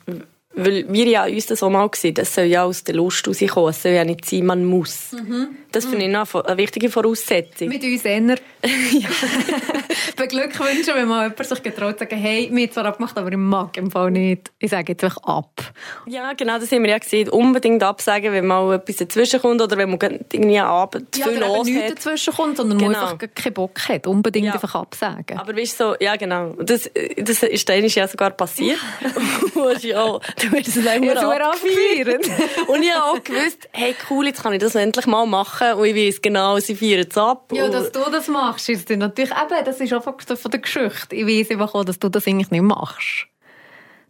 Weil 0.54 0.84
wir 0.92 1.06
ja 1.06 1.24
uns 1.24 1.46
das 1.46 1.62
auch 1.62 1.70
mal 1.70 1.88
gesehen, 1.88 2.14
das 2.14 2.34
soll 2.34 2.44
ja 2.44 2.64
aus 2.64 2.84
der 2.84 2.94
Lust 2.94 3.26
rauskommen. 3.26 3.70
Es 3.70 3.82
soll 3.82 3.92
ja 3.92 4.04
nicht 4.04 4.24
sein, 4.24 4.44
man 4.44 4.64
muss. 4.64 5.12
Mhm. 5.12 5.56
Das 5.72 5.86
finde 5.86 6.04
ich 6.04 6.10
noch 6.10 6.34
eine 6.34 6.58
wichtige 6.58 6.90
Voraussetzung. 6.90 7.68
Mit 7.68 7.82
uns 7.82 8.04
eher 8.04 8.20
ja. 8.22 9.08
beglückwünschen, 10.16 10.94
wenn 10.94 11.08
mal 11.08 11.30
jemand 11.30 11.46
sich 11.46 11.62
getraut 11.62 11.98
sagen, 11.98 12.18
hey, 12.18 12.50
mir 12.52 12.70
zwar 12.70 12.84
abgemacht, 12.84 13.16
aber 13.16 13.30
ich 13.30 13.38
mag 13.38 13.76
im 13.78 13.90
Fall 13.90 14.10
nicht. 14.10 14.52
Ich 14.58 14.70
sage 14.70 14.92
jetzt 14.92 15.02
einfach 15.02 15.22
ab. 15.22 15.72
Ja, 16.06 16.34
genau, 16.34 16.58
das 16.58 16.70
haben 16.70 16.82
wir 16.82 16.90
ja 16.90 16.98
gesehen. 16.98 17.30
Unbedingt 17.30 17.82
absagen, 17.82 18.32
wenn 18.32 18.46
mal 18.46 18.74
etwas 18.74 18.96
dazwischen 18.96 19.40
kommt 19.40 19.62
oder 19.62 19.78
wenn 19.78 19.88
man 19.88 19.98
irgendwie 20.00 20.58
am 20.58 20.68
Abend 20.68 21.16
ja, 21.16 21.28
viel 21.28 21.38
los 21.38 21.58
hat. 21.58 21.64
nicht 21.66 21.90
dazwischen 21.90 22.34
kommt, 22.34 22.58
sondern 22.58 22.78
genau. 22.78 22.90
man 22.92 23.00
einfach 23.00 23.28
keinen 23.34 23.54
Bock 23.54 23.88
hat. 23.88 24.06
Unbedingt 24.06 24.48
ja. 24.48 24.52
einfach 24.52 24.74
absagen. 24.74 25.38
Aber 25.38 25.56
weißt 25.56 25.80
du, 25.80 25.84
so, 25.84 25.96
ja 25.98 26.16
genau. 26.16 26.50
Das, 26.58 26.90
das 27.16 27.42
ist 27.42 27.68
dann 27.68 27.86
ja 27.86 28.06
sogar 28.06 28.30
passiert. 28.30 28.78
ja 29.80 30.20
Du 30.42 30.56
hast 30.56 30.68
es 30.68 30.84
ja, 30.84 30.92
abgefeiert. 30.92 32.26
und 32.68 32.82
ich 32.82 32.92
habe 32.92 33.04
auch 33.04 33.22
gewusst, 33.22 33.68
hey 33.72 33.94
cool, 34.10 34.26
jetzt 34.26 34.42
kann 34.42 34.52
ich 34.52 34.58
das 34.58 34.74
endlich 34.74 35.06
mal 35.06 35.26
machen 35.26 35.74
und 35.74 35.84
ich 35.84 35.94
weiß 35.94 36.22
genau, 36.22 36.58
sie 36.58 36.74
feiern 36.74 37.06
es 37.08 37.16
ab. 37.16 37.52
Ja, 37.52 37.68
dass 37.68 37.92
du 37.92 38.00
das 38.10 38.28
machst, 38.28 38.68
ist 38.68 38.90
natürlich 38.90 39.30
eben, 39.30 39.64
das 39.64 39.80
ist 39.80 39.92
einfach 39.92 40.14
von 40.20 40.50
der 40.50 40.60
Geschichte. 40.60 41.14
Ich 41.14 41.26
weiß 41.26 41.50
einfach 41.52 41.74
auch, 41.74 41.84
dass 41.84 41.98
du 41.98 42.08
das 42.08 42.26
eigentlich 42.26 42.50
nicht 42.50 42.62
machst. 42.62 43.26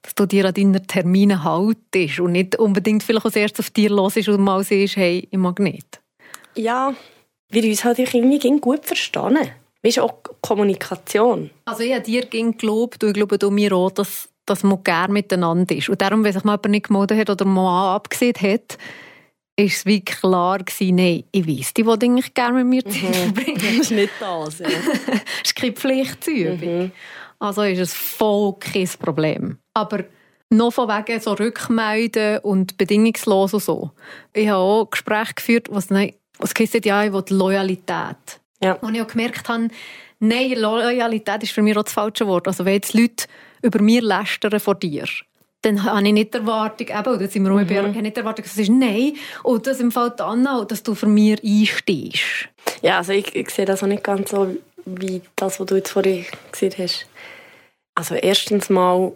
Dass 0.02 0.14
du 0.14 0.26
dir 0.26 0.46
an 0.46 0.54
deinen 0.54 0.86
Terminen 0.86 1.44
haltest 1.44 2.20
und 2.20 2.32
nicht 2.32 2.56
unbedingt 2.56 3.02
vielleicht 3.02 3.26
als 3.26 3.36
erstes 3.36 3.66
auf 3.66 3.70
dir 3.70 3.90
los 3.90 4.16
ist 4.16 4.28
und 4.28 4.40
mal 4.40 4.64
siehst, 4.64 4.96
hey, 4.96 5.28
ich 5.30 5.38
mag 5.38 5.58
nicht. 5.58 6.00
Ja, 6.54 6.94
wir 7.50 7.64
uns 7.64 7.84
halt 7.84 7.98
irgendwie 7.98 8.60
gut 8.60 8.84
verstanden. 8.86 9.48
Weißt 9.82 9.96
du, 9.96 10.02
auch 10.02 10.14
Kommunikation. 10.40 11.50
Also 11.64 11.82
ich 11.82 11.92
habe 11.92 12.02
dir 12.02 12.24
geglaubt 12.24 13.02
und 13.02 13.10
ich 13.10 13.14
glaube 13.14 13.38
du 13.38 13.50
mir 13.50 13.72
auch, 13.72 13.90
dass 13.90 14.28
dass 14.46 14.62
man 14.62 14.82
gerne 14.82 15.12
miteinander 15.12 15.74
ist. 15.74 15.88
Und 15.88 16.02
darum, 16.02 16.24
wenn 16.24 16.32
sich 16.32 16.44
mal 16.44 16.54
jemand 16.54 16.70
nicht 16.70 16.88
gemeldet 16.88 17.18
hat 17.18 17.30
oder 17.30 17.44
mal 17.44 17.94
abgesehen 17.94 18.34
hat, 18.40 18.78
ist 19.56 19.76
es 19.76 19.86
wie 19.86 20.04
klar 20.04 20.58
gewesen, 20.58 20.96
nein, 20.96 21.24
ich 21.30 21.46
weiss, 21.46 21.74
die 21.74 21.84
wollen 21.84 22.02
eigentlich 22.02 22.34
gerne 22.34 22.64
mit 22.64 22.84
mir 22.84 22.92
Zeit 22.92 23.02
mhm. 23.02 23.34
verbringen. 23.34 23.60
das 23.62 23.78
ist 23.78 23.90
nicht 23.90 24.12
das, 24.18 24.58
ja. 24.58 24.68
es 25.42 25.50
ist 25.50 25.56
keine 25.56 25.72
Pflichtübung. 25.72 26.78
Mhm. 26.84 26.92
Also 27.38 27.62
ist 27.62 27.80
es 27.80 27.94
voll 27.94 28.54
kein 28.60 28.88
Problem. 28.98 29.58
Aber 29.74 30.04
noch 30.48 30.72
von 30.72 30.88
wegen 30.88 31.20
so 31.20 31.32
Rückmelden 31.32 32.38
und 32.38 32.76
bedingungslos 32.76 33.54
und 33.54 33.62
so. 33.62 33.90
Ich 34.32 34.48
habe 34.48 34.58
auch 34.58 34.90
Gespräche 34.90 35.34
geführt, 35.34 35.68
was, 35.70 35.90
nein, 35.90 36.14
was 36.38 36.52
heisst, 36.58 36.84
ja, 36.84 37.04
ich 37.04 37.12
will 37.12 37.24
Loyalität. 37.30 38.40
Ja. 38.62 38.74
Und 38.74 38.94
ich 38.94 39.00
habe 39.00 39.10
gemerkt 39.10 39.48
habe, 39.48 39.68
nein, 40.20 40.52
Loyalität 40.52 41.42
ist 41.42 41.52
für 41.52 41.62
mich 41.62 41.76
auch 41.76 41.82
das 41.82 41.92
falsche 41.92 42.26
Wort. 42.26 42.46
Also 42.46 42.64
wenn 42.64 42.74
jetzt 42.74 42.94
Leute 42.94 43.26
über 43.62 43.80
mir 43.80 44.02
lästern 44.02 44.60
vor 44.60 44.74
dir, 44.74 45.06
dann 45.62 45.84
habe 45.84 46.04
ich 46.06 46.12
nicht 46.12 46.34
die 46.34 46.38
Erwartung, 46.38 46.88
eben, 46.88 47.14
oder 47.14 47.28
sind 47.28 47.44
wir 47.44 47.50
mhm. 47.52 47.70
ich 47.70 47.76
habe 47.78 48.02
nicht 48.02 48.16
die 48.16 48.20
Erwartung, 48.20 48.44
dass 48.44 48.52
es 48.52 48.58
ist 48.58 48.70
nein, 48.70 49.14
oder 49.44 49.62
dass 49.62 49.80
im 49.80 49.92
Fall 49.92 50.12
Anna, 50.18 50.64
dass 50.64 50.82
du 50.82 50.94
für 50.94 51.06
mir 51.06 51.38
einstehst. 51.42 52.48
Ja, 52.82 52.98
also 52.98 53.12
ich, 53.12 53.34
ich 53.34 53.50
sehe 53.50 53.64
das 53.64 53.82
auch 53.82 53.86
nicht 53.86 54.02
ganz 54.02 54.30
so, 54.30 54.56
wie 54.84 55.22
das, 55.36 55.60
was 55.60 55.66
du 55.66 55.76
jetzt 55.76 55.92
vorhin 55.92 56.26
gesehen 56.50 56.74
hast. 56.78 57.06
Also 57.94 58.16
erstens 58.16 58.68
mal, 58.70 59.12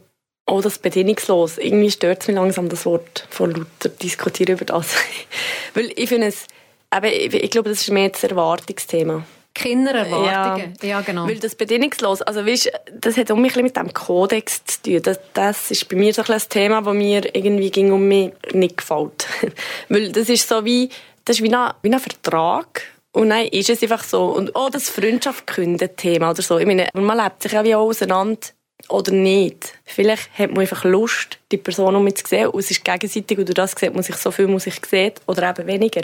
auch 0.46 0.62
das 0.62 0.78
bedingungslos. 0.78 1.58
Irgendwie 1.58 1.90
stört 1.90 2.22
es 2.22 2.28
mich 2.28 2.36
langsam, 2.36 2.68
das 2.68 2.86
Wort 2.86 3.26
von 3.30 3.50
Luther, 3.50 3.88
diskutieren 3.88 4.54
über 4.56 4.64
das. 4.64 4.94
Weil 5.74 5.92
ich 5.96 6.08
finde 6.08 6.28
es, 6.28 6.46
eben, 6.94 7.06
ich, 7.06 7.34
ich 7.34 7.50
glaube, 7.50 7.68
das 7.68 7.82
ist 7.82 7.90
mehr 7.90 8.08
das 8.08 8.22
Erwartungsthema. 8.22 9.26
Kindererwartungen. 9.56 10.74
Ja, 10.82 10.88
ja, 10.88 11.00
genau. 11.00 11.26
Weil 11.26 11.38
das 11.38 11.54
bedingungslos, 11.54 12.20
also 12.20 12.44
weißt, 12.44 12.70
das 13.00 13.16
hat 13.16 13.30
auch 13.30 13.36
ein 13.36 13.42
bisschen 13.42 13.62
mit 13.62 13.74
dem 13.74 13.92
Kodex 13.92 14.62
zu 14.66 14.82
tun. 14.82 15.02
Das, 15.02 15.18
das 15.32 15.70
ist 15.70 15.88
bei 15.88 15.96
mir 15.96 16.12
so 16.12 16.22
ein, 16.22 16.40
Thema, 16.50 16.82
das 16.82 16.94
mir 16.94 17.34
irgendwie 17.34 17.70
ging 17.70 17.90
um 17.90 18.06
mich 18.06 18.32
nicht 18.52 18.76
gefällt. 18.76 19.26
Weil 19.88 20.12
das 20.12 20.28
ist 20.28 20.46
so 20.46 20.64
wie, 20.66 20.90
das 21.24 21.36
ist 21.36 21.42
wie 21.42 21.54
ein, 21.54 21.72
wie 21.80 21.90
ein 21.90 21.98
Vertrag. 21.98 22.82
Und 23.12 23.30
dann 23.30 23.46
ist 23.46 23.70
es 23.70 23.82
einfach 23.82 24.04
so. 24.04 24.26
Und 24.26 24.50
oh, 24.54 24.68
das 24.70 24.90
Freundschaft 24.90 25.46
kündet 25.46 25.96
Thema 25.96 26.32
oder 26.32 26.42
so. 26.42 26.58
Ich 26.58 26.66
meine, 26.66 26.90
man 26.92 27.16
lebt 27.16 27.42
sich 27.42 27.52
ja 27.52 27.64
wie 27.64 27.74
auch 27.74 27.88
auseinander 27.88 28.48
oder 28.90 29.10
nicht. 29.10 29.72
Vielleicht 29.86 30.38
hat 30.38 30.50
man 30.50 30.60
einfach 30.60 30.84
Lust, 30.84 31.38
die 31.50 31.56
Person 31.56 31.96
um 31.96 32.04
mich 32.04 32.16
zu 32.16 32.26
sehen 32.26 32.48
und 32.48 32.60
es 32.60 32.70
ist 32.70 32.84
gegenseitig 32.84 33.38
und 33.38 33.48
durch 33.48 33.54
das 33.54 33.72
sieht 33.72 33.94
man 33.94 34.02
sich 34.02 34.16
so 34.16 34.30
viel, 34.30 34.48
muss 34.48 34.66
ich 34.66 34.78
sehen 34.84 35.14
oder 35.26 35.48
eben 35.48 35.66
weniger. 35.66 36.02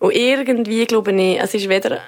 Und 0.00 0.12
irgendwie 0.14 0.84
glaube 0.86 1.12
ich, 1.12 1.40
es 1.40 1.54
ist 1.54 1.68
weder 1.68 2.00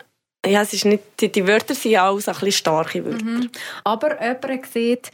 ja, 0.46 0.62
es 0.62 0.72
ist 0.72 0.84
nicht, 0.84 1.02
die, 1.20 1.30
die 1.30 1.46
Wörter 1.46 1.74
sind 1.74 1.96
auch 1.98 2.18
so 2.18 2.30
ein 2.30 2.34
bisschen 2.34 2.52
starke 2.52 3.04
Wörter. 3.04 3.24
Mhm. 3.24 3.50
Aber 3.84 4.22
jemand 4.22 4.66
sieht, 4.66 5.10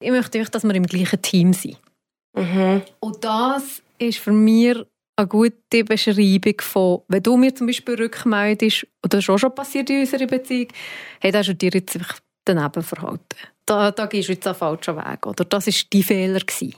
ich 0.00 0.10
möchte 0.10 0.38
einfach, 0.38 0.50
dass 0.50 0.64
wir 0.64 0.74
im 0.74 0.86
gleichen 0.86 1.20
Team 1.22 1.52
sind. 1.52 1.78
Mhm. 2.36 2.82
Und 3.00 3.24
das 3.24 3.82
ist 3.98 4.18
für 4.18 4.32
mich 4.32 4.76
eine 5.16 5.28
gute 5.28 5.84
Beschreibung 5.84 6.60
von, 6.60 7.00
wenn 7.08 7.22
du 7.22 7.36
mir 7.36 7.54
zum 7.54 7.66
Beispiel 7.66 7.94
rückmeldest, 7.94 8.86
oder 9.02 9.16
das 9.16 9.24
ist 9.24 9.30
auch 9.30 9.38
schon 9.38 9.54
passiert 9.54 9.88
in 9.88 10.00
unserer 10.00 10.26
Beziehung, 10.26 10.68
hey, 11.20 11.30
da 11.30 11.38
hast 11.38 11.48
du 11.48 11.54
dir 11.54 11.70
jetzt 11.72 11.96
einfach 11.96 12.18
daneben 12.44 12.82
verhalten. 12.82 13.36
Da, 13.64 13.90
da 13.90 14.06
gehst 14.06 14.28
du 14.28 14.32
jetzt 14.32 14.46
einen 14.46 14.56
falschen 14.56 14.96
Weg. 14.96 15.26
Oder 15.26 15.44
das 15.44 15.66
war 15.66 15.74
dein 15.90 16.02
Fehler. 16.02 16.40
Gewesen. 16.40 16.74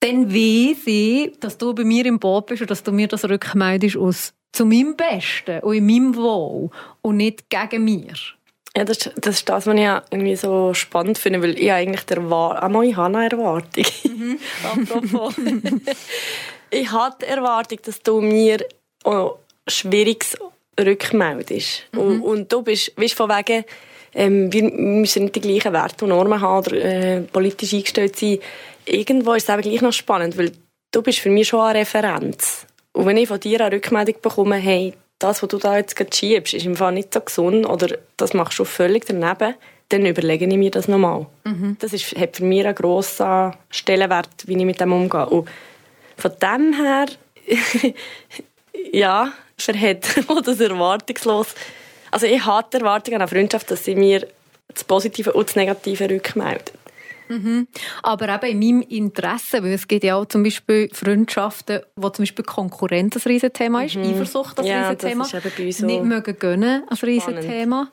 Dann 0.00 0.34
weiss 0.34 0.86
ich, 0.86 1.38
dass 1.38 1.56
du 1.56 1.74
bei 1.74 1.84
mir 1.84 2.04
im 2.06 2.18
Boot 2.18 2.46
bist 2.46 2.62
und 2.62 2.70
dass 2.70 2.82
du 2.82 2.90
mir 2.90 3.06
das 3.06 3.24
rückmeldest 3.24 3.96
aus 3.96 4.34
zu 4.52 4.66
meinem 4.66 4.96
Besten 4.96 5.60
und 5.60 5.74
in 5.74 5.86
meinem 5.86 6.16
Wohl 6.16 6.70
und 7.00 7.16
nicht 7.16 7.48
gegen 7.48 7.84
mir. 7.84 8.14
Ja, 8.76 8.84
das, 8.84 9.10
das 9.16 9.36
ist 9.36 9.48
das, 9.48 9.66
was 9.66 9.74
ich 9.74 9.80
irgendwie 10.10 10.36
so 10.36 10.72
spannend 10.72 11.18
finde, 11.18 11.42
weil 11.42 11.58
ich 11.58 11.70
eigentlich 11.70 12.04
der 12.06 12.30
War 12.30 12.62
einmal 12.62 12.86
ich 12.86 12.96
habe 12.96 13.18
eine 13.18 13.30
Erwartung. 13.30 13.84
Mhm. 14.04 14.38
Apropos. 14.64 15.34
ich 16.70 16.90
habe 16.90 17.16
die 17.20 17.26
Erwartung, 17.26 17.78
dass 17.84 18.02
du 18.02 18.20
mir 18.22 18.64
auch 19.04 19.38
Schwieriges 19.66 20.38
rückmeldest. 20.80 21.84
Mhm. 21.92 22.00
Und, 22.00 22.20
und, 22.22 22.52
du 22.52 22.62
bist, 22.62 22.92
weißt, 22.96 23.14
von 23.14 23.28
wegen, 23.28 23.64
ähm, 24.14 24.50
wir 24.52 24.64
müssen 24.64 25.24
nicht 25.24 25.36
die 25.36 25.40
gleichen 25.40 25.72
Werte 25.72 26.04
und 26.04 26.10
Normen 26.10 26.40
haben 26.40 26.66
oder 26.66 26.72
äh, 26.76 27.20
politisch 27.20 27.74
eingestellt 27.74 28.16
sein. 28.16 28.38
Irgendwo 28.86 29.34
ist 29.34 29.44
es 29.44 29.50
aber 29.50 29.62
gleich 29.62 29.82
noch 29.82 29.92
spannend, 29.92 30.36
weil 30.38 30.52
du 30.90 31.02
bist 31.02 31.20
für 31.20 31.30
mich 31.30 31.48
schon 31.48 31.60
eine 31.60 31.80
Referenz. 31.80 32.66
Und 32.92 33.06
wenn 33.06 33.16
ich 33.16 33.28
von 33.28 33.40
dir 33.40 33.60
eine 33.60 33.74
Rückmeldung 33.74 34.16
bekomme, 34.20 34.56
hey, 34.56 34.94
das, 35.18 35.42
was 35.42 35.48
du 35.48 35.58
da 35.58 35.76
jetzt 35.76 35.96
gerade 35.96 36.14
schiebst, 36.14 36.54
ist 36.54 36.66
im 36.66 36.76
Fall 36.76 36.92
nicht 36.92 37.14
so 37.14 37.20
gesund 37.20 37.66
oder 37.66 37.96
das 38.16 38.34
machst 38.34 38.58
du 38.58 38.64
völlig 38.64 39.06
daneben, 39.06 39.54
dann 39.88 40.06
überlege 40.06 40.46
ich 40.46 40.56
mir 40.56 40.70
das 40.70 40.88
nochmal. 40.88 41.26
Mhm. 41.44 41.76
Das 41.78 41.92
ist, 41.92 42.16
hat 42.16 42.36
für 42.36 42.44
mich 42.44 42.64
einen 42.64 42.74
grossen 42.74 43.54
Stellenwert, 43.70 44.46
wie 44.46 44.56
ich 44.56 44.64
mit 44.64 44.80
dem 44.80 44.92
umgehe. 44.92 45.26
Und 45.26 45.48
von 46.16 46.32
dem 46.40 46.72
her, 46.72 47.06
ja, 48.92 49.32
verhält 49.56 50.06
das 50.44 50.60
erwartungslos. 50.60 51.54
Also 52.10 52.26
ich 52.26 52.44
habe 52.44 52.68
die 52.72 52.78
Erwartung 52.78 53.14
an 53.14 53.22
eine 53.22 53.28
Freundschaft, 53.28 53.70
dass 53.70 53.84
sie 53.84 53.94
mir 53.94 54.26
das 54.68 54.84
Positive 54.84 55.32
und 55.32 55.48
das 55.48 55.56
Negative 55.56 56.10
rückmeldet. 56.10 56.72
Mhm. 57.28 57.68
Aber 58.02 58.28
eben 58.28 58.62
in 58.62 58.78
meinem 58.78 58.88
Interesse, 58.88 59.62
weil 59.62 59.72
es 59.72 59.88
gibt 59.88 60.04
ja 60.04 60.16
auch 60.16 60.26
zum 60.26 60.42
Beispiel 60.42 60.88
Freundschaften, 60.92 61.80
wo 61.96 62.08
zum 62.10 62.24
Beispiel 62.24 62.44
Konkurrenz 62.44 63.16
ein 63.16 63.22
Riesenthema 63.22 63.82
ist, 63.82 63.96
mhm. 63.96 64.04
Eifersucht 64.04 64.58
ein 64.60 64.66
ja, 64.66 64.88
Riesenthema, 64.88 65.24
das 65.24 65.34
ist 65.34 65.58
eben 65.58 65.72
so 65.72 65.86
nicht 65.86 66.04
mögen 66.04 66.38
gönnen 66.38 66.82
ein 66.88 66.96
Riesenthema. 66.96 67.90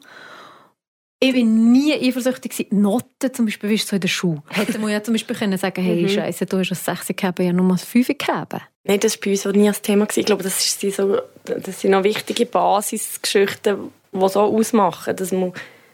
Ich 1.22 1.36
war 1.36 1.44
nie 1.44 1.94
eifersüchtig. 1.94 2.68
Noten 2.72 3.34
zum 3.34 3.46
Beispiel, 3.46 3.70
wie 3.70 3.78
so 3.78 3.96
in 3.96 4.02
der 4.02 4.08
Schule. 4.08 4.42
Hätte 4.48 4.80
man 4.80 4.90
ja 4.90 5.04
zum 5.04 5.14
Beispiel 5.14 5.36
können 5.36 5.58
sagen 5.58 5.84
hey, 5.84 6.04
mhm. 6.04 6.08
Scheiße, 6.08 6.46
du 6.46 6.60
hast 6.60 6.72
ein 6.72 6.76
6 6.76 7.08
gegeben, 7.08 7.46
ja 7.46 7.52
nur 7.52 7.70
ein 7.74 7.78
5 7.78 8.08
gegeben. 8.08 8.62
Nein, 8.86 9.00
das 9.02 9.16
war 9.16 9.22
bei 9.26 9.32
uns 9.32 9.46
auch 9.46 9.52
nie 9.52 9.68
ein 9.68 9.76
Thema. 9.82 10.08
Ich 10.16 10.26
glaube, 10.26 10.44
das, 10.44 10.64
ist 10.64 10.96
so, 10.96 11.18
das 11.44 11.82
sind 11.82 11.92
noch 11.92 12.06
wichtige 12.06 12.46
Basisgeschichten, 12.46 13.92
die 14.14 14.30
so 14.30 14.40
ausmachen, 14.40 15.14
dass 15.14 15.34
man... 15.34 15.52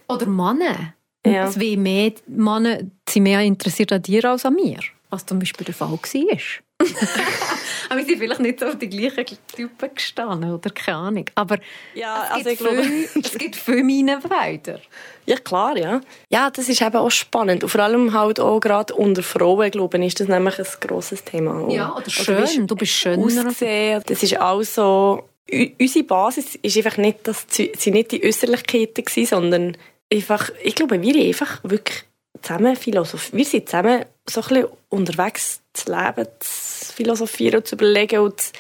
Oder 0.08 0.28
Männer. 0.28 0.94
Ja. 1.26 1.48
Es 1.48 1.56
mehr 1.56 2.12
Männer 2.28 2.80
sind 3.10 3.24
mehr 3.24 3.42
interessiert 3.42 3.92
an 3.92 4.02
dir 4.02 4.26
als 4.26 4.46
an 4.46 4.56
mir, 4.56 4.80
was 5.10 5.26
zum 5.26 5.40
Beispiel 5.40 5.66
der 5.66 5.74
Fall 5.74 5.92
war. 5.92 6.00
Aber 7.90 8.00
wir 8.00 8.06
sind 8.06 8.18
vielleicht 8.18 8.42
nicht 8.42 8.60
so 8.60 8.66
auf 8.66 8.78
die 8.78 8.90
gleichen 8.90 9.38
Typen 9.56 9.90
gestanden, 9.94 10.52
oder 10.52 10.70
keine 10.72 10.98
Ahnung. 10.98 11.26
Aber 11.36 11.58
ja, 11.94 12.38
es, 12.38 12.44
gibt 12.44 12.62
also 12.62 12.84
viel, 12.84 13.10
es 13.24 13.38
gibt 13.38 13.56
viele 13.56 13.84
Minenfelder. 13.84 14.80
Ja, 15.26 15.38
klar, 15.38 15.78
ja. 15.78 16.02
Ja, 16.30 16.50
das 16.50 16.68
ist 16.68 16.82
eben 16.82 16.96
auch 16.96 17.12
spannend. 17.12 17.64
Und 17.64 17.70
vor 17.70 17.82
allem 17.82 18.14
halt 18.14 18.40
auch 18.40 18.60
gerade 18.60 18.94
unter 18.94 19.24
Frauen, 19.24 19.72
glaube 19.72 19.98
ich, 20.00 20.08
ist 20.08 20.20
das 20.20 20.28
nämlich 20.28 20.60
ein 20.60 20.66
grosses 20.82 21.24
Thema. 21.24 21.70
Ja, 21.70 21.96
oder 21.96 22.10
schön, 22.10 22.36
also, 22.36 22.66
du 22.66 22.76
bist 22.76 22.92
schöner. 22.92 23.48
Aussehen, 23.48 24.02
das 24.06 24.24
ist 24.24 24.40
auch 24.40 24.64
so... 24.64 25.30
Unsere 25.80 26.06
Basis 26.06 26.56
ist 26.56 26.76
einfach 26.76 26.98
nicht, 26.98 27.28
dass 27.28 27.46
sie 27.48 27.92
nicht 27.92 28.12
die 28.12 28.26
Äußerlichkeiten 28.26 29.06
waren, 29.06 29.26
sondern 29.26 29.78
einfach, 30.12 30.50
ich 30.64 30.76
glaube, 30.76 31.02
wir 31.02 31.26
einfach 31.26 31.64
wirklich 31.64 32.04
zusammen 32.42 32.76
philosophieren. 32.76 33.38
Wir 33.38 33.46
sind 33.46 33.70
zusammen 33.70 34.06
so 34.28 34.42
ein 34.42 34.48
bisschen 34.48 34.68
unterwegs, 34.90 35.62
das 35.74 35.88
Leben 35.88 36.28
zu 36.40 36.94
philosophieren 36.94 37.58
und 37.58 37.68
zu 37.68 37.76
überlegen 37.76 38.20
und 38.20 38.52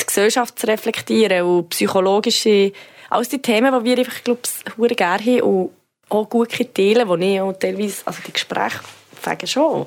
die 0.00 0.06
Gesellschaft 0.06 0.58
zu 0.58 0.66
reflektieren 0.66 1.42
und 1.42 1.70
psychologische, 1.70 2.72
alles 3.10 3.28
die 3.28 3.42
Themen, 3.42 3.72
die 3.78 3.90
wir 3.90 3.98
einfach, 3.98 4.22
glaube 4.24 4.40
ich, 4.42 4.96
gerne 4.96 5.24
haben 5.24 5.40
und 5.40 5.70
auch 6.08 6.28
gut 6.28 6.50
teilen, 6.74 7.20
die 7.20 7.34
ich 7.34 7.40
auch 7.40 7.52
teilweise, 7.52 8.06
also 8.06 8.20
die 8.26 8.32
Gespräche 8.32 8.80
sagen 9.22 9.46
schon. 9.46 9.86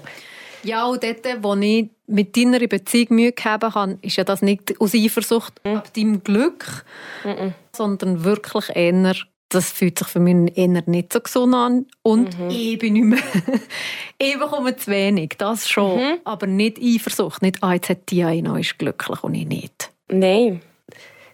Ja, 0.63 0.86
und 0.86 1.04
dort, 1.04 1.25
wo 1.41 1.56
ich 1.56 1.89
mit 2.06 2.38
deiner 2.38 2.60
Beziehung 2.60 3.15
Mühe 3.15 3.34
haben 3.43 3.71
kann, 3.71 3.99
ist 4.01 4.17
ja 4.17 4.23
das 4.23 4.41
nicht 4.41 4.80
aus 4.80 4.93
Eifersucht 4.93 5.54
mhm. 5.63 5.77
ab 5.77 5.93
deinem 5.93 6.23
Glück, 6.23 6.86
mhm. 7.23 7.54
sondern 7.71 8.23
wirklich 8.23 8.75
eher 8.75 9.15
das 9.53 9.71
fühlt 9.71 9.99
sich 9.99 10.07
für 10.07 10.19
mich 10.19 10.57
eher 10.57 10.83
nicht 10.85 11.13
so 11.13 11.19
gesund 11.19 11.53
an. 11.53 11.85
Und 12.01 12.39
mhm. 12.39 12.49
ich 12.49 12.79
bin 12.79 12.93
nicht 12.93 13.05
mehr. 13.05 13.19
ich 14.17 14.39
bekomme 14.39 14.75
zu 14.75 14.89
wenig, 14.89 15.33
das 15.37 15.69
schon. 15.69 15.97
Mhm. 15.97 16.17
Aber 16.23 16.47
nicht 16.47 16.79
Eifersucht. 16.81 17.41
Nicht, 17.41 17.57
ah, 17.61 17.77
die 17.77 18.23
eine 18.23 18.59
ist 18.59 18.79
glücklich 18.79 19.23
und 19.23 19.35
ich 19.35 19.47
nicht. 19.47 19.91
Nein. 20.09 20.61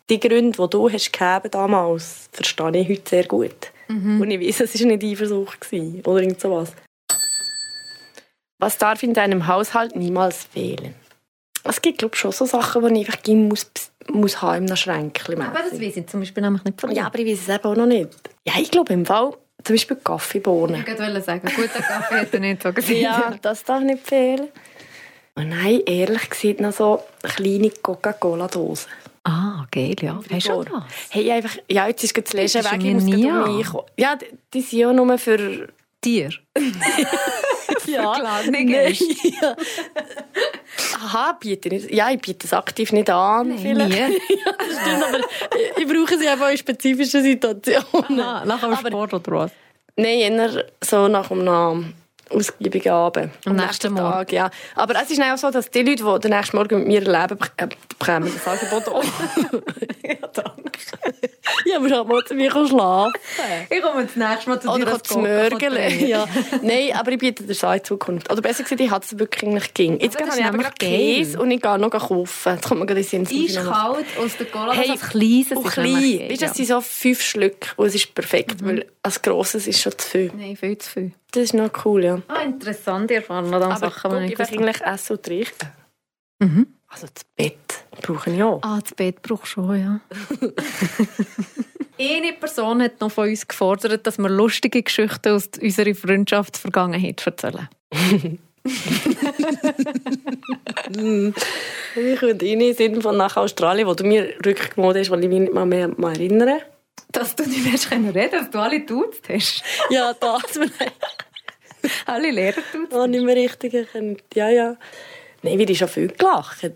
Die 0.09 0.19
Gründe, 0.19 0.57
die 0.57 0.69
du 0.69 0.89
hast 0.89 1.11
gegeben 1.11 1.51
damals, 1.51 2.29
verstehe 2.31 2.77
ich 2.77 2.89
heute 2.89 3.09
sehr 3.09 3.25
gut. 3.25 3.71
Mhm. 3.87 4.21
Und 4.21 4.31
ich 4.31 4.39
weiß, 4.39 4.61
es 4.61 4.79
war 4.79 4.87
nicht 4.87 5.03
Eifersucht 5.03 5.67
oder 6.05 6.21
irgend 6.21 6.39
sowas. 6.39 6.73
Was 8.59 8.77
darf 8.77 9.03
in 9.03 9.13
deinem 9.13 9.47
Haushalt 9.47 9.95
niemals 9.95 10.45
fehlen? 10.45 10.95
Es 11.63 11.81
gibt, 11.81 11.99
glaube 11.99 12.15
ich, 12.15 12.19
schon 12.19 12.31
so 12.31 12.45
Sachen, 12.45 12.93
die 12.93 13.01
ich 13.01 13.07
einfach 13.07 13.27
muss, 13.27 13.71
muss 14.09 14.41
haben 14.41 14.63
in 14.63 14.69
einem 14.69 14.77
Schränkchen. 14.77 15.41
Aber 15.41 15.59
das 15.69 15.79
weiß 15.79 15.97
ich 15.97 16.07
zum 16.07 16.21
Beispiel 16.21 16.43
nämlich 16.43 16.63
nicht 16.63 16.79
von 16.79 16.91
Ja, 16.91 17.07
aber 17.07 17.19
ich 17.19 17.27
weiß 17.27 17.47
es 17.47 17.55
eben 17.55 17.63
auch 17.65 17.75
noch 17.75 17.85
nicht. 17.85 18.09
Ja, 18.45 18.53
ich 18.59 18.71
glaube 18.71 18.93
im 18.93 19.05
Fall, 19.05 19.33
zum 19.63 19.75
Beispiel 19.75 19.97
Kaffeebohnen. 19.97 20.85
Ich 20.87 20.99
wollte 20.99 21.21
sagen, 21.21 21.49
guter 21.55 21.81
Kaffee 21.81 22.19
hätte 22.19 22.39
nicht 22.39 22.63
so 22.63 22.71
gesehen. 22.71 23.01
ja, 23.01 23.33
das 23.41 23.63
darf 23.63 23.83
nicht 23.83 24.07
fehlen. 24.07 24.47
Und 25.35 25.49
nein, 25.49 25.81
ehrlich 25.85 26.29
gesagt 26.29 26.61
noch 26.61 26.73
so 26.73 27.03
kleine 27.21 27.69
Coca-Cola-Dosen. 27.69 28.89
Ah, 29.23 29.65
geil, 29.71 29.95
ja. 30.01 30.19
Hast 30.31 30.47
du 30.47 30.63
das? 30.63 30.83
Hey, 31.09 31.29
einfach, 31.31 31.57
ja, 31.69 31.87
jetzt 31.87 32.03
ist 32.03 32.17
das 32.17 32.33
letzte 32.33 32.63
weg, 32.63 32.81
ich 32.81 32.93
muss 32.93 33.03
nie 33.03 33.63
Ja, 33.97 34.15
die, 34.15 34.25
die 34.53 34.61
sind 34.61 34.79
ja 34.79 34.93
nur 34.93 35.17
für... 35.17 35.67
Tier? 35.99 36.29
ja, 37.93 38.13
klar, 38.13 38.43
nicht 38.43 39.01
ja. 39.41 39.55
Aha, 40.95 41.37
biete 41.39 41.69
nicht. 41.69 41.91
Ja, 41.91 42.09
ich 42.11 42.19
biete 42.19 42.45
es 42.45 42.53
aktiv 42.53 42.91
nicht 42.91 43.09
an. 43.09 43.49
Nein, 43.49 43.59
vielleicht. 43.59 43.97
Ja, 44.29 44.51
das 44.57 44.81
stimmt, 44.81 45.03
aber 45.03 45.19
ich 45.77 45.87
brauche 45.87 46.17
sie 46.17 46.27
einfach 46.27 46.49
in 46.49 46.57
spezifischen 46.57 47.23
Situationen. 47.23 48.19
Aha, 48.19 48.45
nach 48.45 48.59
dem 48.59 48.75
Sport 48.75 49.13
oder 49.13 49.31
was? 49.31 49.51
Nein, 49.95 50.19
eher 50.19 50.65
so 50.83 51.07
nach 51.07 51.31
einem 51.31 51.93
ausgiebigen 52.31 52.91
Abend. 52.91 53.31
Am, 53.45 53.55
nächsten, 53.55 53.93
nächsten 53.93 53.95
Tag, 53.95 54.31
ja. 54.31 54.49
Aber 54.75 54.95
es 55.01 55.11
ist 55.11 55.21
auch 55.21 55.37
so, 55.37 55.51
dass 55.51 55.69
die 55.69 55.81
Leute, 55.81 56.03
die 56.03 56.19
den 56.19 56.31
nächsten 56.31 56.57
Morgen 56.57 56.79
mit 56.79 56.87
mir 56.87 57.01
leben, 57.01 57.37
äh, 57.57 57.67
bekommen 57.99 58.31
das 58.33 58.47
Angebot 58.47 58.87
auch. 58.87 59.03
ja, 60.03 60.27
danke. 60.33 60.71
Ja, 61.65 61.77
aber 61.77 61.89
halt 61.89 62.07
mal 62.07 62.23
zu 62.25 62.35
mir 62.35 62.51
schlafen. 62.51 63.13
Ich 63.69 63.81
komme 63.81 64.05
das 64.05 64.15
nächste 64.15 64.49
Mal 64.49 64.61
zu 64.61 64.67
dir 64.67 64.73
Oder 64.73 65.03
zu 65.03 65.19
Mörgeln. 65.19 66.07
Ja. 66.07 66.25
Nein, 66.61 66.91
aber 66.93 67.11
ich 67.11 67.17
biete 67.17 67.43
dir 67.43 67.53
das 67.53 67.63
in 67.63 67.83
Zukunft. 67.83 68.31
Oder 68.31 68.41
besser 68.41 68.63
gesagt, 68.63 68.81
ich 68.81 68.91
hatte 68.91 69.05
es 69.05 69.19
wirklich 69.19 69.43
eigentlich 69.43 69.73
ging. 69.73 69.99
Jetzt 69.99 70.19
habe 70.19 70.37
ich 70.37 70.45
aber 70.45 70.57
gerade 70.57 70.75
Käse 70.77 71.39
und 71.39 71.51
ich 71.51 71.61
gehe 71.61 71.77
noch 71.77 71.89
kaufen. 71.89 72.53
Jetzt 72.53 72.67
kommt 72.67 72.79
mir 72.81 72.85
gerade 72.85 73.01
in 73.01 73.25
den 73.25 73.25
Sinn. 73.25 73.63
kalt 73.63 74.05
aus 74.19 74.37
der 74.37 74.47
Cola, 74.47 74.73
hey, 74.73 74.91
das 74.93 75.09
kleines 75.09 75.51
ist 75.51 75.63
klein. 75.71 76.29
Weißt 76.29 76.41
du, 76.41 76.45
das 76.45 76.57
sind 76.57 76.67
so 76.67 76.81
fünf 76.81 77.21
Schlücke 77.21 77.69
und 77.77 77.87
es 77.87 77.95
ist 77.95 78.13
perfekt, 78.13 78.61
mhm. 78.61 78.67
weil 78.67 78.85
als 79.03 79.21
grosses 79.21 79.67
ist 79.67 79.81
schon 79.81 79.97
zu 79.97 80.07
viel. 80.07 80.31
Nein, 80.35 80.55
viel 80.55 80.77
zu 80.77 80.89
viel. 80.89 81.11
Das 81.31 81.43
ist 81.43 81.53
noch 81.53 81.69
cool, 81.85 82.03
ja. 82.03 82.21
Ah, 82.27 82.41
interessant, 82.41 83.11
ihr 83.11 83.17
erfahren 83.17 83.49
noch 83.49 83.61
Aber 83.61 83.75
Sachen, 83.75 84.27
die 84.27 84.33
ich 84.33 84.39
eigentlich 84.39 84.81
essen 84.81 85.17
und 85.17 85.23
trinken. 85.23 85.69
Mhm. 86.39 86.67
Also 86.87 87.07
das 87.13 87.23
Bett 87.35 87.83
brauche 88.01 88.31
ich 88.31 88.41
auch. 88.41 88.61
Ah, 88.63 88.79
das 88.81 88.93
Bett 88.93 89.21
brauche 89.21 89.43
ich 89.43 89.49
schon, 89.49 89.79
ja. 89.79 89.99
Eine 91.99 92.33
Person 92.33 92.81
hat 92.81 93.01
noch 93.01 93.11
von 93.11 93.27
uns 93.27 93.47
gefordert, 93.47 94.05
dass 94.05 94.19
wir 94.19 94.29
lustige 94.29 94.83
Geschichten 94.83 95.29
aus 95.29 95.49
unserer 95.59 95.95
Freundschaftsvergangenheit 95.95 97.25
erzählen. 97.25 97.67
ich 101.95 102.21
würde 102.21 102.45
Ihnen 102.45 102.75
Sinn 102.75 103.01
von 103.01 103.17
nach 103.17 103.35
Australien, 103.35 103.87
wo 103.87 103.95
du 103.95 104.03
mir 104.03 104.35
rückgemeldet 104.45 105.05
hast, 105.05 105.11
weil 105.11 105.23
ich 105.23 105.29
mich 105.29 105.39
nicht 105.39 105.53
mehr, 105.53 105.65
mehr 105.65 105.89
erinnere. 106.09 106.61
Dass 107.11 107.35
du 107.35 107.43
nicht 107.43 107.63
mehr 107.63 108.15
reden 108.15 108.31
dass 108.31 108.49
du 108.49 108.59
alle 108.59 108.81
duzt 108.81 109.23
hast. 109.29 109.63
ja, 109.89 110.13
das. 110.13 110.59
alle 112.05 112.31
Lehrer 112.31 112.61
duzt. 112.73 112.93
Oh, 112.93 113.07
nicht 113.07 113.23
mehr 113.23 113.35
richtig 113.35 113.73
erkannt. 113.73 114.23
Ja, 114.33 114.49
ja. 114.49 114.75
Nein, 115.41 115.57
wir 115.57 115.65
haben 115.65 115.75
schon 115.75 115.87
viel 115.87 116.07
gelacht. 116.09 116.71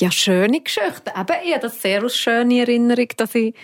Ja, 0.00 0.10
schöne 0.10 0.60
Geschichten. 0.60 1.08
Eben, 1.08 1.36
ich 1.44 1.52
habe 1.52 1.60
das 1.62 1.80
sehr 1.80 2.02
als 2.02 2.16
schöne 2.16 2.60
Erinnerung, 2.60 3.08
dass 3.16 3.34
ich 3.34 3.54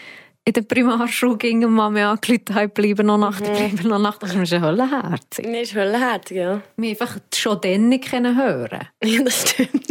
in 0.44 0.52
der 0.54 0.62
Primarschule 0.62 1.36
ging 1.36 1.64
und 1.64 1.72
Mama 1.72 2.12
angerufen 2.12 2.54
hat, 2.54 2.74
bleiben 2.74 3.06
noch 3.06 3.18
Nacht, 3.18 3.40
mhm. 3.40 3.52
bleiben 3.52 3.88
noch 3.88 3.98
Nacht. 3.98 4.22
Das 4.22 4.34
ist 4.34 4.52
höllenherzig. 4.52 5.44
Das 5.44 5.62
ist 5.62 5.74
höllenherzig, 5.74 6.36
ja. 6.38 6.62
Wir 6.76 6.90
einfach 6.90 7.18
schon 7.34 7.60
dann 7.60 7.88
nicht 7.88 8.10
hören 8.10 8.88
Ja, 9.04 9.22
das 9.22 9.50
stimmt. 9.50 9.86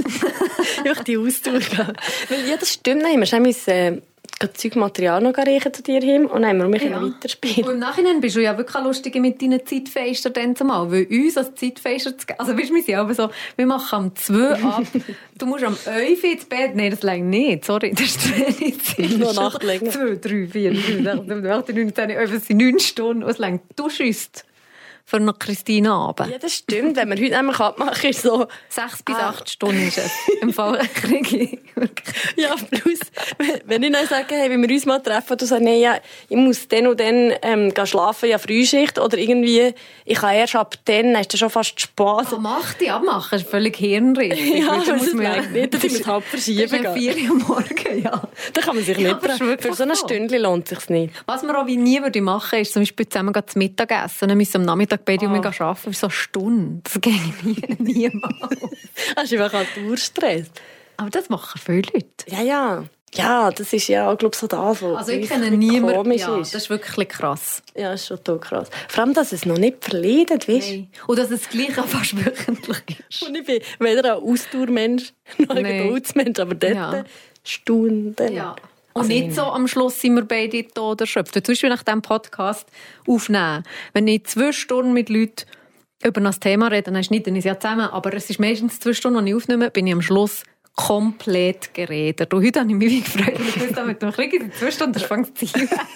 einfach 0.83 1.03
die 1.03 1.17
Austausch. 1.17 1.77
Weil, 1.77 2.49
ja, 2.49 2.57
das 2.57 2.73
stimmt. 2.73 3.03
Nein, 3.03 3.19
wir 3.19 3.27
haben 3.27 3.45
äh, 3.45 4.01
Zeugmaterial 4.47 5.21
noch 5.21 5.37
reichen 5.37 5.73
zu 5.73 5.83
dir 5.83 5.99
hin 5.99 6.25
und 6.25 6.43
dann 6.43 6.61
haben 6.61 6.73
wir 6.73 6.81
ja. 6.81 7.01
weiterspielen. 7.01 7.67
Und 7.67 7.73
im 7.73 7.79
Nachhinein 7.79 8.21
bist 8.21 8.35
du 8.35 8.41
ja 8.41 8.57
wirklich 8.57 8.83
lustig 8.83 9.15
mit 9.15 9.41
deinen 9.41 9.65
Zeitfenstern 9.65 10.33
dann 10.33 10.55
zumal, 10.55 10.91
weil 10.91 11.07
uns 11.07 11.37
als 11.37 11.55
Zeitfenster 11.55 12.17
zu 12.17 12.25
geben, 12.25 12.39
also 12.39 12.57
weißt 12.57 12.69
du, 12.69 12.75
wir 12.75 12.83
sind 12.83 12.95
aber 12.95 13.13
so, 13.13 13.29
wir 13.57 13.65
machen 13.65 13.95
am 13.95 14.15
2 14.15 14.51
ab, 14.63 14.83
du 15.37 15.45
musst 15.45 15.63
am 15.63 15.77
11 15.85 16.23
ins 16.23 16.45
Bett, 16.45 16.75
nein, 16.75 16.91
das 16.91 17.03
längt 17.03 17.27
nicht, 17.27 17.65
sorry, 17.65 17.93
das 17.93 18.15
ist. 18.15 19.19
Noch 19.19 19.33
Nacht 19.33 19.63
länger. 19.63 19.91
2, 19.91 20.19
3, 20.21 20.47
4, 20.47 20.75
5, 20.75 21.03
6, 21.03 21.27
7, 21.27 21.47
8, 21.47 21.69
9, 21.69 21.95
10, 21.95 22.09
11, 22.09 22.33
es 22.33 22.45
sind 22.47 22.57
9 22.57 22.79
Stunden, 22.79 23.23
es 23.23 23.37
längt, 23.37 23.61
du 23.75 23.89
schießt 23.89 24.45
für 25.09 25.19
noch 25.19 25.39
Christine 25.39 25.91
Abend. 25.91 26.29
Ja, 26.29 26.37
das 26.37 26.53
stimmt. 26.53 26.95
Wenn 26.95 27.09
wir 27.09 27.17
heute 27.17 27.35
nämlich 27.35 27.59
abmachen, 27.59 28.09
ist 28.09 28.21
so... 28.21 28.47
Sechs 28.69 29.01
bis 29.03 29.15
ah. 29.15 29.29
acht 29.29 29.49
Stunden 29.49 29.87
ist 29.87 29.97
es. 29.97 30.11
Im 30.41 30.53
Fall 30.53 30.77
kriege 30.93 31.57
Ja, 32.35 32.55
plus, 32.69 32.99
wenn 33.65 33.83
ich 33.83 33.91
dann 33.91 34.05
sage, 34.05 34.35
hey, 34.35 34.49
wenn 34.49 34.61
wir 34.61 34.69
uns 34.69 34.85
mal 34.85 34.99
treffen, 34.99 35.37
du 35.37 35.45
sagst, 35.45 35.63
nee, 35.63 35.81
ja, 35.81 35.97
ich 36.27 36.37
muss 36.37 36.67
dann 36.67 36.87
und 36.87 36.99
dann 36.99 37.33
ähm, 37.41 37.73
schlafen, 37.85 38.29
ja, 38.29 38.37
Frühschicht, 38.37 38.99
oder 38.99 39.17
irgendwie, 39.17 39.73
ich 40.05 40.17
kann 40.17 40.35
erst 40.35 40.55
ab 40.55 40.75
dann, 40.85 41.13
dann 41.13 41.21
ist 41.21 41.33
das 41.33 41.39
schon 41.39 41.49
fast 41.49 41.79
Spaß. 41.79 42.33
Ah, 42.33 42.37
mach 42.39 42.73
die 42.75 42.89
abmachen, 42.89 43.29
das 43.31 43.41
ist 43.41 43.49
völlig 43.49 43.77
hirnrissig. 43.77 44.59
Ja, 44.59 44.77
das 44.77 44.87
muss 44.87 45.13
man 45.13 45.51
nicht, 45.53 45.73
dass 45.73 45.83
ich 45.83 46.05
halb 46.05 46.23
verschieben 46.23 46.83
kann. 46.83 46.95
vier 46.95 47.15
Uhr 47.31 47.35
morgen, 47.35 48.03
ja. 48.03 48.21
Da 48.53 48.61
kann 48.61 48.75
man 48.75 48.83
sich 48.83 48.97
ja, 48.97 49.13
nicht... 49.13 49.61
Für 49.61 49.73
so 49.73 49.83
eine 49.83 49.95
Stunde 49.95 50.37
lohnt 50.37 50.71
es 50.71 50.79
sich 50.79 50.89
nicht. 50.89 51.13
Was 51.25 51.43
man 51.43 51.55
auch 51.55 51.65
wie 51.65 51.77
nie 51.77 52.01
würde 52.01 52.21
machen, 52.21 52.59
ist 52.59 52.73
zum 52.73 52.83
Beispiel 52.83 53.07
zusammen 53.07 53.33
zu 53.45 53.57
Mittag 53.57 53.91
essen. 53.91 54.29
Dann 54.29 54.37
müssen 54.37 54.53
wir 54.53 54.59
am 54.59 54.65
Nachmittag 54.65 54.98
Tag 54.99 55.05
beide 55.05 55.27
oh. 55.27 55.33
wir 55.33 55.61
arbeiten 55.61 55.93
so 55.93 56.07
eine 56.07 56.11
Stunde. 56.11 56.81
Das 56.83 57.01
ging 57.01 57.33
nie, 57.43 57.75
niemals. 57.79 58.61
ist 59.23 59.33
einfach 59.33 59.53
halt 59.53 59.67
Urstress. 59.85 60.51
Aber 60.97 61.09
das 61.09 61.29
machen 61.29 61.59
viele 61.63 61.81
Leute. 61.93 62.25
Ja, 62.27 62.41
ja. 62.41 62.83
Ja, 63.15 63.49
das 63.49 63.73
ist 63.73 63.87
ja, 63.87 64.13
glaube 64.13 64.35
so 64.35 64.45
das, 64.45 64.81
was 64.81 64.97
Also 64.97 65.11
ich 65.13 65.27
kenne 65.27 65.49
niemanden, 65.49 66.11
ja, 66.11 66.37
ist. 66.37 66.53
das 66.53 66.63
ist 66.63 66.69
wirklich 66.69 67.09
krass. 67.09 67.63
Ja, 67.75 67.91
das 67.91 68.01
ist 68.01 68.07
schon 68.07 68.17
total 68.23 68.39
krass. 68.39 68.69
Vor 68.87 69.03
allem, 69.03 69.13
dass 69.13 69.31
es 69.31 69.45
noch 69.45 69.57
nicht 69.57 69.83
verleidet, 69.83 70.47
weißt 70.47 70.71
du? 70.71 70.87
Und 71.07 71.17
dass 71.17 71.31
es 71.31 71.49
gleich 71.49 71.77
auch 71.79 71.87
fast 71.87 72.15
wöchentlich 72.25 73.03
ist. 73.09 73.23
Und 73.23 73.35
ich 73.35 73.45
bin 73.45 73.61
weder 73.79 74.17
ein 74.17 74.23
Ausdauermensch 74.23 75.13
noch 75.39 75.55
ein 75.55 75.63
Geduldsmensch, 75.63 76.39
aber 76.39 76.53
dort 76.53 76.75
ja. 76.75 77.03
Stunden. 77.43 78.33
Ja. 78.33 78.55
Und 78.93 79.03
also 79.03 79.13
nicht 79.13 79.35
so 79.35 79.43
am 79.43 79.67
Schluss 79.67 80.01
sind 80.01 80.15
wir 80.15 80.23
beide 80.23 80.67
tot 80.67 81.01
erschöpft. 81.01 81.33
Zum 81.33 81.43
Beispiel 81.43 81.69
nach 81.69 81.83
diesem 81.83 82.01
Podcast 82.01 82.67
aufnehmen. 83.07 83.63
Wenn 83.93 84.07
ich 84.07 84.25
zwei 84.25 84.51
Stunden 84.51 84.93
mit 84.93 85.09
Leuten 85.09 85.45
über 86.03 86.21
das 86.21 86.39
Thema 86.39 86.67
rede, 86.67 86.91
dann 86.91 87.03
schneiden 87.03 87.35
ich 87.35 87.39
es 87.39 87.45
ja 87.45 87.59
zusammen. 87.59 87.87
Aber 87.87 88.13
es 88.13 88.29
ist 88.29 88.39
meistens 88.39 88.79
zwei 88.79 88.93
Stunden, 88.93 89.25
die 89.25 89.31
ich 89.31 89.35
aufnehme, 89.35 89.69
bin 89.69 89.87
ich 89.87 89.93
am 89.93 90.01
Schluss 90.01 90.43
komplett 90.75 91.73
geredet. 91.73 92.33
Und 92.33 92.45
heute 92.45 92.61
habe 92.61 92.71
ich 92.71 92.77
mich 92.77 93.03
gefreut, 93.03 93.37
und 93.37 93.49
ich 93.49 93.59
wusste, 93.59 93.83
mit 93.83 94.01
dem 94.01 94.11
Krieg 94.11 94.33
in 94.33 94.51
zwei 94.53 94.71
Stunden 94.71 94.99
fängt 94.99 95.41
es 95.41 95.53
an. 95.53 95.87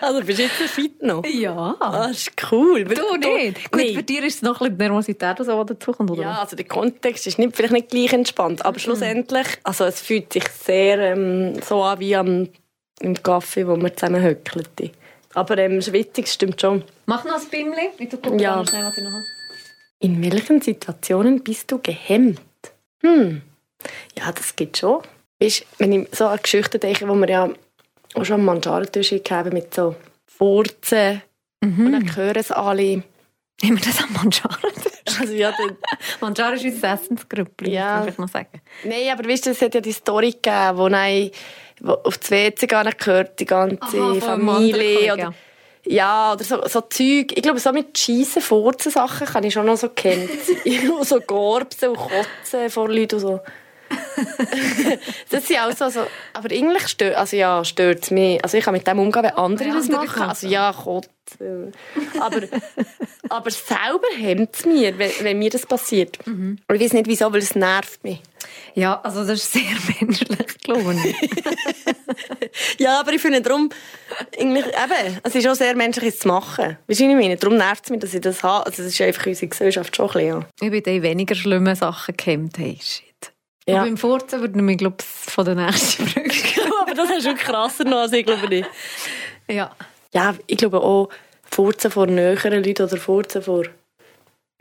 Also 0.00 0.22
bist 0.22 0.38
du 0.38 0.42
jetzt 0.42 0.58
so 0.58 0.66
fit 0.66 1.02
noch? 1.02 1.24
Ja. 1.24 1.76
Ah, 1.80 2.08
das 2.08 2.18
ist 2.18 2.32
cool. 2.50 2.84
Du 2.84 3.16
nicht? 3.16 3.70
Gut, 3.70 3.80
nee. 3.80 3.94
für 3.94 4.02
dich 4.02 4.18
ist 4.18 4.36
es 4.36 4.42
noch 4.42 4.60
ein 4.60 4.76
bisschen 4.76 4.90
Nervosität, 4.90 5.38
die 5.38 5.44
so 5.44 5.64
dazukommt, 5.64 6.10
oder? 6.10 6.22
Ja, 6.22 6.40
also 6.40 6.56
der 6.56 6.66
Kontext 6.66 7.26
ist 7.26 7.38
nicht, 7.38 7.56
vielleicht 7.56 7.72
nicht 7.72 7.90
gleich 7.90 8.12
entspannt, 8.12 8.64
aber 8.64 8.76
mhm. 8.76 8.80
schlussendlich, 8.80 9.46
also 9.62 9.84
es 9.84 10.00
fühlt 10.00 10.32
sich 10.32 10.48
sehr 10.48 10.98
ähm, 10.98 11.60
so 11.62 11.82
an 11.82 11.98
wie 12.00 12.16
am, 12.16 12.48
im 13.00 13.22
Kaffee, 13.22 13.66
wo 13.66 13.76
wir 13.76 13.94
zusammen 13.94 14.22
höckeln. 14.22 14.64
Aber 15.34 15.58
ähm, 15.58 15.82
schwitzig 15.82 16.28
stimmt 16.28 16.60
schon. 16.60 16.84
Mach 17.06 17.24
noch 17.24 17.40
ein 17.40 17.48
Bimmli. 17.50 17.90
Ich 17.98 18.10
gucke 18.10 18.40
ja. 18.40 18.64
schnell, 18.66 18.84
was 18.84 18.96
ich 18.96 19.04
noch 19.04 19.12
habe. 19.12 19.24
In 19.98 20.22
welchen 20.22 20.60
Situationen 20.60 21.42
bist 21.42 21.70
du 21.70 21.78
gehemmt? 21.78 22.40
Hm. 23.02 23.42
Ja, 24.16 24.32
das 24.32 24.54
geht 24.54 24.78
schon. 24.78 25.02
Weißt, 25.40 25.66
wenn 25.78 25.92
ich 25.92 26.08
so 26.12 26.26
an 26.26 26.38
Geschichten 26.42 26.80
denke, 26.80 27.08
wo 27.08 27.14
wir 27.14 27.28
ja 27.28 27.50
auch 28.14 28.24
schon 28.24 28.44
Mangiare-Tisch 28.44 29.10
gegeben 29.10 29.52
mit 29.52 29.74
so 29.74 29.94
Furzen 30.26 31.22
mhm. 31.60 31.86
und 31.86 31.92
dann 31.92 32.16
hören 32.16 32.36
es 32.36 32.50
alle. 32.50 33.02
Wir 33.60 33.76
das 33.76 34.02
am 34.02 34.12
Mangiare? 34.12 34.58
Also 35.20 35.32
ja, 35.32 35.52
Mangiare 36.20 36.54
ist 36.56 36.64
unser 36.64 36.94
Essensgrüppli, 36.94 37.72
ja. 37.72 38.00
kann 38.00 38.08
ich 38.08 38.18
noch 38.18 38.28
sagen. 38.28 38.60
Nein, 38.84 39.10
aber 39.12 39.28
weißt 39.28 39.46
du, 39.46 39.50
es 39.50 39.62
hat 39.62 39.74
ja 39.74 39.80
die 39.80 39.92
Story 39.92 40.32
gegeben, 40.32 40.78
wo, 40.78 41.92
auf 41.92 42.18
die 42.18 42.30
WC 42.30 42.66
gehört, 42.66 43.38
die 43.38 43.44
ganze 43.44 44.00
Aha, 44.00 44.20
Familie. 44.20 45.12
Oder, 45.12 45.34
ja, 45.86 46.32
oder 46.32 46.44
so, 46.44 46.66
so 46.66 46.80
Zeug. 46.82 47.32
Ich 47.34 47.42
glaube, 47.42 47.60
so 47.60 47.72
mit 47.72 47.96
Schiessen, 47.98 48.42
Furzen 48.42 48.90
Sachen 48.90 49.26
kann 49.26 49.44
ich 49.44 49.52
schon 49.52 49.66
noch 49.66 49.76
so 49.76 49.90
kennen. 49.90 50.28
so 51.02 51.20
Gorbsen 51.20 51.90
und 51.90 51.96
Kotzen 51.96 52.70
vor 52.70 52.88
Leuten 52.88 53.16
und 53.16 53.20
so. 53.20 53.40
das 55.30 55.46
sind 55.46 55.58
auch 55.60 55.72
so, 55.72 55.88
so 55.88 56.06
aber 56.32 56.50
eigentlich 56.50 56.88
stört, 56.88 57.16
also 57.16 57.36
ja, 57.36 57.64
stört 57.64 58.04
es 58.04 58.10
mich. 58.10 58.42
Also 58.42 58.56
ich 58.56 58.64
kann 58.64 58.74
mit 58.74 58.86
dem 58.86 58.98
umgehen, 58.98 59.22
wenn 59.22 59.32
andere 59.32 59.68
ja, 59.68 59.74
das 59.74 59.88
machen. 59.88 60.22
Also 60.22 60.46
ja, 60.46 60.72
Gott. 60.72 61.08
Aber, 62.20 62.42
aber 63.30 63.50
selber 63.50 64.08
hemmt 64.16 64.54
es 64.54 64.66
mir, 64.66 64.98
wenn, 64.98 65.10
wenn, 65.20 65.38
mir 65.38 65.50
das 65.50 65.66
passiert. 65.66 66.18
Mhm. 66.26 66.58
Und 66.68 66.74
ich 66.74 66.82
weiß 66.82 66.92
nicht 66.92 67.06
wieso, 67.06 67.32
weil 67.32 67.40
es 67.40 67.54
nervt 67.54 68.04
mich. 68.04 68.20
Ja, 68.74 69.00
also 69.00 69.20
das 69.20 69.42
ist 69.42 69.52
sehr 69.52 69.62
menschlich, 70.00 70.58
glaube 70.62 70.94
ich. 70.94 72.78
ja, 72.78 73.00
aber 73.00 73.12
ich 73.12 73.22
finde 73.22 73.40
darum, 73.40 73.70
eigentlich, 74.38 74.66
eben, 74.66 75.20
es 75.22 75.34
ist 75.34 75.48
auch 75.48 75.54
sehr 75.54 75.74
menschlich, 75.76 76.14
es 76.14 76.18
zu 76.20 76.28
machen. 76.28 76.76
Weißt 76.86 77.00
du, 77.00 77.04
was 77.04 77.10
ich 77.10 77.16
meine? 77.16 77.36
Darum 77.36 77.56
nervt 77.56 77.84
es 77.84 77.90
mich, 77.90 78.00
dass 78.00 78.14
ich 78.14 78.20
das 78.20 78.42
habe. 78.42 78.66
Also 78.66 78.82
das 78.82 78.92
ist 78.92 79.00
einfach 79.00 79.26
unsere 79.26 79.48
Gesellschaft 79.48 79.96
schon 79.96 80.06
ein 80.06 80.12
bisschen, 80.12 80.28
ja. 80.28 80.46
Ich 80.60 80.84
bin 80.84 81.02
weniger 81.02 81.34
schlimme 81.34 81.74
Sachen 81.74 82.16
gehemmt. 82.16 82.58
Hey, 82.58 82.78
ja. 83.68 83.80
Aber 83.80 83.88
im 83.88 83.96
Furzen 83.96 84.40
würde 84.40 84.72
ich 84.72 84.78
glaube 84.78 84.96
von 85.00 85.44
der 85.44 85.54
nächsten 85.54 86.04
Brücke. 86.04 86.62
aber 86.80 86.94
das 86.94 87.10
ist 87.10 87.24
schon 87.24 87.36
krasser 87.36 87.84
noch 87.84 87.98
als 87.98 88.12
ich, 88.12 88.26
glaube 88.26 88.54
ich. 88.54 88.66
Ja. 89.48 89.74
Ja, 90.12 90.34
ich 90.46 90.58
glaube 90.58 90.80
auch 90.80 91.08
Furzen 91.42 91.90
vor 91.90 92.06
näheren 92.06 92.62
Leuten 92.62 92.84
oder 92.84 92.96
Furzen 92.96 93.42
vor... 93.42 93.64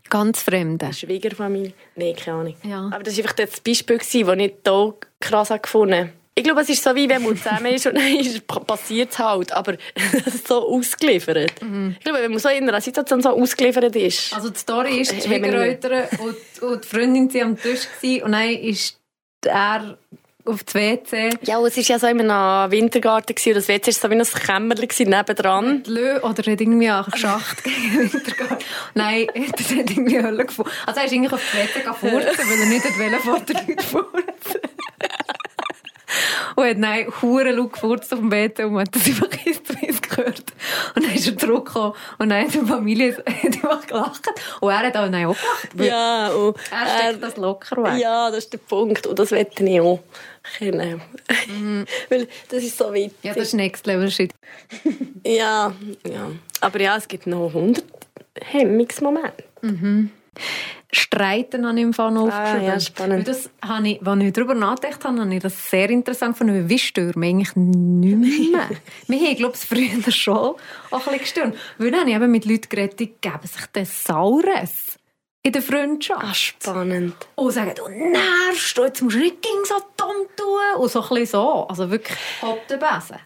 Ganz 0.10 0.44
Fremden? 0.44 0.94
Schwiegerfamilie. 0.94 1.74
Nein, 1.96 2.16
keine 2.16 2.38
Ahnung. 2.38 2.56
Ja. 2.64 2.90
Aber 2.92 3.04
das 3.04 3.18
war 3.18 3.24
einfach 3.24 3.36
das 3.36 3.62
Beispiel, 3.62 3.98
das 3.98 4.14
ich 4.14 4.26
hier 4.26 4.94
krass 5.20 5.50
gefunden 5.50 5.96
habe. 5.96 6.10
Ich 6.36 6.44
glaube, 6.44 6.62
es 6.62 6.70
ist 6.70 6.84
so 6.84 6.96
wie 6.96 7.08
wenn 7.08 7.24
man 7.24 7.38
zusammen 7.38 7.68
ist 7.68 7.86
und 7.86 7.96
dann 8.48 8.66
passiert 8.66 9.12
es 9.12 9.20
halt, 9.20 9.52
aber 9.52 9.76
so 10.48 10.68
ausgeliefert. 10.68 11.62
Mhm. 11.62 11.96
Ich 12.00 12.04
glaube, 12.04 12.20
wenn 12.22 12.32
man 12.32 12.40
so 12.40 12.50
in 12.50 12.68
einer 12.68 12.82
Situation 12.82 13.22
so 13.22 13.30
ausgeliefert 13.30 13.96
ist. 13.96 14.34
Also 14.34 14.50
die 14.50 14.60
Story 14.60 15.02
ist, 15.02 15.12
die 15.12 15.22
Schwiegereltern 15.22 16.08
und, 16.20 16.64
und 16.64 16.84
die 16.84 16.88
Freundin 16.88 17.34
waren 17.34 17.42
am 17.44 17.58
Tisch 17.58 17.88
und 18.24 18.32
dann 18.32 18.50
ist 18.50 19.00
er 19.44 19.98
auf 20.46 20.64
das 20.64 20.76
WC. 20.76 21.30
Ja, 21.44 21.58
und 21.58 21.68
es 21.68 21.78
war 21.78 21.84
ja 21.84 22.00
so 22.00 22.08
in 22.08 22.30
einem 22.30 22.72
Wintergarten 22.72 23.36
und 23.36 23.56
das 23.56 23.68
WC 23.68 23.88
war 23.88 23.94
so 23.94 24.10
wie 24.10 24.16
ein 24.16 24.26
Kämmerchen 24.26 25.10
nebendran. 25.10 25.84
Lö, 25.86 26.18
oder 26.20 26.30
hat 26.30 26.48
irgendwie 26.48 26.90
einen 26.90 27.16
Schacht 27.16 27.64
gegen 27.64 27.92
den 27.92 28.14
Wintergarten. 28.14 28.66
Nein, 28.94 29.28
das 29.56 29.70
hat 29.70 29.90
irgendwie 29.90 30.22
Hölle 30.22 30.46
gefunden. 30.46 30.72
Also 30.86 31.00
er 31.00 31.06
ist 31.06 31.14
eigentlich 31.14 31.32
auf 31.32 31.42
das 31.52 31.62
WC 31.62 31.80
gefurzt, 31.84 32.40
weil 32.40 32.60
er 32.60 32.66
nicht 32.66 32.86
vor 33.22 33.40
der 33.40 33.56
Leute 33.56 33.84
furzen 33.84 34.73
und 36.56 36.66
hat 36.66 36.78
dann 36.82 37.22
hure 37.22 37.52
laut 37.52 37.74
gefurzt 37.74 38.14
auf 38.14 38.20
dem 38.20 38.30
Bett 38.30 38.60
und 38.60 38.78
hat 38.80 38.96
das 38.96 39.06
einfach 39.08 39.46
ins 39.46 39.64
Twist 39.64 40.10
gehört. 40.10 40.44
Und 40.96 41.06
dann 41.06 41.14
ist 41.14 41.28
er 41.28 41.38
zurückgekommen 41.38 41.94
und 42.20 42.30
dann 42.30 42.46
hat 42.46 42.54
die 42.54 42.60
Familie 42.60 43.24
einfach 43.44 43.86
gelacht. 43.88 44.28
Und 44.60 44.72
er 44.72 44.80
hat 44.80 44.98
auch, 44.98 45.10
dann 45.10 45.26
auch 45.26 45.36
gelacht. 45.72 45.90
Ja, 45.90 46.28
und 46.30 46.58
er 46.72 47.00
steckt 47.00 47.18
äh, 47.18 47.20
das 47.20 47.38
locker 47.38 47.84
weg. 47.84 48.02
Ja, 48.02 48.30
das 48.30 48.40
ist 48.40 48.54
der 48.54 48.60
Punkt. 48.60 49.08
Und 49.08 49.20
das 49.20 49.32
wette 49.32 49.64
ich 49.64 49.82
auch 49.82 50.00
kennen. 50.58 51.02
Mhm. 51.48 51.86
Weil 52.10 52.28
das 52.50 52.64
ist 52.64 52.78
so 52.78 52.94
wichtig. 52.94 53.18
Ja, 53.24 53.34
das 53.34 53.48
ist 53.48 53.54
Next 53.54 53.86
Level 53.86 54.10
Shit. 54.10 54.34
ja, 55.26 55.74
ja. 56.08 56.32
Aber 56.62 56.80
ja, 56.80 56.98
es 56.98 57.08
gibt 57.08 57.28
noch 57.28 57.48
100 57.48 57.84
Hemmungsmomente. 58.42 59.44
Mhm. 59.62 60.12
Streiten 60.94 61.66
an 61.66 61.78
im 61.78 61.94
Fall 61.94 62.12
noch 62.12 62.30
ah, 62.30 62.58
ja, 62.58 62.80
spannend. 62.80 63.28
das 63.28 63.50
habe 63.62 63.90
ich, 63.90 64.08
als 64.08 64.24
ich 64.24 64.34
darüber 64.34 64.54
nachgedacht 64.54 65.04
habe, 65.04 65.20
habe 65.20 65.34
ich 65.34 65.42
das 65.42 65.70
sehr 65.70 65.90
interessant 65.90 66.38
gefunden, 66.38 66.70
wie 66.70 66.80
stören 66.80 67.22
wir 67.22 67.30
eigentlich 67.30 67.56
nicht 67.56 68.52
mehr. 68.52 68.70
wir 69.08 69.20
haben, 69.20 69.36
glaube 69.36 69.56
ich, 69.56 69.62
früher 69.62 70.12
schon 70.12 70.36
auch 70.36 70.56
ein 70.92 71.00
bisschen 71.00 71.20
gestört. 71.20 71.58
Weil 71.78 71.92
dann 71.92 72.02
habe 72.02 72.10
ich 72.10 72.16
eben 72.16 72.32
mit 72.32 72.46
Leuten 72.46 72.70
geredet, 72.70 73.00
die 73.00 73.14
geben 73.20 73.48
sich 73.48 73.66
das 73.74 74.04
Saures 74.04 74.98
in 75.44 75.52
der 75.52 75.62
Freundschaft. 75.62 76.24
Ah, 76.24 76.34
spannend. 76.34 77.16
Und 77.36 77.52
sagen, 77.52 77.74
du 77.76 77.88
nervst, 77.90 78.78
jetzt 78.78 79.02
musst 79.02 79.16
du 79.16 79.20
nicht 79.20 79.46
so 79.66 79.76
dumm 79.98 80.28
tun. 80.38 80.82
Und 80.82 80.90
so 80.90 81.02
ein 81.02 81.10
bisschen 81.10 81.26
so. 81.26 81.68
Also 81.68 81.90
wirklich 81.92 82.18
hopp 82.42 82.66
den 82.68 82.80
Besen. 82.80 83.18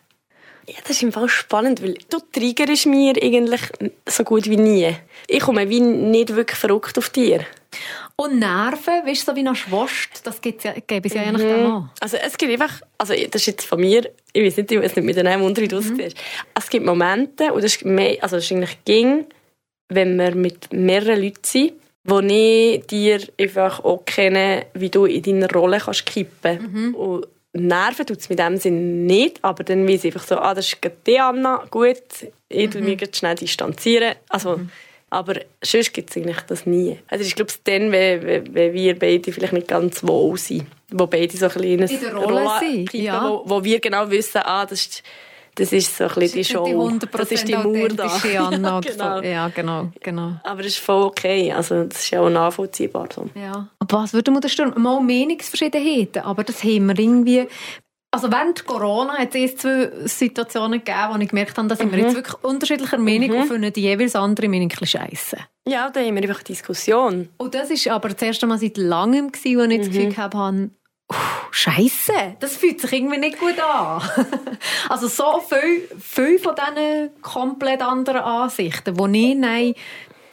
Ja, 0.70 0.76
das 0.82 0.98
ist 0.98 1.04
im 1.04 1.14
Fall 1.14 1.30
spannend, 1.30 1.82
weil 1.82 1.98
du 2.10 2.18
triggerst 2.32 2.88
mir 2.88 3.14
eigentlich 3.22 3.62
so 4.06 4.24
gut 4.26 4.50
wie 4.50 4.58
nie. 4.58 4.96
Ich 5.28 5.40
komme 5.40 5.70
wie 5.70 5.80
nicht 5.80 6.36
wirklich 6.36 6.60
verrückt 6.60 6.98
auf 6.98 7.10
dir. 7.10 7.46
Und 8.18 8.40
Nerven, 8.40 9.06
weißt 9.06 9.28
du, 9.28 9.32
so 9.32 9.36
wie 9.36 9.44
nach 9.44 9.56
Schwast, 9.56 10.22
das 10.26 10.42
gibt 10.42 10.60
es 10.60 10.64
ja, 10.66 10.74
ja 10.74 11.00
je 11.00 11.32
nachdem 11.32 11.60
mhm. 11.60 11.66
an. 11.72 11.90
Also 12.02 12.18
es 12.18 12.38
gibt 12.38 12.52
einfach, 12.52 12.82
also 12.98 13.14
das 13.14 13.42
ist 13.42 13.46
jetzt 13.46 13.66
von 13.66 13.80
mir, 13.80 14.10
ich 14.34 14.44
weiß 14.44 14.58
nicht, 14.58 14.72
ich 14.72 14.82
weiß 14.82 14.96
nicht 14.96 15.06
mit 15.06 15.16
dem 15.16 15.42
Unter, 15.42 15.62
wie 15.62 15.68
du 15.68 15.78
es 15.78 15.90
mhm. 15.90 16.02
Es 16.54 16.70
gibt 16.70 16.86
Momente, 16.86 17.54
und 17.54 17.64
das 17.64 17.76
ist, 17.76 17.86
mehr, 17.86 18.18
also 18.22 18.38
das 18.38 18.46
ist 18.46 18.52
eigentlich 18.52 18.84
ging, 18.84 19.26
wenn 19.90 20.18
wir 20.18 20.36
mit 20.36 20.74
mehreren 20.74 21.22
Leuten 21.22 21.44
sind, 21.44 21.74
wo 22.04 22.20
ich 22.20 22.86
dir 22.88 23.22
einfach 23.40 23.84
auch 23.84 24.04
kenne, 24.06 24.66
wie 24.74 24.90
du 24.90 25.06
in 25.06 25.22
deiner 25.22 25.52
Rolle 25.52 25.80
kannst 25.80 26.06
kippen. 26.06 26.72
Mhm. 26.72 26.96
Und 26.96 27.28
nerven 27.66 28.06
tut 28.06 28.20
es 28.20 28.30
mit 28.30 28.40
dem 28.40 28.58
Sinn 28.58 29.06
nicht, 29.06 29.44
aber 29.44 29.64
dann 29.64 29.88
weiß 29.88 30.04
ich 30.04 30.14
einfach 30.14 30.28
so, 30.28 30.38
ah, 30.38 30.54
das 30.54 30.68
ist 30.68 30.78
die 31.06 31.20
Anna, 31.20 31.66
gut, 31.70 31.98
ich 32.50 32.74
mhm. 32.74 32.84
mich 32.84 33.10
schnell 33.14 33.36
distanzieren. 33.36 34.16
Also, 34.30 34.58
mhm. 34.58 34.70
Aber 35.10 35.36
sonst 35.64 35.94
gibt 35.94 36.10
es 36.10 36.18
eigentlich 36.18 36.42
das 36.42 36.66
nie. 36.66 37.00
Also 37.08 37.24
ich 37.24 37.34
glaube, 37.36 37.50
es 37.50 37.64
dann, 37.64 37.92
wenn, 37.94 38.54
wenn 38.54 38.74
wir 38.74 39.00
beide 39.00 39.32
vielleicht 39.32 39.54
nicht 39.54 39.68
ganz 39.68 40.06
wohl 40.06 40.38
sind, 40.38 40.66
wo 40.92 41.08
beide 41.08 41.36
so 41.38 41.46
ein 41.46 41.52
kleines 41.52 41.92
in 41.92 42.02
der 42.02 42.14
Rolle, 42.14 42.44
Rolle 42.44 42.60
sind, 42.60 42.94
ja. 42.94 43.24
wo, 43.24 43.44
wo 43.46 43.64
wir 43.64 43.80
genau 43.80 44.10
wissen, 44.10 44.42
ah, 44.44 44.66
das 44.66 44.82
ist 44.82 45.04
das 45.58 45.72
ist 45.72 45.98
so 45.98 46.04
ein 46.04 46.14
bisschen 46.16 46.38
die 46.38 46.46
Show. 46.46 46.90
Die 46.90 47.08
das 47.12 47.32
ist 47.32 47.48
die 47.48 47.56
Mauer 47.56 47.90
da. 47.90 48.06
Anna 48.48 48.80
genau. 48.80 49.22
Ja, 49.22 49.48
genau, 49.50 49.90
genau. 50.00 50.34
Aber 50.44 50.62
das 50.62 50.74
ist 50.74 50.80
voll 50.80 51.04
okay. 51.04 51.52
Also, 51.52 51.84
das 51.86 52.00
ist 52.00 52.12
ja 52.12 52.22
auch 52.22 52.30
nachvollziehbar. 52.30 53.10
So. 53.14 53.28
Ja. 53.34 53.68
Aber 53.80 53.98
was 53.98 54.14
würde 54.14 54.32
man 54.32 54.42
da 54.42 54.50
stören? 54.50 54.80
Mal 54.82 55.02
Meinungsverschiedenheiten, 55.02 56.22
aber 56.22 56.44
das 56.44 56.64
haben 56.64 56.88
wir 56.88 57.00
irgendwie 57.00 57.48
also 58.10 58.32
während 58.32 58.66
Corona 58.66 59.18
hat 59.18 59.36
es 59.36 59.58
zwei 59.58 59.92
Situationen 60.06 60.80
gegeben, 60.80 61.14
wo 61.14 61.20
ich 61.20 61.30
gemerkt 61.30 61.58
habe, 61.58 61.68
dass 61.68 61.84
mhm. 61.84 61.92
wir 61.92 62.00
jetzt 62.00 62.16
wirklich 62.16 62.42
unterschiedlicher 62.44 62.98
Meinung 62.98 63.30
mhm. 63.30 63.42
und 63.42 63.48
finden 63.48 63.74
die 63.74 63.82
jeweils 63.82 64.16
andere 64.16 64.48
Meinung 64.48 64.72
ein 64.72 64.88
scheiße. 64.88 65.38
Ja, 65.68 65.90
da 65.90 66.00
haben 66.00 66.16
wir 66.16 66.24
einfach 66.24 66.42
Diskussion. 66.42 67.30
Und 67.38 67.54
das 67.54 67.70
war 67.70 67.94
aber 67.94 68.10
das 68.10 68.22
erste 68.22 68.48
Mal 68.48 68.58
seit 68.58 68.78
langem, 68.78 69.32
wo 69.34 69.38
ich 69.38 69.56
mhm. 69.56 69.78
das 69.78 69.88
Gefühl 69.88 70.18
habe, 70.18 70.70
Scheiße, 71.52 72.36
das 72.40 72.58
fühlt 72.58 72.82
sich 72.82 72.92
irgendwie 72.92 73.18
nicht 73.18 73.40
gut 73.40 73.60
an. 73.60 74.02
also 74.90 75.08
so 75.08 75.42
viel, 75.48 75.88
viel 76.00 76.38
von 76.38 76.54
diesen 76.54 77.10
komplett 77.22 77.82
anderen 77.82 78.22
Ansichten, 78.22 79.00
wo 79.00 79.08
ich 79.08 79.36
nein, 79.36 79.74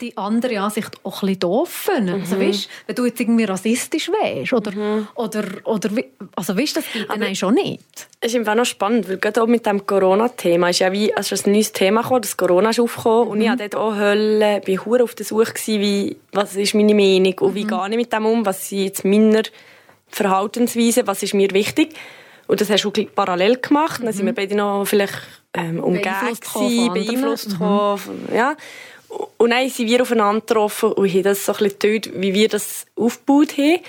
die 0.01 0.17
andere 0.17 0.59
Ansicht 0.59 0.91
auch 1.03 1.23
ein 1.23 1.27
bisschen 1.27 1.39
doof. 1.39 1.89
Also, 1.89 2.01
mhm. 2.01 2.21
Also, 2.21 2.39
weißt, 2.39 2.69
wenn 2.87 2.95
du 2.95 3.05
jetzt 3.05 3.19
irgendwie 3.19 3.45
rassistisch 3.45 4.09
wärst 4.09 4.53
oder, 4.53 4.71
mhm. 4.71 5.07
oder, 5.15 5.45
oder 5.63 5.89
also 6.35 6.57
weißt, 6.57 6.77
das 6.77 6.91
geht 6.91 7.09
dann 7.09 7.35
schon 7.35 7.53
nicht. 7.55 7.81
Es 8.19 8.33
ist 8.33 8.37
einfach 8.37 8.55
noch 8.55 8.65
spannend, 8.65 9.07
weil 9.07 9.17
gerade 9.17 9.41
auch 9.41 9.47
mit 9.47 9.65
dem 9.65 9.85
Corona-Thema 9.85 10.69
ist 10.69 10.79
ja 10.79 10.91
wie, 10.91 11.13
also 11.13 11.35
ein 11.35 11.51
neues 11.53 11.71
Thema 11.71 12.01
gekommen, 12.01 12.21
das 12.21 12.35
Corona 12.35 12.71
ist 12.71 12.79
aufgekommen 12.79 13.25
mhm. 13.25 13.31
und 13.31 13.41
ich 13.41 13.47
war 13.47 13.55
dort 13.55 13.75
auch 13.75 13.95
Hölle, 13.95 14.61
bin 14.61 14.79
auf 14.79 15.15
der 15.15 15.25
Suche 15.25 15.53
gewesen, 15.53 15.81
wie, 15.81 16.17
was 16.33 16.55
ist 16.55 16.75
meine 16.75 16.93
Meinung 16.93 17.39
und 17.39 17.55
wie 17.55 17.63
mhm. 17.63 17.69
gehe 17.69 17.89
ich 17.91 17.95
mit 17.95 18.13
dem 18.13 18.25
um, 18.25 18.45
was 18.45 18.69
sind 18.69 18.83
jetzt 18.83 19.05
meine 19.05 19.43
Verhaltensweise, 20.15 21.07
was 21.07 21.23
ist 21.23 21.33
mir 21.33 21.51
wichtig. 21.51 21.93
Und 22.47 22.61
das 22.61 22.69
hast 22.69 22.83
du 22.83 22.91
parallel 22.91 23.57
gemacht. 23.57 24.01
Dann 24.01 24.13
sind 24.13 24.25
wir 24.25 24.31
mhm. 24.31 24.35
beide 24.35 24.55
noch 24.55 24.85
vielleicht 24.85 25.15
ähm, 25.53 25.83
umgeben, 25.83 26.15
beeinflusst, 26.21 26.93
beeinflusst 26.93 27.59
mhm. 27.59 28.35
ja. 28.35 28.55
Und 29.37 29.49
dann 29.49 29.69
sind 29.69 29.87
wir 29.87 30.01
aufeinander 30.01 30.39
getroffen 30.41 30.93
und 30.93 31.09
haben 31.09 31.23
das 31.23 31.45
so 31.45 31.51
ein 31.53 31.57
bisschen 31.57 31.79
getötet, 31.79 32.13
wie 32.15 32.33
wir 32.33 32.47
das 32.47 32.85
aufgebaut 32.95 33.57
haben. 33.57 33.79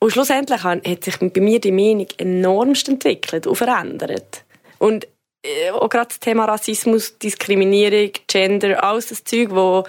Und 0.00 0.10
schlussendlich 0.10 0.64
hat 0.64 1.04
sich 1.04 1.18
bei 1.18 1.40
mir 1.40 1.60
die 1.60 1.72
Meinung 1.72 2.06
enormst 2.18 2.88
entwickelt 2.88 3.46
und 3.46 3.54
verändert. 3.54 4.44
Und 4.78 5.06
äh, 5.44 5.70
auch 5.70 5.88
gerade 5.88 6.08
das 6.08 6.20
Thema 6.20 6.46
Rassismus, 6.46 7.18
Diskriminierung, 7.18 8.10
Gender, 8.26 8.82
alles 8.82 9.06
das 9.06 9.22
Zeug, 9.22 9.50
wo 9.50 9.84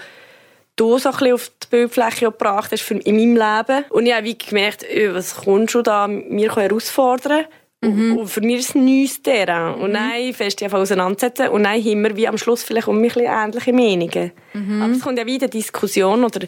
du 0.76 0.98
so 0.98 1.08
ein 1.08 1.12
bisschen 1.12 1.34
auf 1.34 1.50
die 1.66 1.76
Bildfläche 1.76 2.26
gebracht 2.26 2.72
hast 2.72 2.90
in 2.90 3.16
meinem 3.16 3.36
Leben. 3.36 3.84
Und 3.90 4.06
ich 4.06 4.14
habe 4.14 4.24
wie 4.24 4.38
gemerkt, 4.38 4.84
äh, 4.84 5.14
was 5.14 5.36
kommst 5.36 5.74
du 5.74 5.82
da 5.82 6.06
mir 6.08 6.54
herausfordern 6.54 7.46
Mhm. 7.82 8.16
Und 8.16 8.28
für 8.28 8.40
mich 8.40 8.60
ist 8.60 8.70
es 8.70 8.74
ein 8.74 8.84
neues 8.84 9.22
Terrain. 9.22 9.74
Und 9.74 9.90
mhm. 9.90 9.94
dann 9.94 10.32
fest 10.32 10.62
einfach 10.62 10.78
auseinandersetzen. 10.78 11.48
Und 11.48 11.64
dann 11.64 11.74
haben 11.74 12.02
wir 12.02 12.16
wie 12.16 12.28
am 12.28 12.38
Schluss 12.38 12.62
vielleicht 12.62 12.88
um 12.88 13.00
bisschen 13.00 13.26
ähnliche 13.26 13.72
Meinungen. 13.72 14.32
Mhm. 14.54 14.82
Aber 14.82 14.92
es 14.92 15.00
kommt 15.00 15.18
ja 15.18 15.26
wieder 15.26 15.48
Diskussion 15.48 16.24
oder 16.24 16.46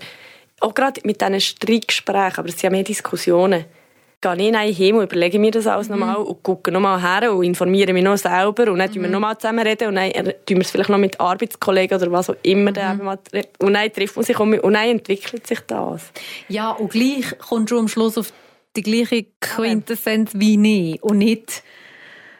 auch 0.61 0.75
gerade 0.75 1.01
mit 1.05 1.21
diesen 1.21 1.41
Streitgesprächen, 1.41 2.39
aber 2.39 2.49
es 2.49 2.55
sind 2.55 2.65
ja 2.65 2.71
mehr 2.71 2.83
Diskussionen 2.83 3.65
gehe 4.21 4.35
ich 4.35 4.53
dann 4.53 4.73
hin 4.73 4.95
und 4.97 5.05
überlege 5.05 5.39
mir 5.39 5.51
das 5.51 5.67
alles 5.67 5.89
mhm. 5.89 5.99
nochmal 5.99 6.17
und 6.17 6.43
gucke 6.43 6.73
nochmal 6.73 7.01
her 7.01 7.33
und 7.33 7.45
informiere 7.45 7.93
mich 7.93 8.03
noch 8.03 8.17
selber 8.17 8.71
und 8.71 8.79
dann 8.79 8.91
mhm. 8.91 9.03
wir 9.03 9.09
nochmal 9.09 9.39
zusammen 9.39 9.67
reden 9.67 9.89
und 9.89 9.95
dann 9.95 10.13
tun 10.13 10.35
wir 10.49 10.61
es 10.61 10.71
vielleicht 10.71 10.91
noch 10.91 10.99
mit 10.99 11.21
Arbeitskollegen 11.21 12.01
oder 12.01 12.11
was 12.13 12.31
auch 12.31 12.37
immer 12.43 12.73
mhm. 12.73 13.09
und 13.59 13.73
dann 13.73 13.93
trifft 13.93 14.17
man 14.17 14.25
sich 14.25 14.39
und, 14.39 14.61
dann 14.63 14.75
entwickelt 14.75 15.47
sich 15.47 15.61
das. 15.61 16.13
Ja, 16.49 16.71
und 16.71 16.91
gleich 16.91 17.39
kommst 17.39 17.71
du 17.71 17.79
am 17.79 17.89
Schluss 17.89 18.19
auf 18.19 18.33
die 18.77 18.83
gleiche 18.83 19.27
Quintessenz 19.41 20.33
wie 20.35 20.93
ich 20.93 21.03
und 21.03 21.19
nicht 21.19 21.63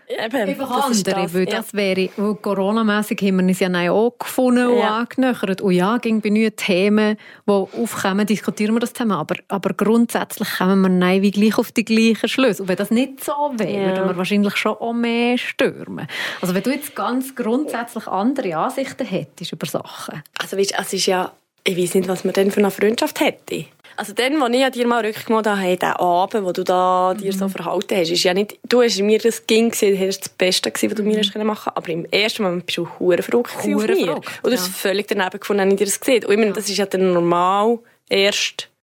Eben, 0.09 0.49
Einfach 0.49 0.71
andere, 0.71 1.23
das, 1.23 1.35
weil 1.35 1.49
ja. 1.49 1.57
das 1.59 1.75
wäre, 1.75 2.09
weil 2.17 2.35
Corona-mässig 2.37 3.21
haben 3.21 3.37
wir 3.41 3.45
uns 3.45 3.61
ja 3.61 3.91
auch 3.91 4.17
gefunden 4.19 4.67
und 4.69 4.79
ja. 4.79 4.99
angenähert. 4.99 5.61
Und 5.61 5.73
ja, 5.73 5.99
ging 5.99 6.23
bei 6.23 6.31
neuen 6.31 6.57
Themen, 6.57 7.19
die 7.47 7.51
aufkommen, 7.53 8.27
diskutieren 8.27 8.75
wir 8.75 8.81
das 8.81 8.95
Thema. 8.95 9.19
Aber, 9.19 9.37
aber 9.49 9.75
grundsätzlich 9.75 10.49
kommen 10.57 10.81
wir 10.81 10.89
nein, 10.89 11.21
wie 11.21 11.31
gleich 11.31 11.59
auf 11.59 11.73
die 11.73 11.85
gleichen 11.85 12.29
Schlüsse. 12.29 12.63
Und 12.63 12.69
wenn 12.69 12.77
das 12.77 12.91
nicht 12.91 13.23
so 13.23 13.33
wäre, 13.57 13.71
ja. 13.71 13.97
würden 13.97 14.09
wir 14.09 14.17
wahrscheinlich 14.17 14.57
schon 14.57 14.73
auch 14.73 14.95
mehr 14.95 15.37
stürmen. 15.37 16.07
Also 16.41 16.55
wenn 16.55 16.63
du 16.63 16.71
jetzt 16.71 16.97
ganz 16.97 17.35
grundsätzlich 17.35 18.07
andere 18.07 18.57
Ansichten 18.57 19.07
hättest 19.07 19.53
über 19.53 19.67
Sachen. 19.67 20.23
Also 20.41 20.57
weißt, 20.57 20.75
es 20.79 20.93
ist 20.95 21.07
ja, 21.07 21.33
ich 21.65 21.77
weiß 21.77 21.95
nicht, 21.95 22.09
was 22.09 22.25
man 22.25 22.33
denn 22.33 22.51
für 22.51 22.61
eine 22.61 22.71
Freundschaft 22.71 23.21
hätte. 23.21 23.67
Also 23.99 24.13
dann, 24.13 24.41
als 24.41 24.55
ich 24.55 24.71
dir 24.71 24.87
mal 24.87 25.05
rückgemacht 25.05 25.49
habe, 25.49 25.77
den 25.77 25.89
Abend, 25.89 26.45
wo 26.45 26.53
du 26.53 26.63
da 26.63 27.15
dir 27.15 27.33
so 27.33 27.47
mhm. 27.47 27.51
verhalten 27.51 27.97
hast, 27.97 28.11
ist 28.13 28.23
ja 28.23 28.33
nicht, 28.33 28.57
du 28.69 28.81
hast 28.81 29.01
mir 29.01 29.19
das 29.19 29.45
ging 29.45 29.71
gesehen, 29.71 29.99
das 30.01 30.21
das 30.21 30.29
Beste 30.29 30.73
was 30.73 30.95
du 30.95 31.03
mir 31.03 31.21
mhm. 31.21 31.47
machen 31.47 31.73
Aber 31.75 31.89
im 31.89 32.05
ersten 32.05 32.45
Moment 32.45 32.67
bist 32.67 32.79
du 32.79 32.89
hure 33.01 33.23
verrückt 33.23 33.57
auf 33.57 33.65
mir. 33.67 33.77
Verrückt, 33.81 34.31
und 34.43 34.51
du 34.51 34.53
hast 34.53 34.69
ja. 34.69 34.73
völlig 34.73 35.09
daneben 35.09 35.41
gefunden, 35.41 35.63
wenn 35.63 35.73
ich 35.73 35.79
dir 35.79 35.87
das 35.87 35.99
gesehen. 35.99 36.25
Und 36.27 36.31
ich 36.31 36.39
meine, 36.39 36.53
das 36.53 36.69
ist 36.69 36.77
ja 36.77 36.87
dann 36.87 37.13
normal 37.13 37.81
äh, 38.09 38.31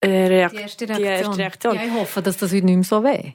Reakt 0.09 0.55
die 0.55 0.61
erste 0.61 0.89
Reaktion. 0.89 1.03
Die 1.03 1.09
erste 1.09 1.39
Reaktion. 1.39 1.75
Ja, 1.75 1.83
ich 1.85 1.93
hoffe, 1.93 2.23
dass 2.23 2.37
das 2.37 2.53
heute 2.53 2.67
nicht 2.67 2.75
mehr 2.77 2.85
so 2.85 3.03
weh. 3.03 3.33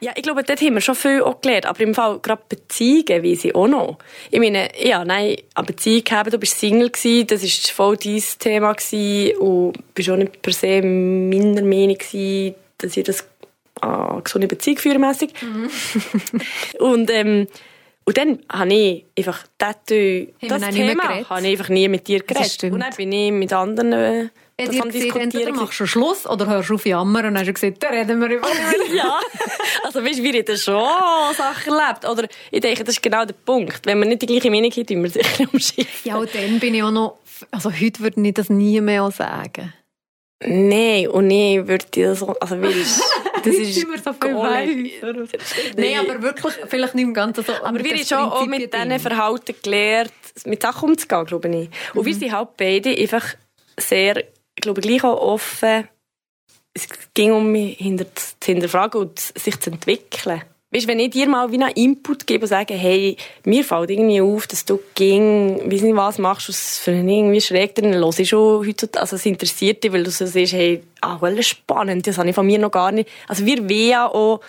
Ja, 0.00 0.12
ich 0.16 0.22
glaube, 0.22 0.42
dort 0.42 0.60
haben 0.60 0.74
wir 0.74 0.80
schon 0.80 0.94
viel 0.94 1.22
auch 1.22 1.40
gelernt. 1.40 1.66
Aber 1.66 1.80
im 1.80 1.94
Fall 1.94 2.18
gerade 2.20 2.42
Beziehungen 2.48 3.22
wie 3.22 3.36
sie 3.36 3.54
auch 3.54 3.68
noch. 3.68 3.98
Ich 4.30 4.40
meine, 4.40 4.68
ja, 4.82 5.04
nein, 5.04 5.36
eine 5.54 5.66
Beziehung 5.66 6.04
haben, 6.10 6.30
du 6.30 6.38
bist 6.38 6.58
Single 6.58 6.90
gewesen, 6.90 7.26
das 7.26 7.42
war 7.42 7.74
voll 7.74 7.96
dein 7.96 8.22
Thema 8.38 8.72
gewesen 8.72 9.36
und 9.38 9.94
bist 9.94 10.10
auch 10.10 10.16
nicht 10.16 10.42
per 10.42 10.52
se 10.52 10.80
meiner 10.82 11.62
Meinung 11.62 11.98
gewesen, 11.98 12.54
dass 12.78 12.96
ich 12.96 13.04
das 13.04 13.26
eine 13.80 14.22
gesunde 14.22 14.48
Beziehung 14.48 14.78
führen 14.78 15.00
mässig. 15.00 15.30
Mhm. 15.42 15.70
und, 16.78 17.10
ähm, 17.10 17.46
und 18.04 18.16
dann 18.16 18.40
habe 18.50 18.72
ich 18.74 19.04
einfach 19.16 19.44
das, 19.58 19.76
das 19.86 20.70
Thema 20.70 21.28
habe 21.28 21.46
ich 21.46 21.52
einfach 21.52 21.68
nie 21.68 21.88
mit 21.88 22.08
dir 22.08 22.20
geredet. 22.20 22.64
Und 22.64 22.80
dann 22.80 22.94
bin 22.96 23.12
ich 23.12 23.32
mit 23.32 23.52
anderen 23.52 24.30
hat 24.60 24.72
ihr 24.72 24.82
gesehen, 24.82 25.16
entweder 25.16 25.52
machst 25.52 25.80
du 25.80 25.86
Schluss 25.86 26.26
oder 26.26 26.46
hörst 26.46 26.70
du 26.70 26.74
auf 26.74 26.86
Jammern 26.86 27.26
und 27.26 27.38
hast 27.38 27.46
du 27.46 27.52
gesagt, 27.52 27.82
da 27.82 27.88
reden 27.88 28.20
wir 28.20 28.28
über 28.28 28.48
Ja, 28.94 29.20
also 29.84 30.04
weißt 30.04 30.18
du, 30.18 30.22
wir 30.22 30.32
haben 30.32 30.56
schon 30.56 31.34
Sachen 31.36 31.72
erlebt. 31.72 32.08
Oder 32.08 32.28
ich 32.50 32.60
denke, 32.60 32.84
das 32.84 32.94
ist 32.94 33.02
genau 33.02 33.24
der 33.24 33.34
Punkt. 33.34 33.86
Wenn 33.86 33.98
man 33.98 34.08
nicht 34.08 34.22
die 34.22 34.26
gleiche 34.26 34.50
Meinung 34.50 34.70
hat, 34.70 34.86
tun 34.86 35.02
wir 35.02 35.10
sicher 35.10 35.44
umschiffen. 35.52 36.10
Ja, 36.10 36.16
und 36.16 36.34
dann 36.34 36.58
bin 36.58 36.74
ich 36.74 36.82
auch 36.82 36.90
noch, 36.90 37.18
also 37.50 37.70
heute 37.72 38.00
würde 38.00 38.20
ich 38.20 38.34
das 38.34 38.50
nie 38.50 38.80
mehr 38.80 39.10
sagen. 39.10 39.72
Nein, 40.42 41.08
und 41.08 41.30
ich 41.30 41.66
würde 41.66 41.84
dir 41.92 42.14
so, 42.14 42.34
also 42.40 42.60
weißt 42.60 43.02
das 43.44 43.54
ist 43.54 43.82
immer 43.82 43.98
so 43.98 44.12
viel 44.12 44.32
Nein, 45.76 45.98
aber 45.98 46.22
wirklich, 46.22 46.54
vielleicht 46.66 46.94
nicht 46.94 47.04
im 47.04 47.14
Ganzen 47.14 47.44
so. 47.44 47.52
Aber 47.52 47.82
wir 47.82 47.90
haben 47.90 48.04
schon 48.04 48.18
auch 48.18 48.46
mit 48.46 48.72
diesen 48.72 48.98
Verhalten 49.00 49.54
gelernt, 49.62 50.12
mit 50.46 50.62
Sachen 50.62 50.90
umzugehen, 50.90 51.26
glaube 51.26 51.48
ich. 51.48 51.70
Und 51.94 52.02
mhm. 52.02 52.06
wir 52.06 52.14
sind 52.14 52.32
halt 52.32 52.56
beide 52.56 52.90
einfach 52.90 53.34
sehr 53.78 54.16
ich 54.18 54.39
glaube, 54.60 54.80
gleich 54.80 55.04
auch 55.04 55.20
offen. 55.20 55.88
Es 56.74 56.88
ging 57.14 57.32
um 57.32 57.50
mich 57.50 57.78
hinter, 57.78 58.06
zu 58.14 58.34
hinterfragen 58.44 59.00
und 59.00 59.18
sich 59.18 59.58
zu 59.58 59.70
entwickeln. 59.70 60.42
Weißt, 60.72 60.86
wenn 60.86 61.00
ich 61.00 61.10
dir 61.10 61.28
mal 61.28 61.50
wie 61.50 61.60
einen 61.60 61.72
Input 61.72 62.28
gebe 62.28 62.44
und 62.44 62.48
sage, 62.48 62.74
hey, 62.74 63.16
mir 63.44 63.64
fällt 63.64 63.90
irgendwie 63.90 64.20
auf, 64.20 64.46
dass 64.46 64.64
du 64.64 64.78
ging, 64.94 65.68
wie 65.68 65.80
nicht 65.80 65.96
was 65.96 66.18
machst, 66.18 66.48
was 66.48 66.78
für 66.78 66.92
einen 66.92 67.08
irgendwie 67.08 67.40
schräg, 67.40 67.74
dann 67.74 67.92
höre 67.92 68.16
ich 68.16 68.28
schon 68.28 68.64
heute, 68.64 68.88
also 69.00 69.16
es 69.16 69.26
interessiert 69.26 69.82
dich, 69.82 69.92
weil 69.92 70.04
du 70.04 70.12
so 70.12 70.26
siehst, 70.26 70.52
hey, 70.52 70.84
ah, 71.00 71.20
well, 71.20 71.42
spannend, 71.42 72.06
das 72.06 72.18
habe 72.18 72.28
ich 72.28 72.34
von 72.36 72.46
mir 72.46 72.60
noch 72.60 72.70
gar 72.70 72.92
nicht. 72.92 73.08
Also 73.26 73.44
wir 73.46 73.68
wollen 73.68 73.94
auch 74.12 74.40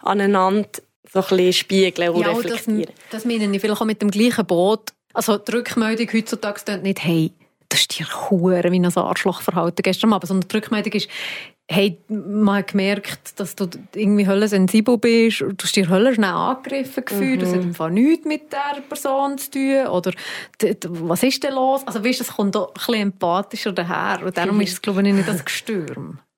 aneinander 0.00 0.68
so 1.10 1.20
ein 1.20 1.24
bisschen 1.28 1.52
spiegeln 1.54 2.10
und 2.10 2.20
ja, 2.20 2.28
reflektieren. 2.28 2.84
Das, 3.10 3.22
das 3.22 3.24
meine 3.24 3.44
ich 3.44 3.60
vielleicht 3.60 3.80
auch 3.80 3.86
mit 3.86 4.02
dem 4.02 4.10
gleichen 4.10 4.44
Boot. 4.44 4.92
Also 5.14 5.38
die 5.38 5.52
Rückmeldung 5.52 6.08
heutzutage 6.12 6.60
klingt 6.62 6.82
nicht, 6.82 7.02
hey, 7.02 7.32
das 7.70 7.80
ist 7.80 7.98
dir 7.98 8.06
hure 8.06 8.70
wie 8.70 8.78
ein 8.78 8.84
Arschlochverhalten 8.84 9.82
gestern 9.82 10.12
Abend. 10.12 10.28
Sondern 10.28 10.48
die 10.48 10.56
Rückmeldung 10.56 10.92
ist, 10.92 11.08
hey, 11.70 11.98
man 12.08 12.56
hat 12.56 12.68
gemerkt, 12.68 13.38
dass 13.38 13.54
du 13.54 13.68
irgendwie 13.94 14.26
höllensensibel 14.26 14.98
bist, 14.98 15.40
du 15.40 15.54
hast 15.62 15.76
dir 15.76 15.88
höllen 15.88 16.14
schnell 16.14 16.30
angegriffen 16.30 17.04
gefühlt, 17.04 17.36
mhm. 17.36 17.40
das 17.40 17.52
hat 17.52 17.60
einfach 17.60 17.88
nichts 17.90 18.26
mit 18.26 18.52
der 18.52 18.80
Person 18.88 19.38
zu 19.38 19.50
tun, 19.52 19.86
oder 19.86 20.12
was 20.88 21.22
ist 21.22 21.44
denn 21.44 21.54
los? 21.54 21.86
Also 21.86 22.04
weißt, 22.04 22.20
es 22.20 22.28
kommt 22.28 22.56
auch 22.56 22.68
ein 22.68 22.74
bisschen 22.74 22.94
empathischer 22.94 23.72
daher 23.72 24.26
und 24.26 24.36
darum 24.36 24.60
ist 24.60 24.72
es, 24.72 24.82
glaube 24.82 25.06
ich, 25.06 25.14
nicht 25.14 25.28
das 25.28 25.44
Gestürm. 25.44 26.18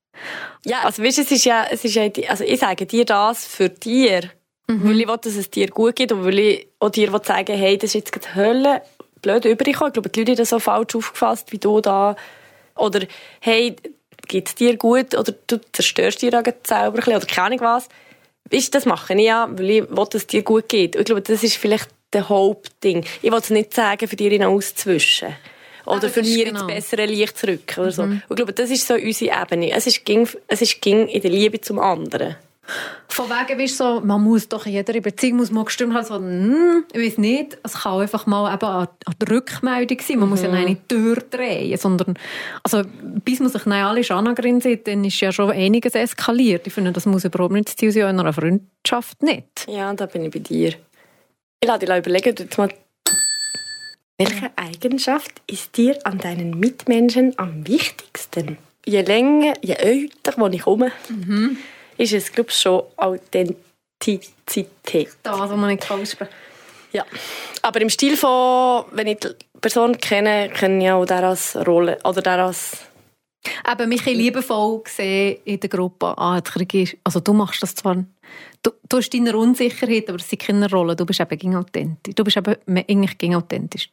Ja, 0.65 0.83
also 0.85 1.03
weißt, 1.03 1.19
es 1.19 1.33
ist 1.33 1.45
ja, 1.45 1.67
es 1.69 1.85
ist 1.85 1.97
ja, 1.97 2.09
also 2.29 2.45
ich 2.45 2.61
sage 2.61 2.87
dir 2.87 3.05
das 3.05 3.45
für 3.45 3.69
dir, 3.69 4.31
mhm. 4.69 4.85
weil 4.85 5.01
ich 5.01 5.09
will, 5.09 5.19
dass 5.21 5.35
es 5.35 5.51
dir 5.51 5.69
gut 5.69 5.97
geht 5.97 6.13
und 6.13 6.25
weil 6.25 6.39
ich 6.39 6.69
auch 6.79 6.91
dir 6.91 7.11
sagen 7.25 7.57
hey, 7.57 7.77
das 7.77 7.91
ist 7.91 7.95
jetzt 7.95 8.13
gerade 8.13 8.35
Hölle 8.37 8.83
blöd 9.23 9.45
übergekommen. 9.45 9.91
Ich 9.91 9.95
glaube, 9.95 10.09
die 10.09 10.21
Leute 10.21 10.33
haben 10.33 10.39
das 10.39 10.51
so 10.51 10.59
falsch 10.59 10.95
aufgefasst 10.95 11.53
wie 11.53 11.59
du 11.59 11.81
da. 11.81 12.17
Oder, 12.77 13.07
hey, 13.41 13.77
geht 14.29 14.49
es 14.49 14.55
dir 14.55 14.77
gut? 14.77 15.15
Oder 15.15 15.33
du 15.47 15.61
zerstörst 15.73 16.23
dir 16.23 16.31
selber 16.31 16.53
ein 16.75 16.93
bisschen, 16.93 17.17
oder 17.17 17.27
keine 17.27 17.47
Ahnung 17.47 17.61
was. 17.61 17.89
Weißt, 18.51 18.75
das 18.75 18.85
mache 18.85 19.15
ich 19.15 19.21
ja, 19.21 19.49
weil 19.51 19.71
ich 19.71 19.89
will, 19.89 19.97
dass 19.97 20.15
es 20.15 20.27
dir 20.27 20.43
gut 20.43 20.69
geht. 20.69 20.97
ich 20.97 21.05
glaube, 21.05 21.23
das 21.23 21.43
ist 21.43 21.57
vielleicht 21.57 21.89
der 22.13 22.29
Hauptding. 22.29 23.05
Ich 23.23 23.31
will 23.33 23.39
es 23.39 23.51
nicht 23.51 23.73
sagen, 23.73 24.07
für 24.07 24.17
dich 24.17 24.45
auszuwischen. 24.45 25.35
Oder 25.87 26.09
für 26.09 26.23
mich 26.23 26.45
genau. 26.45 26.61
ins 26.61 26.67
bessere 26.67 27.07
Licht 27.07 27.39
zu 27.39 27.49
rücken. 27.49 27.81
Oder 27.81 27.91
so. 27.91 28.03
Mhm. 28.05 28.23
ich 28.29 28.37
glaube, 28.37 28.53
das 28.53 28.71
ist 28.71 28.87
so 28.87 28.95
unsere 28.95 29.43
Ebene. 29.43 29.73
Es 29.73 29.87
ist, 29.87 30.05
ging, 30.05 30.29
es 30.47 30.63
ist 30.63 30.81
ging 30.81 31.09
in 31.09 31.21
der 31.21 31.31
Liebe 31.31 31.61
zum 31.61 31.79
anderen. 31.79 32.37
Von 33.09 33.29
wegen, 33.29 33.61
weißt, 33.61 33.77
so, 33.77 34.01
man 34.01 34.23
muss 34.23 34.49
doch 34.49 34.65
in 34.67 34.73
jeder 34.73 34.99
Beziehung 35.01 35.39
muss 35.39 35.51
man 35.51 35.65
gestimmt 35.65 35.95
haben, 35.95 36.05
so, 36.05 36.15
hm, 36.15 36.85
ich 36.93 37.01
weiß 37.01 37.19
nicht, 37.19 37.59
es 37.63 37.75
kann 37.75 38.01
einfach 38.01 38.27
mal 38.27 38.55
eben 38.55 38.65
an, 38.65 38.89
an 39.05 39.15
der 39.21 39.31
Rückmeldung 39.37 39.99
sein, 40.01 40.19
man 40.19 40.29
mhm. 40.29 40.31
muss 40.31 40.43
ja 40.43 40.49
mhm. 40.49 40.65
nicht 40.65 40.91
durchdrehen, 40.91 41.77
sondern, 41.77 42.17
also, 42.63 42.83
bis 43.25 43.41
man 43.41 43.51
sich 43.51 43.67
nicht 43.67 43.77
alle 43.77 44.05
Schanagrin 44.05 44.61
sieht, 44.61 44.87
dann 44.87 45.05
ist 45.05 45.21
ja 45.21 45.33
schon 45.33 45.51
einiges 45.51 45.95
eskaliert. 45.95 46.67
Ich 46.67 46.73
finde, 46.73 46.93
das 46.93 47.05
muss 47.05 47.25
überhaupt 47.25 47.53
nicht 47.53 47.69
das 47.69 47.77
Ziel 47.77 47.91
sein, 47.91 48.09
in 48.09 48.21
einer 48.21 48.33
Freundschaft 48.33 49.23
nicht. 49.23 49.67
Ja, 49.69 49.93
da 49.93 50.07
bin 50.07 50.25
ich 50.25 50.31
bei 50.31 50.39
dir. 50.39 50.75
Ich 51.61 51.69
lasse 51.69 51.81
dich 51.81 51.89
überlegen, 51.89 52.49
mal 52.57 52.71
welche 54.19 54.51
Eigenschaft 54.57 55.43
ist 55.49 55.77
dir 55.77 55.99
an 56.05 56.19
deinen 56.19 56.59
Mitmenschen 56.61 57.37
am 57.39 57.67
wichtigsten? 57.67 58.57
Je 58.87 59.03
länger, 59.03 59.55
je 59.63 59.75
älter, 59.75 60.35
wo 60.37 60.47
ich 60.47 60.63
komme, 60.63 60.93
mhm 61.09 61.59
ist 62.03 62.13
es, 62.13 62.33
glaube 62.33 62.51
ich, 62.51 62.59
schon 62.59 62.83
Authentizität. 62.97 65.09
Das, 65.23 65.39
was 65.39 65.51
man 65.51 65.71
nicht 65.71 65.89
aussprechen 65.91 66.33
Ja. 66.93 67.05
Aber 67.63 67.81
im 67.81 67.89
Stil 67.89 68.17
von, 68.17 68.85
wenn 68.93 69.07
ich 69.07 69.21
die 69.21 69.29
Person 69.61 69.97
kenne, 69.99 70.51
kenne 70.51 70.85
ich 70.85 70.91
auch 70.91 71.05
der 71.05 71.23
als 71.23 71.57
Rolle, 71.67 71.99
oder 72.05 72.21
der 72.21 72.45
als 72.45 72.79
Eben, 73.69 73.89
mich 73.89 74.05
liebevoll 74.05 74.85
gesehen 74.85 75.39
in 75.45 75.59
der 75.59 75.69
Gruppe. 75.69 76.17
Ah, 76.17 76.41
also 77.03 77.19
du 77.19 77.33
machst 77.33 77.61
das 77.61 77.75
zwar, 77.75 77.97
du, 78.63 78.71
du 78.89 78.97
hast 78.97 79.11
deine 79.11 79.37
Unsicherheit, 79.37 80.09
aber 80.09 80.19
es 80.19 80.33
ist 80.33 80.41
keine 80.41 80.71
Rolle. 80.71 80.95
Du 80.95 81.05
bist 81.05 81.19
eben 81.19 81.57
authentisch. 81.57 82.15
Du 82.15 82.23
bist 82.23 82.37
eben 82.37 82.57
eigentlich 82.69 83.35
authentisch. 83.35 83.91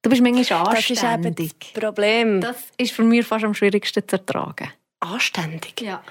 Du 0.00 0.08
bist 0.08 0.22
manchmal 0.22 0.68
anständig. 0.68 1.00
Das 1.00 1.00
ist 1.02 1.02
eben 1.02 1.34
das 1.34 1.54
Problem. 1.82 2.40
Das 2.40 2.68
ist 2.76 2.92
für 2.92 3.02
mich 3.02 3.26
fast 3.26 3.44
am 3.44 3.52
schwierigsten 3.52 4.06
zu 4.06 4.14
ertragen 4.14 4.70
anständig. 5.00 5.80
Ja. 5.80 6.02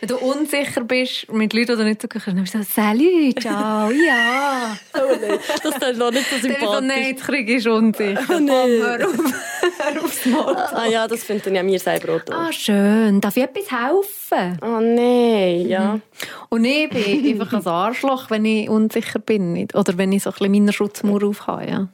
Wenn 0.00 0.08
du 0.08 0.16
unsicher 0.18 0.82
bist 0.82 1.32
mit 1.32 1.52
Leuten, 1.52 1.72
die 1.72 1.76
du 1.76 1.84
nicht 1.84 2.02
so 2.02 2.08
kannst, 2.08 2.28
dann 2.28 2.36
bist 2.40 2.54
du 2.54 2.62
so, 2.62 2.64
«Salut, 2.70 3.40
ciao, 3.40 3.90
ja!» 3.90 4.76
Oh 4.94 5.16
nein, 5.20 5.38
das 5.62 5.90
ist 5.90 5.98
noch 5.98 6.10
nicht 6.10 6.30
so 6.30 6.36
sympathisch. 6.38 6.68
Dann 6.70 6.86
nein, 6.86 7.04
jetzt 7.08 7.24
kriege 7.24 7.56
ich 7.56 7.68
unsicher. 7.68 8.20
Oh 8.28 8.38
nein. 8.38 9.02
Aufs 10.04 10.26
Motto. 10.26 10.54
Ah 10.54 10.86
ja, 10.86 11.08
das 11.08 11.24
finden 11.24 11.54
ja 11.54 11.62
mir 11.62 11.78
selber 11.78 12.16
auch 12.16 12.32
Ah, 12.32 12.52
schön. 12.52 13.20
Darf 13.20 13.36
ich 13.36 13.42
etwas 13.42 13.70
helfen? 13.70 14.58
Oh 14.62 14.80
nein, 14.80 15.66
ja. 15.68 15.94
Mhm. 15.94 16.02
Und 16.50 16.64
ich 16.64 16.88
bin 16.90 17.40
einfach 17.40 17.52
ein 17.58 17.66
Arschloch, 17.66 18.30
wenn 18.30 18.44
ich 18.44 18.68
unsicher 18.68 19.18
bin. 19.18 19.68
Oder 19.74 19.98
wenn 19.98 20.12
ich 20.12 20.22
so 20.22 20.30
ein 20.30 20.34
bisschen 20.34 20.52
meine 20.52 20.72
Schutzmauer 20.72 21.24
aufhabe, 21.24 21.68
ja. 21.68 21.88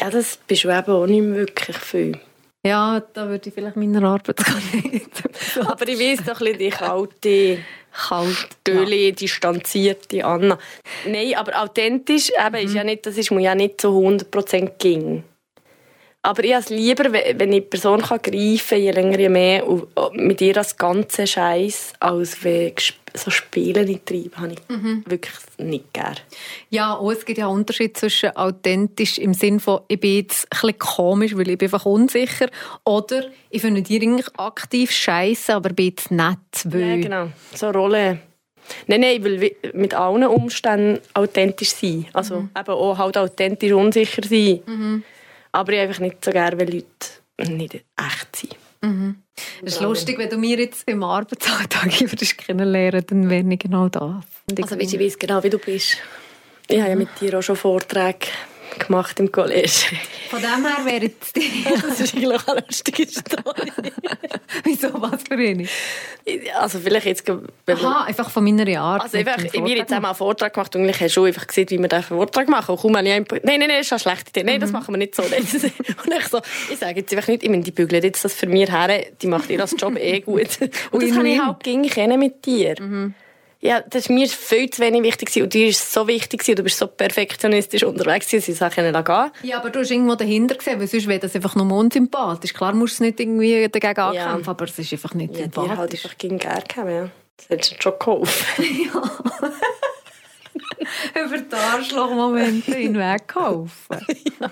Ja, 0.00 0.10
das 0.10 0.38
bist 0.46 0.64
du 0.64 0.70
eben 0.70 0.92
auch 0.92 1.06
nicht 1.06 1.24
wirklich 1.24 1.76
viel. 1.76 2.18
Ja, 2.66 3.02
da 3.12 3.28
würde 3.28 3.48
ich 3.48 3.54
vielleicht 3.54 3.76
meiner 3.76 4.02
Arbeit 4.02 4.40
nicht. 4.82 5.22
Aber 5.66 5.86
ich 5.86 5.98
weiß 5.98 6.24
doch 6.24 6.40
ein 6.40 6.46
bisschen 6.46 6.58
die 6.58 6.70
kalte, 6.70 7.58
kalt, 7.92 8.48
Döli, 8.66 9.08
ja. 9.08 9.14
distanzierte 9.14 10.24
Anna. 10.24 10.58
Nein, 11.06 11.34
aber 11.36 11.62
authentisch 11.62 12.30
eben, 12.30 12.60
mhm. 12.60 12.66
ist 12.66 12.74
ja 12.74 12.82
nicht, 12.82 13.06
das 13.06 13.18
ist 13.18 13.30
mir 13.30 13.42
ja 13.42 13.54
nicht 13.54 13.80
so 13.80 13.98
100% 14.00 14.78
ging. 14.78 15.24
Aber 16.24 16.42
ich 16.42 16.54
habe 16.54 16.64
es 16.64 16.70
lieber, 16.70 17.12
wenn 17.12 17.52
ich 17.52 17.64
die 17.64 17.68
Person 17.68 18.00
kann 18.00 18.18
greifen 18.22 18.68
kann, 18.70 18.80
je 18.80 18.90
länger, 18.92 19.18
je 19.18 19.28
mehr, 19.28 19.68
und 19.68 19.86
mit 20.14 20.40
ihr 20.40 20.54
das 20.54 20.78
ganze 20.78 21.26
Scheiß, 21.26 21.92
als 22.00 22.42
wenn 22.42 22.72
so 23.12 23.30
Spiele 23.30 23.84
nicht 23.84 24.06
treiben, 24.06 24.32
habe 24.38 24.52
ich 24.54 24.58
mhm. 24.74 25.04
wirklich 25.06 25.34
nicht 25.58 25.92
gern. 25.92 26.16
Ja, 26.70 26.94
und 26.94 27.12
es 27.12 27.26
gibt 27.26 27.38
ja 27.38 27.46
einen 27.46 27.58
Unterschied 27.58 27.98
zwischen 27.98 28.34
authentisch 28.36 29.18
im 29.18 29.34
Sinne 29.34 29.60
von, 29.60 29.80
ich 29.88 30.00
bin 30.00 30.16
jetzt 30.16 30.48
ein 30.50 30.78
komisch, 30.78 31.36
weil 31.36 31.50
ich 31.50 31.58
bin 31.58 31.66
einfach 31.66 31.84
unsicher, 31.84 32.48
oder 32.86 33.26
ich 33.50 33.60
finde 33.60 33.82
dir 33.82 34.00
eigentlich 34.00 34.28
aktiv 34.38 34.90
scheiße, 34.92 35.54
aber 35.54 35.74
bin 35.74 35.88
jetzt 35.88 36.10
nett. 36.10 36.38
Weil... 36.64 36.80
Ja, 36.80 36.96
genau. 36.96 37.28
So 37.52 37.68
Rolle. 37.68 38.20
Nein, 38.86 39.00
nein, 39.02 39.16
ich 39.16 39.24
will 39.24 39.56
mit 39.74 39.92
allen 39.92 40.24
Umständen 40.24 41.00
authentisch 41.12 41.74
sein. 41.74 42.06
Also 42.14 42.40
mhm. 42.40 42.50
eben 42.58 42.70
auch 42.70 42.96
halt 42.96 43.18
authentisch 43.18 43.72
unsicher 43.72 44.22
sein. 44.26 44.60
Mhm. 44.64 45.04
Aber 45.54 45.72
ich 45.72 45.78
einfach 45.78 46.00
nicht 46.00 46.24
so 46.24 46.32
gerne, 46.32 46.58
wenn 46.58 46.66
Leute 46.66 47.52
nicht 47.52 47.74
echt 47.74 48.36
sind. 48.36 48.56
Mhm. 48.82 49.22
Es 49.62 49.74
ist 49.74 49.80
lustig, 49.80 50.18
wenn 50.18 50.28
du 50.28 50.36
mir 50.36 50.58
jetzt 50.58 50.88
im 50.88 51.04
Arbeitsalltag 51.04 52.00
würdest 52.00 52.38
kennenlernen, 52.38 53.04
dann 53.06 53.30
wäre 53.30 53.46
ich 53.48 53.58
genau 53.60 53.88
das. 53.88 54.24
Also 54.60 54.76
ich 54.76 54.98
weiß 54.98 55.16
genau, 55.16 55.44
wie 55.44 55.50
du 55.50 55.58
bist. 55.58 55.98
Ich 56.66 56.80
habe 56.80 56.90
ja 56.90 56.96
mit 56.96 57.08
dir 57.20 57.38
auch 57.38 57.42
schon 57.42 57.54
Vorträge 57.54 58.26
gemacht 58.78 59.18
im 59.20 59.30
College. 59.30 59.70
Von 60.30 60.40
dem 60.40 60.64
her 60.64 60.84
wäre 60.84 61.04
jetzt 61.04 61.36
die... 61.36 61.64
das 61.88 62.00
ist 62.00 62.14
eigentlich 62.14 62.48
eine 62.48 62.60
lustige 62.60 63.06
Story. 63.06 63.72
Wieso, 64.64 64.88
was 65.00 65.22
für 65.22 65.34
eine? 65.34 65.66
Also 66.58 66.78
vielleicht 66.78 67.06
jetzt... 67.06 67.30
Aha, 67.30 68.04
einfach 68.04 68.30
von 68.30 68.44
meiner 68.44 68.80
Art. 68.80 69.02
Also 69.02 69.18
einfach, 69.18 69.38
ich 69.38 69.54
habe 69.54 69.70
jetzt 69.70 69.92
einmal 69.92 70.10
einen 70.10 70.16
Vortrag 70.16 70.54
gemacht 70.54 70.74
und 70.76 70.88
ich 70.88 71.00
habe 71.00 71.10
schon 71.10 71.26
einfach 71.26 71.46
gesehen, 71.46 71.70
wie 71.70 71.78
wir 71.78 71.92
einen 71.92 72.02
Vortrag 72.02 72.48
machen. 72.48 72.72
Und 72.72 72.80
kaum 72.80 72.96
habe 72.96 73.06
ich 73.06 73.12
einen... 73.12 73.26
Nein, 73.30 73.40
nein, 73.42 73.58
nein, 73.60 73.68
das 73.78 73.86
ist 73.86 73.92
eine 73.92 74.00
schlechte 74.00 74.30
Idee. 74.30 74.44
Nein, 74.44 74.60
das 74.60 74.70
mhm. 74.70 74.78
machen 74.78 74.94
wir 74.94 74.98
nicht 74.98 75.14
so. 75.14 75.22
und 75.22 75.32
ich 75.32 76.28
so, 76.28 76.40
ich 76.70 76.78
sage 76.78 77.00
jetzt 77.00 77.12
einfach 77.12 77.28
nicht, 77.28 77.42
ich 77.42 77.50
meine, 77.50 77.62
die 77.62 77.70
bügelt 77.70 78.04
jetzt 78.04 78.24
das 78.24 78.34
für 78.34 78.46
mich 78.46 78.70
her, 78.70 79.04
die 79.20 79.26
macht 79.26 79.50
ihr 79.50 79.60
als 79.60 79.74
Job 79.78 79.96
eh 79.96 80.20
gut. 80.20 80.58
Und 80.90 81.02
das 81.02 81.12
kann 81.12 81.26
ich 81.26 81.40
halt 81.40 81.62
kennen 81.62 82.18
mit 82.18 82.44
dir. 82.44 82.74
Mhm 82.80 83.14
ja, 83.64 83.80
das 83.80 84.10
war 84.10 84.14
mir 84.14 84.28
viel 84.28 84.68
zu 84.68 84.82
wenig 84.82 85.02
wichtig 85.02 85.42
und 85.42 85.54
dir 85.54 85.68
ist 85.68 85.90
so 85.90 86.06
wichtig 86.06 86.46
und 86.46 86.58
du 86.58 86.62
bist 86.62 86.76
so 86.76 86.86
perfektionistisch 86.86 87.82
unterwegs 87.82 88.28
dass 88.28 88.46
ich 88.46 88.56
Sachen 88.56 88.84
gehen 88.84 89.04
Ja, 89.42 89.56
aber 89.58 89.70
du 89.70 89.78
hast 89.78 89.90
irgendwo 89.90 90.16
dahinter 90.16 90.56
gesehen, 90.56 90.78
weil 90.78 90.86
sonst 90.86 91.08
wäre 91.08 91.20
das 91.20 91.34
einfach 91.34 91.54
nur 91.54 91.74
unsympathisch. 91.74 92.52
Klar 92.52 92.74
musst 92.74 93.00
du 93.00 93.04
nicht 93.04 93.18
irgendwie 93.18 93.66
dagegen 93.70 93.98
ankämpfen, 93.98 94.44
ja. 94.44 94.50
aber 94.50 94.64
es 94.66 94.78
ist 94.78 94.92
einfach 94.92 95.14
nicht 95.14 95.32
ja, 95.32 95.44
sympathisch. 95.44 95.70
Ja, 95.70 95.76
halt 95.78 95.92
einfach 95.94 96.18
gegen 96.18 96.38
gerne 96.38 96.64
ja. 96.76 97.08
Das 97.38 97.48
hättest 97.48 97.78
du 97.78 97.82
schon 97.82 97.98
geholfen. 97.98 98.64
ja. 98.92 99.02
Über 101.24 101.38
die 101.38 101.56
Arschlochmomente 101.56 102.74
hinweg 102.74 103.28
geholfen. 103.28 104.06
ja. 104.40 104.50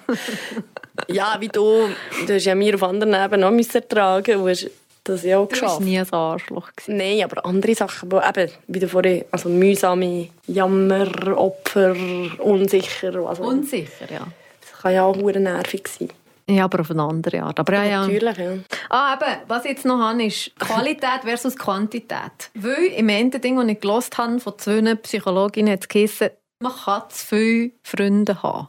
ja, 1.09 1.37
wie 1.39 1.49
du, 1.49 1.91
du 2.27 2.35
hast 2.35 2.47
ja 2.47 2.55
mir 2.55 2.75
auf 2.77 2.83
anderen 2.83 3.13
Ebenen 3.13 3.45
auch 3.45 3.75
ertragen 3.75 4.43
müssen 4.43 4.71
das 5.05 5.25
ja 5.25 5.39
auch 5.39 5.49
geschafft. 5.49 5.73
Du 5.73 5.77
warst 5.77 5.81
nie 5.81 5.99
ein 5.99 6.13
Arschloch. 6.13 6.71
Gewesen. 6.77 6.97
Nein, 6.97 7.25
aber 7.25 7.45
andere 7.45 7.75
Sachen, 7.75 8.11
die 8.11 8.17
eben, 8.17 8.51
wie 8.69 8.79
du 8.79 8.89
vorhin, 8.89 9.25
also 9.31 9.49
mühsame 9.49 10.29
Jammer, 10.47 11.37
Opfer, 11.37 11.97
unsicher. 12.39 13.15
Also, 13.27 13.43
unsicher, 13.43 14.11
ja. 14.11 14.27
Das 14.61 14.81
kann 14.81 14.95
ja 14.95 15.05
auch 15.05 15.17
nervig 15.17 15.89
sein. 15.89 16.09
Ja, 16.49 16.65
aber 16.65 16.81
auf 16.81 16.91
eine 16.91 17.03
andere 17.03 17.43
Art. 17.43 17.59
Aber 17.59 17.73
ja, 17.75 17.85
ja. 17.85 18.01
Natürlich, 18.07 18.37
ja. 18.37 18.53
Ah, 18.91 19.15
eben, 19.15 19.41
was 19.49 19.65
ich 19.65 19.71
jetzt 19.73 19.85
noch 19.85 19.99
habe, 19.99 20.25
ist 20.25 20.53
Qualität 20.59 21.21
versus 21.23 21.57
Quantität. 21.57 22.51
Weil 22.55 22.87
im 22.97 23.09
Endeffekt, 23.09 23.57
das 23.57 23.67
ich 23.67 23.81
gelernt 23.81 24.19
habe 24.19 24.41
von 24.41 24.59
zwei 24.59 24.95
Psychologinnen, 24.97 25.73
hat 25.73 25.95
es 25.95 26.21
man 26.61 26.73
kann 26.73 27.03
zu 27.09 27.27
viele 27.27 27.71
Freunde 27.83 28.41
haben. 28.43 28.69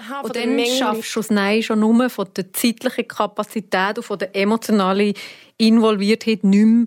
Aha, 0.00 0.20
und 0.22 0.34
dann 0.34 0.58
schaffst 0.66 1.14
du 1.14 1.20
es 1.20 1.30
nein, 1.30 1.62
schon 1.62 1.78
nur 1.78 2.10
von 2.10 2.26
der 2.36 2.52
zeitlichen 2.52 3.06
Kapazität 3.06 3.98
und 3.98 4.04
von 4.04 4.18
der 4.18 4.34
emotionalen 4.34 5.14
Involviertheit 5.60 6.44
nicht 6.44 6.64
mehr 6.64 6.86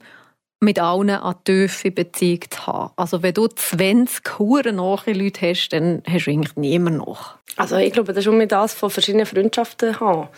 mit 0.59 0.79
allen 0.79 1.09
an 1.09 1.35
tiefe 1.43 1.91
Beziehung 1.91 2.41
zu 2.49 2.67
haben. 2.67 2.93
Also 2.95 3.21
wenn 3.21 3.33
du 3.33 3.47
20 3.47 4.39
hure 4.39 4.71
nahe 4.71 5.13
Leute 5.13 5.49
hast, 5.49 5.69
dann 5.69 6.01
hast 6.07 6.25
du 6.25 6.31
eigentlich 6.31 6.55
niemanden 6.55 6.99
noch. 6.99 7.35
Also 7.57 7.75
ich 7.77 7.93
glaube, 7.93 8.13
das 8.13 8.25
ist 8.25 8.27
um 8.27 8.47
das 8.47 8.73
von 8.73 8.89
verschiedenen 8.89 9.25
Freundschaften 9.25 9.99
haben. 9.99 10.29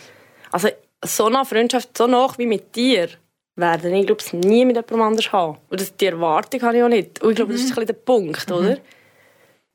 Also 0.52 0.68
so 1.04 1.26
eine 1.26 1.44
Freundschaft, 1.44 1.96
so 1.96 2.06
nah 2.06 2.28
wie 2.36 2.46
mit 2.46 2.74
dir, 2.74 3.08
werde 3.54 3.96
ich 3.96 4.06
glaube 4.06 4.22
nie 4.32 4.64
mit 4.64 4.76
jemandem 4.76 5.02
anders 5.02 5.32
haben. 5.32 5.58
Und 5.70 5.80
das, 5.80 5.96
die 5.96 6.06
Erwartung 6.06 6.62
habe 6.62 6.76
ich 6.76 6.82
auch 6.82 6.88
nicht. 6.88 7.22
Und 7.22 7.30
ich 7.30 7.36
glaube, 7.36 7.52
mhm. 7.52 7.56
das 7.56 7.64
ist 7.64 7.70
ein 7.70 7.74
bisschen 7.74 7.86
der 7.86 7.94
Punkt, 7.94 8.50
mhm. 8.50 8.56
oder? 8.56 8.78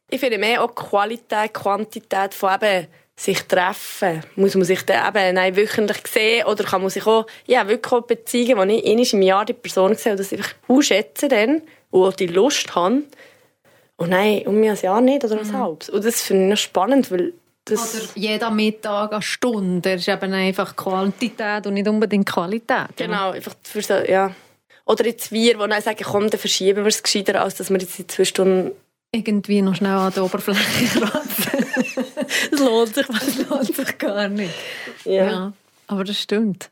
Ich 0.09 0.19
finde 0.19 0.37
mehr 0.37 0.63
auch 0.63 0.75
Qualität, 0.75 1.53
Quantität 1.53 2.33
von 2.33 2.53
eben 2.55 2.87
sich 3.15 3.43
treffen. 3.43 4.21
Muss 4.35 4.55
man 4.55 4.63
sich 4.63 4.83
dann 4.83 5.07
eben 5.07 5.35
nein, 5.35 5.55
wöchentlich 5.55 6.07
sehen 6.07 6.45
oder 6.45 6.63
kann 6.63 6.81
man 6.81 6.89
sich 6.89 7.05
auch, 7.05 7.27
ja, 7.45 7.67
wirklich 7.67 7.93
auch 7.93 8.01
beziehen, 8.01 8.57
wo 8.57 8.63
ich 8.63 8.85
einmal 8.85 9.13
im 9.13 9.21
Jahr 9.21 9.45
die 9.45 9.53
Person 9.53 9.95
sehe 9.95 10.13
und 10.13 10.19
das 10.19 10.33
einfach 10.33 10.53
schätze 10.81 11.27
dann 11.27 11.61
und 11.91 12.03
auch 12.03 12.13
die 12.13 12.27
Lust 12.27 12.73
habe. 12.75 13.03
Und 13.97 14.09
nein, 14.09 14.43
um 14.47 14.59
mich 14.59 14.69
ein 14.69 14.77
Jahr 14.77 15.01
nicht 15.01 15.23
oder 15.23 15.39
ein 15.39 15.47
mhm. 15.47 15.57
halbes. 15.57 15.89
Und 15.89 16.03
das 16.03 16.21
finde 16.21 16.45
ich 16.45 16.49
noch 16.49 16.57
spannend, 16.57 17.11
weil 17.11 17.33
das 17.65 17.95
oder 17.95 18.05
jeder 18.15 18.49
Mittag 18.49 19.11
eine 19.11 19.21
Stunde. 19.21 19.93
Das 19.93 20.01
ist 20.01 20.07
eben 20.07 20.33
einfach 20.33 20.75
Quantität 20.75 21.67
und 21.67 21.75
nicht 21.75 21.87
unbedingt 21.87 22.27
Qualität. 22.27 22.95
Genau, 22.95 23.31
einfach 23.31 23.53
für 23.61 23.81
so, 23.81 23.93
ja. 23.93 24.33
Oder 24.85 25.05
jetzt 25.05 25.31
wir, 25.31 25.53
die 25.53 25.69
dann 25.69 25.81
sagen, 25.81 26.03
komm, 26.03 26.29
dann 26.29 26.39
verschieben 26.39 26.83
wir 26.83 26.87
es 26.87 27.03
gescheiter, 27.03 27.41
als 27.41 27.55
dass 27.55 27.69
wir 27.69 27.77
jetzt 27.77 27.99
in 27.99 28.09
zwei 28.09 28.25
Stunden 28.25 28.71
irgendwie 29.11 29.61
noch 29.61 29.75
schnell 29.75 29.91
an 29.91 30.13
der 30.13 30.23
Oberfläche 30.23 30.99
kratzen. 30.99 31.65
das 32.51 32.59
lohnt 32.59 32.95
sich, 32.95 33.07
das 33.07 33.49
lohnt 33.49 33.75
sich 33.75 33.97
gar 33.97 34.29
nicht. 34.29 34.53
Ja. 35.03 35.31
ja. 35.31 35.53
aber 35.87 36.03
das 36.03 36.19
stimmt. 36.19 36.71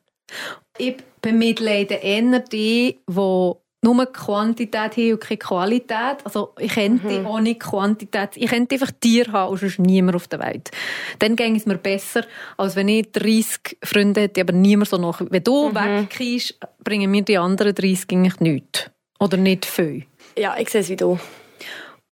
Ich 0.77 0.95
bemitleide 1.21 1.95
eher 1.95 2.39
die, 2.39 2.97
die 3.09 3.53
nur 3.81 4.05
Quantität 4.11 4.97
haben 4.97 5.11
und 5.13 5.21
keine 5.21 5.37
Qualität. 5.37 6.17
Also 6.23 6.53
ich 6.59 6.73
könnte 6.73 7.19
mhm. 7.19 7.25
ohne 7.25 7.55
Quantität, 7.55 8.31
ich 8.35 8.49
könnte 8.49 8.75
einfach 8.75 8.91
Tier 8.99 9.31
haben 9.31 9.51
und 9.51 9.59
sonst 9.59 9.79
niemand 9.79 10.15
auf 10.15 10.27
der 10.27 10.39
Welt. 10.39 10.71
Dann 11.19 11.35
ging 11.35 11.55
es 11.55 11.65
mir 11.65 11.77
besser, 11.77 12.25
als 12.57 12.75
wenn 12.75 12.87
ich 12.87 13.11
30 13.11 13.77
Freunde 13.83 14.21
hätte, 14.21 14.41
aber 14.41 14.53
niemand 14.53 14.89
so 14.89 14.97
noch. 14.97 15.21
Wenn 15.29 15.43
du 15.43 15.69
mhm. 15.69 15.75
wegkommst, 15.75 16.57
bringen 16.83 17.11
mir 17.11 17.21
die 17.21 17.37
anderen 17.37 17.73
30 17.73 18.05
eigentlich 18.11 18.39
nichts. 18.39 18.89
Oder 19.19 19.37
nicht 19.37 19.65
viel. 19.65 20.05
Ja, 20.37 20.55
ich 20.57 20.69
sehe 20.69 20.81
es 20.81 20.89
wie 20.89 20.95
du. 20.95 21.19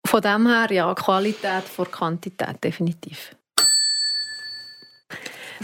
Von 0.06 0.22
dem 0.22 0.48
her, 0.48 0.72
ja, 0.72 0.94
Qualität 0.94 1.64
vor 1.64 1.90
Quantität, 1.92 2.64
definitiv. 2.64 3.36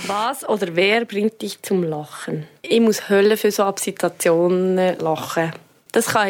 Was 0.08 0.48
oder 0.48 0.76
wer 0.76 1.06
bringt 1.06 1.42
dich 1.42 1.62
zum 1.62 1.84
Lachen? 1.84 2.48
Ich 2.62 2.80
muss 2.80 3.10
Hölle 3.10 3.38
für 3.38 3.52
so 3.52 3.72
Situationen 3.78 4.98
lachen. 5.00 5.52
Das 5.92 6.08
kann 6.08 6.30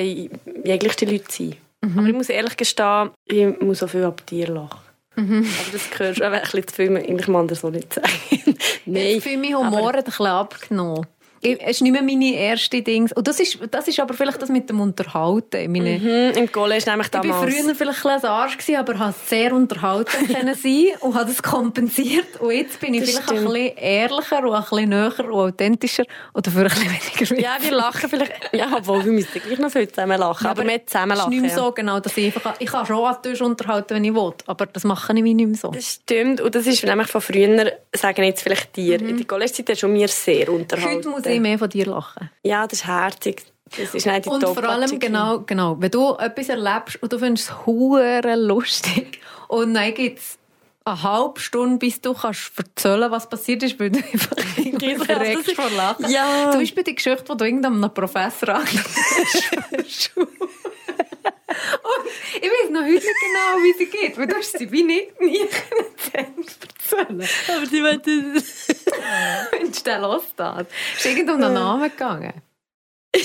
jegliche 0.64 1.06
Leute 1.06 1.26
sein. 1.30 1.56
Mhm. 1.82 2.00
Aber 2.00 2.08
ich 2.08 2.14
muss 2.14 2.30
ehrlich 2.30 2.58
gestehen, 2.58 3.12
ich 3.26 3.60
muss 3.62 3.84
auch 3.84 3.90
viel 3.90 4.04
ab 4.04 4.26
dir 4.26 4.48
lachen. 4.48 4.82
Mhm. 5.16 5.48
Aber 5.62 5.72
das 5.72 5.90
gehört 5.90 6.18
schon 6.18 6.28
ein 6.28 6.42
bisschen 6.42 6.68
zu 6.68 6.76
viel, 6.76 6.98
ich 6.98 7.26
kann 7.26 7.48
das 7.48 7.62
so 7.62 7.70
nicht 7.70 7.94
sagen. 7.94 8.08
Nein. 8.86 9.18
Ich 9.18 9.24
fühle 9.24 9.38
mich 9.38 9.54
Humor 9.54 9.90
aber... 9.90 10.00
ein 10.00 10.04
bisschen 10.04 10.26
abgenommen. 10.26 11.08
Es 11.42 11.78
ist 11.78 11.82
nicht 11.82 11.92
mehr 11.92 12.04
meine 12.04 12.36
erste 12.36 12.82
Dings. 12.82 13.12
Und 13.14 13.28
das 13.28 13.40
ist, 13.40 13.58
das 13.72 13.88
ist 13.88 14.00
aber 14.00 14.14
vielleicht 14.14 14.42
das 14.42 14.50
mit 14.50 14.70
dem 14.70 14.80
Unterhalten. 14.80 15.72
Meine, 15.72 15.98
mhm, 15.98 16.38
Im 16.38 16.52
College 16.52 16.84
nämlich 16.88 17.08
damals. 17.10 17.52
Ich 17.52 17.58
war 17.58 17.64
früher 17.66 17.76
vielleicht 17.76 18.06
ein 18.06 18.26
Arsch, 18.26 18.58
gewesen, 18.58 18.76
aber 18.76 19.00
habe 19.00 19.16
sehr 19.26 19.54
unterhalten 19.54 20.28
können 20.34 20.56
sein 20.56 20.88
und 21.00 21.16
habe 21.16 21.26
das 21.26 21.42
kompensiert. 21.42 22.40
Und 22.40 22.52
jetzt 22.52 22.80
bin 22.80 22.94
ich 22.94 23.02
das 23.02 23.10
vielleicht 23.10 23.30
stimmt. 23.30 23.48
ein 23.48 23.54
bisschen 23.54 23.78
ehrlicher 23.78 24.44
und 24.44 24.54
ein 24.54 24.62
bisschen 24.62 24.90
näher 24.90 25.20
und 25.20 25.34
authentischer 25.34 26.04
und 26.34 26.46
dafür 26.46 26.64
ein 26.64 26.68
bisschen 26.70 27.32
weniger 27.32 27.42
Ja, 27.42 27.58
wir 27.60 27.72
lachen 27.72 28.10
vielleicht. 28.10 28.54
Ja, 28.54 28.68
obwohl 28.78 29.04
wir 29.06 29.12
müssen 29.12 29.42
gleich 29.42 29.60
noch 29.60 29.72
viel 29.72 29.88
zusammen 29.88 30.20
lachen. 30.20 30.46
Ja, 30.46 30.52
aber, 30.52 30.62
aber 30.62 30.86
zusammen 30.86 31.18
lachen. 31.18 31.20
Es 31.20 31.26
ist 31.26 31.42
nicht 31.42 31.56
mehr 31.56 31.64
so 31.64 31.72
genau, 31.72 32.00
dass 32.00 32.18
ich 32.18 32.36
einfach, 32.36 32.56
ich 32.60 32.68
kann 32.68 32.86
schon 32.86 33.04
an 33.04 33.42
unterhalten, 33.42 33.96
wenn 33.96 34.04
ich 34.04 34.14
will, 34.14 34.34
aber 34.46 34.66
das 34.68 34.84
mache 34.84 35.14
ich 35.14 35.24
nicht 35.24 35.48
mehr 35.48 35.56
so. 35.56 35.72
Das 35.72 35.94
stimmt. 35.94 36.42
Und 36.42 36.54
das 36.54 36.68
ist 36.68 36.84
nämlich 36.84 37.08
von 37.08 37.22
früher, 37.22 37.72
sagen 37.96 38.24
jetzt 38.24 38.44
vielleicht 38.44 38.76
dir, 38.76 39.02
mhm. 39.02 39.10
in 39.10 39.18
der 39.18 39.26
College-Zeit 39.26 39.70
hast 39.70 39.84
du 39.84 39.88
mir 39.88 40.08
sehr 40.08 40.50
unterhalten 40.50 41.10
bisschen 41.32 41.44
mehr 41.44 41.60
von 41.60 41.70
dir 41.70 41.86
lachen. 41.86 42.30
Ja, 42.44 42.68
das 42.68 42.80
ist 42.80 42.88
herzig. 42.88 43.44
Das 43.78 43.96
ist 43.96 44.06
nicht 44.06 44.26
die 44.26 44.30
Und 44.30 44.44
vor 44.44 44.64
allem, 44.64 45.00
genau, 45.00 45.40
genau, 45.42 45.78
wenn 45.80 45.92
du 45.92 46.16
etwas 46.16 46.50
erlebst 46.50 47.02
und 47.02 47.14
du 47.14 47.20
findest 47.20 47.50
es 47.50 47.66
hure 47.66 48.36
lustig 48.36 49.20
und 49.48 49.74
dann 49.74 49.94
gibt 49.94 50.20
es 50.20 50.38
eine 50.84 51.04
halbe 51.04 51.40
Stunde, 51.40 51.78
bis 51.78 52.02
du 52.02 52.14
kannst 52.14 52.52
erzählen 52.58 53.12
was 53.12 53.30
passiert 53.30 53.64
ist, 53.64 53.80
weil 53.80 53.92
du 53.92 54.00
einfach 54.00 54.36
verreckst 55.06 55.52
vor 55.56 55.70
Lachen. 55.70 56.10
Ja. 56.10 56.50
Zum 56.52 56.60
Beispiel 56.60 56.84
die 56.84 56.96
Geschichte, 56.96 57.24
die 57.24 57.38
du 57.38 57.46
irgendeinem 57.46 57.94
Professor 57.94 58.56
angeschaut 58.56 58.86
ich 62.42 62.50
weiß 62.50 62.70
noch 62.72 62.82
heute 62.82 62.94
nicht 62.94 63.04
genau, 63.04 63.58
wie 63.62 63.74
sie 63.78 63.86
geht, 63.86 64.18
weil 64.18 64.28
du 64.28 64.36
hast 64.36 64.58
sie 64.58 64.72
wie 64.72 64.84
nicht 64.84 65.20
nie 65.20 65.48
erzählen 66.92 67.28
Aber 67.48 67.66
die 67.66 67.84
wollte... 67.84 68.44
Mensch, 69.52 69.84
der 69.84 70.00
los 70.00 70.24
das. 70.36 70.66
Ist 70.98 71.06
irgend 71.06 71.30
um 71.30 71.42
den 71.42 71.54
Namen 71.54 71.90
gegangen? 71.90 72.34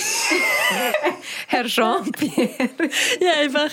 Herr 1.47 1.65
Jean-Pierre. 1.65 2.69
Ja, 3.21 3.33
einfach. 3.41 3.73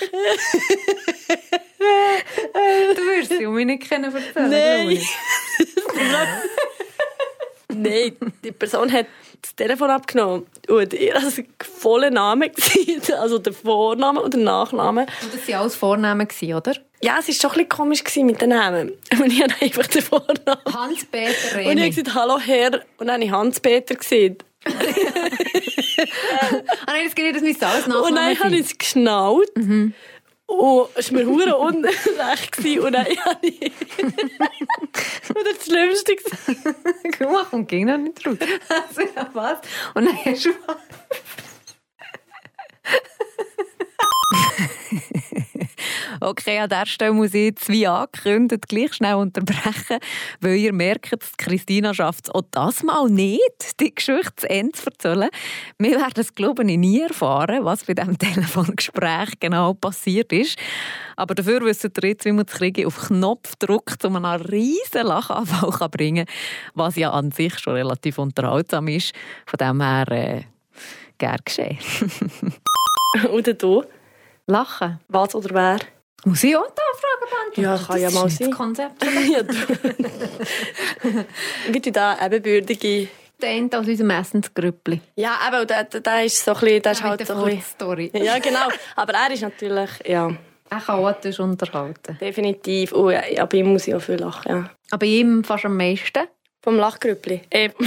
du 2.96 3.02
wirst 3.02 3.32
sie 3.38 3.46
um 3.46 3.56
mich 3.56 3.66
nicht 3.66 3.90
kennen 3.90 4.14
erzählen. 4.14 4.50
Nein. 4.50 5.02
Nein, 7.76 8.16
die 8.44 8.52
Person 8.52 8.92
hat 8.92 9.08
das 9.42 9.56
Telefon 9.56 9.90
abgenommen 9.90 10.46
und 10.70 10.94
ihr 10.94 11.16
war 11.16 11.32
voller 11.64 12.12
Name, 12.12 12.52
also 13.20 13.40
der 13.40 13.54
Vorname 13.54 14.22
und 14.22 14.36
der 14.36 14.42
Nachname. 14.42 15.08
Und 15.22 15.34
das 15.34 15.48
waren 15.48 15.62
alles 15.62 15.76
Vornamen, 15.76 16.28
oder? 16.42 16.76
Ja, 17.04 17.18
es 17.20 17.28
war 17.28 17.36
schon 17.36 17.52
ein 17.52 17.68
bisschen 17.68 17.70
komisch 17.70 18.02
mit 18.16 18.40
den 18.40 18.50
Namen. 18.50 18.94
Und 19.22 19.26
ich 19.30 19.44
habe 19.44 19.54
einfach 19.60 19.88
den 19.88 20.02
Vornamen. 20.02 20.62
Hans-Peter. 20.74 21.58
Und 21.70 21.78
ich 21.78 21.84
habe 21.84 21.90
gesagt, 21.90 22.16
hallo 22.16 22.40
Herr, 22.40 22.82
und 22.98 23.08
dann 23.08 23.16
habe 23.16 23.24
ich 23.26 23.32
Hans-Peter 23.32 23.96
gesehen. 23.96 24.38
ah 24.66 24.72
nein, 26.88 27.04
das 27.04 27.14
geht 27.14 27.42
nicht, 27.42 27.60
mein 27.62 27.70
alles 27.70 27.88
Nachname 27.88 28.08
Und 28.08 28.16
dann 28.16 28.40
habe 28.40 28.56
ich 28.56 28.62
es 28.62 28.78
geschnallt. 28.78 29.52
Mhm. 29.58 29.94
Und 30.46 30.88
es 30.96 31.12
war 31.12 31.20
mir 31.20 31.26
hure 31.26 31.58
unrecht. 31.58 32.58
Und 32.80 32.94
dann 32.94 33.06
habe 33.26 33.48
ich... 33.48 33.72
und 34.00 34.16
das 35.46 35.66
Schlimmste 35.66 36.16
Guck 37.18 37.32
mal, 37.32 37.44
kommt 37.44 37.68
ging 37.68 37.86
noch 37.86 37.98
nicht 37.98 38.26
raus. 38.26 38.38
Also, 38.70 39.02
ja, 39.14 39.30
was? 39.34 39.58
Und 39.94 40.06
dann 40.06 40.18
hast 40.24 40.46
du... 40.46 40.52
Okay, 46.20 46.60
an 46.60 46.70
dieser 46.70 46.86
Stelle 46.86 47.14
muss 47.14 47.34
ich 47.34 47.46
jetzt, 47.46 47.70
wie 47.70 47.88
angekündigt, 47.88 48.68
gleich 48.68 48.94
schnell 48.94 49.16
unterbrechen, 49.16 50.00
weil 50.42 50.56
ihr 50.56 50.74
merkt, 50.74 51.14
Christina 51.38 51.94
schafft 51.94 52.26
es 52.26 52.32
auch 52.32 52.44
das 52.52 52.84
mal 52.84 53.10
nicht, 53.10 53.80
die 53.80 53.94
Geschichte 53.94 54.36
zu 54.36 54.50
Ende 54.50 54.72
zu 54.74 54.88
erzählen. 54.88 55.30
Wir 55.78 55.92
werden 56.00 56.14
es, 56.16 56.36
glaube 56.36 56.64
ich, 56.64 56.78
nie 56.78 57.02
erfahren, 57.02 57.64
was 57.66 57.86
bei 57.86 57.94
diesem 57.94 58.18
Telefongespräch 58.18 59.40
genau 59.40 59.74
passiert 59.74 60.32
ist. 60.34 60.58
Aber 61.16 61.36
dafür 61.36 61.62
wisst 61.62 61.84
ihr 61.84 61.92
jetzt, 62.04 62.26
wie 62.26 62.32
man 62.32 62.46
das 62.46 62.56
Kriegen 62.56 62.86
auf 62.86 63.08
Knopf 63.08 63.56
drückt, 63.58 64.04
um 64.06 64.16
einen 64.16 64.42
riesen 64.42 65.04
Lachanfall 65.04 65.72
zu 65.72 65.90
bringen 65.90 66.26
was 66.74 66.96
ja 66.96 67.12
an 67.12 67.32
sich 67.32 67.58
schon 67.60 67.74
relativ 67.74 68.18
unterhaltsam 68.18 68.88
ist. 68.88 69.14
Von 69.46 69.58
dem 69.58 69.82
her, 69.82 70.12
äh, 70.12 70.42
gern 71.18 71.40
geschehen. 71.44 71.78
Oder 73.32 73.54
du? 73.54 73.84
Lachen. 74.48 75.00
Was 75.08 75.36
oder 75.36 75.54
wer? 75.54 75.78
Muss 76.26 76.44
ich 76.44 76.56
auch 76.56 76.66
da 76.68 76.82
Fragen 77.00 77.30
beantworten? 77.30 77.62
Ja, 77.62 77.78
kann 77.86 78.02
ja 78.02 78.10
mal 78.12 78.30
sein. 78.30 78.50
Das 78.50 78.58
Konzept. 78.58 79.06
Wie 81.72 81.80
du 81.80 81.92
da 81.92 82.18
ebenbürtige 82.26 83.10
Dent 83.42 83.76
aus 83.76 83.88
unserem 83.88 84.10
Essensgrüppli. 84.10 85.02
Ja, 85.16 85.38
aber 85.46 85.66
der, 85.66 85.84
der 85.84 86.26
ist 86.26 86.44
so 86.44 86.54
ein 86.54 86.60
bisschen, 86.60 86.82
der 86.82 86.92
ist 86.94 87.04
halt 87.04 87.28
so 87.28 87.34
ein 87.34 87.62
Story. 87.62 88.10
Ja, 88.14 88.40
genau. 88.40 88.70
Aber 88.96 89.14
er 89.14 89.32
ist 89.32 89.42
natürlich, 89.42 89.90
ja. 90.06 90.32
Er 90.70 90.80
kann 90.80 91.06
auch 91.06 91.40
unterhalten. 91.40 92.18
Definitiv. 92.20 92.94
Oh, 92.94 93.12
ja, 93.12 93.46
bei 93.46 93.58
ihm 93.58 93.74
muss 93.74 93.88
ich 93.88 93.94
auch 93.94 94.02
viel 94.02 94.16
lachen, 94.16 94.50
ja. 94.50 94.70
Aber 94.92 95.06
ihm 95.06 95.44
fast 95.44 95.66
am 95.66 95.76
meisten? 95.78 96.24
Vom 96.64 96.78
Lachgrüppli. 96.78 97.42
Äh, 97.50 97.70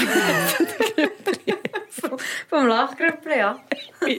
Vom 2.51 2.66
Lachgrüppli, 2.66 3.39
ja. 3.39 3.59
Wie 4.05 4.18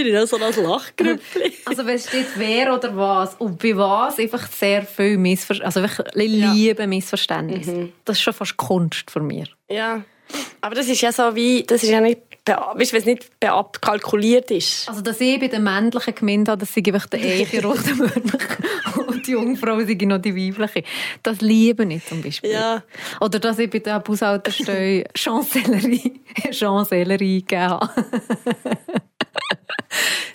ich 0.00 0.28
so 0.28 0.36
als 0.36 0.56
Lachgrüppli. 0.56 1.54
Also 1.64 1.84
wenn 1.84 1.96
es 1.96 2.06
steht 2.06 2.28
wer 2.36 2.72
oder 2.72 2.96
was 2.96 3.34
und 3.34 3.60
bei 3.60 3.76
was 3.76 4.20
einfach 4.20 4.46
sehr 4.46 4.82
viel 4.82 5.18
Missverständnis, 5.18 5.76
also 5.76 5.82
wirklich 5.82 6.30
liebe 6.32 6.82
ja. 6.82 6.86
Missverständnis. 6.86 7.66
Mhm. 7.66 7.92
Das 8.04 8.18
ist 8.18 8.22
schon 8.22 8.34
fast 8.34 8.56
Kunst 8.56 9.10
für 9.10 9.20
mich. 9.20 9.52
Ja, 9.68 10.04
aber 10.60 10.74
das 10.74 10.88
ist 10.88 11.00
ja 11.00 11.12
so 11.12 11.34
wie, 11.34 11.64
das 11.64 11.82
ist 11.82 11.90
ja 11.90 12.00
nicht 12.00 12.20
weißt, 12.56 12.92
wenn 12.92 13.00
es 13.00 13.06
nicht 13.06 13.30
kalkuliert 13.80 14.50
ist. 14.50 14.88
Also, 14.88 15.02
dass 15.02 15.20
ich 15.20 15.38
bei 15.38 15.48
den 15.48 15.62
männlichen 15.62 16.14
gemeint 16.14 16.48
habe, 16.48 16.60
dass 16.60 16.72
sie 16.72 16.82
einfach 16.84 17.06
der 17.06 17.22
echte 17.22 17.62
Rotenmönch 17.62 18.12
und 19.06 19.26
die 19.26 19.32
Jungfrau 19.32 19.80
sei 19.80 19.96
noch 20.02 20.18
die 20.18 20.34
weibliche. 20.34 20.84
Das 21.22 21.40
liebe 21.40 21.84
ich 21.84 22.04
zum 22.06 22.22
Beispiel. 22.22 22.52
Ja. 22.52 22.82
Oder 23.20 23.38
dass 23.38 23.58
ich 23.58 23.70
bei 23.70 23.78
der 23.80 24.00
Bushaltestelle 24.00 25.04
Chancellerie, 25.14 26.20
Chancellerie 26.50 27.40
gegeben 27.42 27.70
habe. 27.70 27.90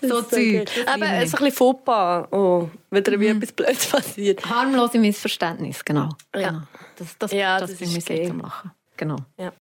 so 0.01 0.21
Zeug. 0.21 0.69
Aber 0.85 1.05
ein 1.05 1.29
bisschen 1.29 1.51
Fauxpas, 1.51 2.27
oh, 2.31 2.69
wenn 2.91 3.03
dir 3.03 3.17
mhm. 3.17 3.41
etwas 3.41 3.51
Blödes 3.51 3.87
passiert. 3.87 4.45
Harmlose 4.45 4.99
Missverständnis, 4.99 5.83
genau. 5.83 6.09
Ja. 6.35 6.49
Genau. 6.49 6.61
Das, 6.97 7.17
das, 7.17 7.31
ja, 7.31 7.59
das, 7.59 7.71
das 7.71 7.81
ist 7.81 7.91
mein 7.91 8.01
okay. 8.01 8.33
Lachen. 8.41 8.71
Genau. 8.97 9.17
Ja. 9.37 9.51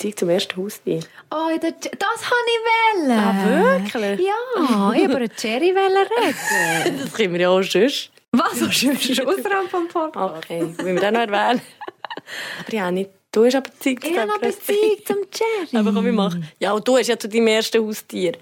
Beziehung 0.00 0.16
zum 0.16 0.30
ersten 0.30 0.56
Haustier. 0.56 1.00
Oh, 1.30 1.50
das, 1.60 1.74
das 1.80 2.24
habe 2.24 2.46
ich 2.46 3.06
wollen. 3.06 3.10
Ah, 3.10 3.78
wirklich? 3.78 4.26
Ja, 4.26 4.92
ich 4.94 5.04
über 5.04 5.16
einen 5.16 5.36
Cherry 5.36 5.70
reden. 5.70 6.98
das 7.02 7.12
können 7.12 7.34
wir 7.34 7.40
ja 7.40 7.50
auch 7.50 7.62
sonst. 7.62 8.10
Was? 8.32 8.62
Auch 8.62 8.72
sonst? 8.72 9.20
Außerhalb 9.20 9.68
vom 9.70 9.88
Podcast? 9.88 10.44
Okay, 10.44 10.60
wollen 10.78 10.94
wir 10.94 11.00
das 11.00 11.12
noch 11.12 11.20
erwähnen? 11.20 11.60
aber 12.60 12.74
ja, 12.74 12.90
nicht. 12.90 13.10
Du 13.30 13.44
hast 13.44 13.54
aber 13.54 13.70
zum 13.78 13.92
Ich 13.92 14.18
habe 14.18 14.38
Beziehung 14.40 14.96
zum 15.04 15.16
Cherry. 15.30 15.76
Aber 15.78 15.92
komm, 15.92 16.04
wir 16.06 16.12
machen. 16.12 16.48
Ja, 16.58 16.72
und 16.72 16.88
du 16.88 16.96
hast 16.96 17.08
ja 17.08 17.18
zu 17.18 17.28
deinem 17.28 17.48
ersten 17.48 17.84
Haustier. 17.86 18.32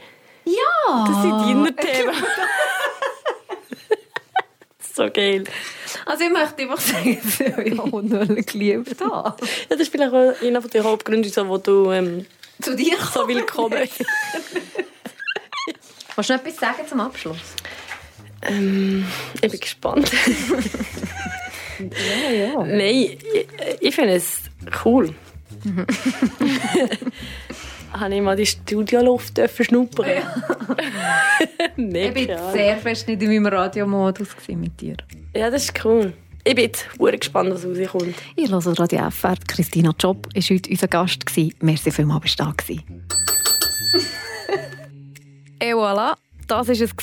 Ja. 0.45 1.05
Das 1.07 1.23
sind 1.23 1.33
deine 1.33 1.75
Themen. 1.75 2.15
so 4.99 5.09
geil. 5.11 5.45
Also 6.05 6.25
ich 6.25 6.31
möchte 6.31 6.63
einfach 6.63 6.81
sagen, 6.81 7.19
dass 7.23 7.41
ich 7.41 7.57
euch 7.57 7.79
auch 7.79 7.91
geliebt 8.47 9.01
habe. 9.01 9.11
Ja, 9.11 9.37
das 9.69 9.81
ist 9.81 9.91
vielleicht 9.91 10.13
auch 10.13 10.43
einer 10.43 10.61
der 10.61 10.85
Hauptgründe, 10.85 11.29
so, 11.29 11.49
wo 11.49 11.59
du 11.59 11.91
ähm, 11.93 12.27
zu 12.61 12.77
dir 12.77 12.97
so 13.13 13.27
willkommen 13.27 13.79
Willst 16.17 16.31
du 16.31 16.35
noch 16.35 16.41
etwas 16.41 16.57
sagen 16.57 16.87
zum 16.89 17.01
Abschluss? 17.01 17.39
Ähm, 18.43 19.07
ich 19.41 19.51
bin 19.51 19.61
gespannt. 19.61 20.11
ja, 21.79 22.31
ja. 22.31 22.55
Nein, 22.65 22.79
ich, 22.89 23.19
ich 23.81 23.95
finde 23.95 24.15
es 24.15 24.43
cool. 24.85 25.15
habe 27.93 28.15
ich 28.15 28.21
mal 28.21 28.37
die 28.37 28.47
Studioluft 28.47 29.41
schnuppern. 29.61 30.07
ich 31.77 32.29
war 32.29 32.53
sehr 32.53 32.77
fest 32.79 33.09
nicht 33.09 33.23
in 33.23 33.29
meinem 33.29 33.47
Radiomodus 33.47 34.29
mit 34.49 34.81
dir. 34.81 34.97
Ja, 35.35 35.51
das 35.51 35.65
ist 35.65 35.85
cool. 35.85 36.13
Ich 36.45 36.55
bin 36.55 36.65
jetzt 36.65 36.87
gespannt, 36.99 37.51
was 37.51 37.65
rauskommt. 37.65 38.15
Ich 38.37 38.51
höre 38.51 38.81
Radio 38.81 39.11
FR. 39.11 39.35
Christina 39.47 39.93
Job 39.99 40.27
war 40.35 40.43
heute 40.43 40.71
unser 40.71 40.89
Gast. 40.89 41.25
Merci 41.61 41.91
vielmals, 41.91 42.23
dass 42.23 42.37
du 42.37 42.45
da 42.45 42.47
warst. 42.47 42.71
Et 45.61 45.75
voilà, 45.75 46.15
das 46.47 46.69
war 46.69 46.75
es. 46.75 46.95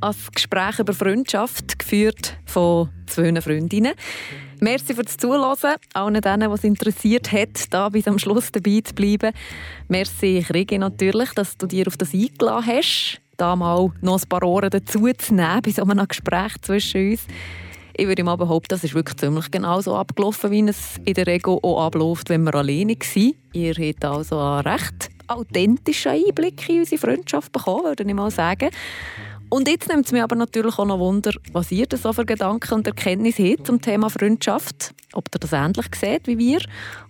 Ein 0.00 0.14
Gespräch 0.34 0.78
über 0.78 0.92
Freundschaft, 0.92 1.78
geführt 1.78 2.36
von 2.44 2.90
zwei 3.06 3.40
Freundinnen. 3.40 3.94
Merci 4.62 4.94
fürs 4.94 5.16
Zuhören. 5.16 5.74
Allen 5.92 6.20
denen, 6.20 6.48
was 6.48 6.62
interessiert 6.62 7.32
hat, 7.32 7.64
da 7.70 7.88
bis 7.88 8.06
am 8.06 8.20
Schluss 8.20 8.52
dabei 8.52 8.80
zu 8.84 8.94
bleiben. 8.94 9.34
Merci, 9.88 10.44
Kriege, 10.46 10.78
natürlich, 10.78 11.32
dass 11.32 11.56
du 11.56 11.66
dir 11.66 11.88
auf 11.88 11.96
das 11.96 12.14
eingeladen 12.14 12.66
hast, 12.66 13.20
da 13.36 13.56
mal 13.56 13.90
noch 14.02 14.22
ein 14.22 14.28
paar 14.28 14.44
Ohren 14.44 14.70
dazu 14.70 15.08
zu 15.18 15.34
nehmen 15.34 15.62
bei 15.62 15.72
so 15.72 15.82
einem 15.82 16.06
Gespräch 16.06 16.52
zwischen 16.62 17.10
uns. 17.10 17.26
Ich 17.96 18.06
würde 18.06 18.22
mal 18.22 18.36
behaupten, 18.36 18.68
das 18.68 18.84
ist 18.84 18.94
wirklich 18.94 19.16
ziemlich 19.16 19.50
genau 19.50 19.80
so 19.80 19.96
abgelaufen, 19.96 20.52
wie 20.52 20.62
es 20.68 21.00
in 21.04 21.14
der 21.14 21.26
Regel 21.26 21.58
auch 21.60 21.86
abläuft, 21.86 22.28
wenn 22.28 22.44
wir 22.44 22.54
alleine 22.54 22.94
sind. 23.02 23.34
Ihr 23.52 23.74
habt 23.74 24.04
also 24.04 24.38
einen 24.38 24.60
recht 24.60 25.10
authentischen 25.26 26.12
Einblick 26.12 26.68
in 26.68 26.78
unsere 26.78 27.00
Freundschaft 27.00 27.50
bekommen, 27.50 27.84
würde 27.84 28.04
ich 28.04 28.14
mal 28.14 28.30
sagen. 28.30 28.70
Und 29.52 29.68
jetzt 29.68 29.88
nimmt 29.90 30.06
es 30.06 30.12
mich 30.12 30.22
aber 30.22 30.34
natürlich 30.34 30.78
auch 30.78 30.86
noch 30.86 30.98
Wunder, 30.98 31.32
was 31.52 31.70
ihr 31.70 31.84
so 31.94 32.14
für 32.14 32.24
Gedanken 32.24 32.72
und 32.72 32.86
Erkenntnisse 32.86 33.50
habt 33.50 33.66
zum 33.66 33.82
Thema 33.82 34.08
Freundschaft. 34.08 34.94
Ob 35.12 35.28
ihr 35.28 35.40
das 35.40 35.52
ähnlich 35.52 35.84
seht 35.94 36.26
wie 36.26 36.38
wir 36.38 36.60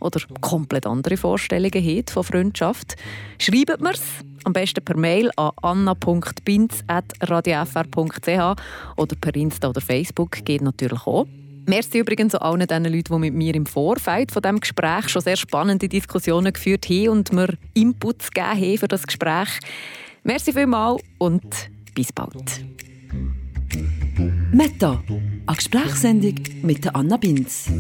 oder 0.01 0.21
komplett 0.41 0.85
andere 0.85 1.17
Vorstellungen 1.17 1.71
habt 1.73 2.11
von 2.11 2.25
Freundschaft. 2.25 2.97
Schreibt 3.39 3.81
mir's 3.81 4.03
am 4.43 4.55
besten 4.55 4.85
per 4.85 4.97
Mail 4.97 5.31
an 5.37 5.53
anna.binz.radiofr.ch 5.63 8.63
oder 8.97 9.17
per 9.21 9.37
Insta 9.37 9.69
oder 9.69 9.81
Facebook 9.81 10.45
geht 10.45 10.63
natürlich 10.63 11.07
auch. 11.07 11.29
Merci 11.69 12.01
übrigens 12.01 12.35
an 12.35 12.43
allen 12.43 12.67
den 12.67 12.87
Leuten, 12.87 13.13
die 13.13 13.19
mit 13.21 13.35
mir 13.35 13.55
im 13.55 13.67
Vorfeld 13.67 14.33
von 14.33 14.43
diesem 14.43 14.59
Gespräch 14.59 15.11
schon 15.11 15.23
sehr 15.23 15.37
spannende 15.37 15.89
Diskussionen 15.89 16.53
geführt 16.53 16.89
haben 16.89 17.11
und 17.11 17.33
mir 17.33 17.57
Inputs 17.75 18.33
gegeben 18.33 18.61
haben 18.61 18.79
für 18.79 18.89
das 18.89 19.07
Gespräch. 19.07 19.61
Merci 20.25 20.53
vielmals 20.53 21.01
und 21.19 21.71
bis 21.95 22.13
bald. 22.13 22.65
Meta 24.53 25.03
Eine 25.47 25.57
Gesprächssendung 25.57 26.35
mit 26.63 26.95
Anna 26.95 27.17
Binz. 27.17 27.71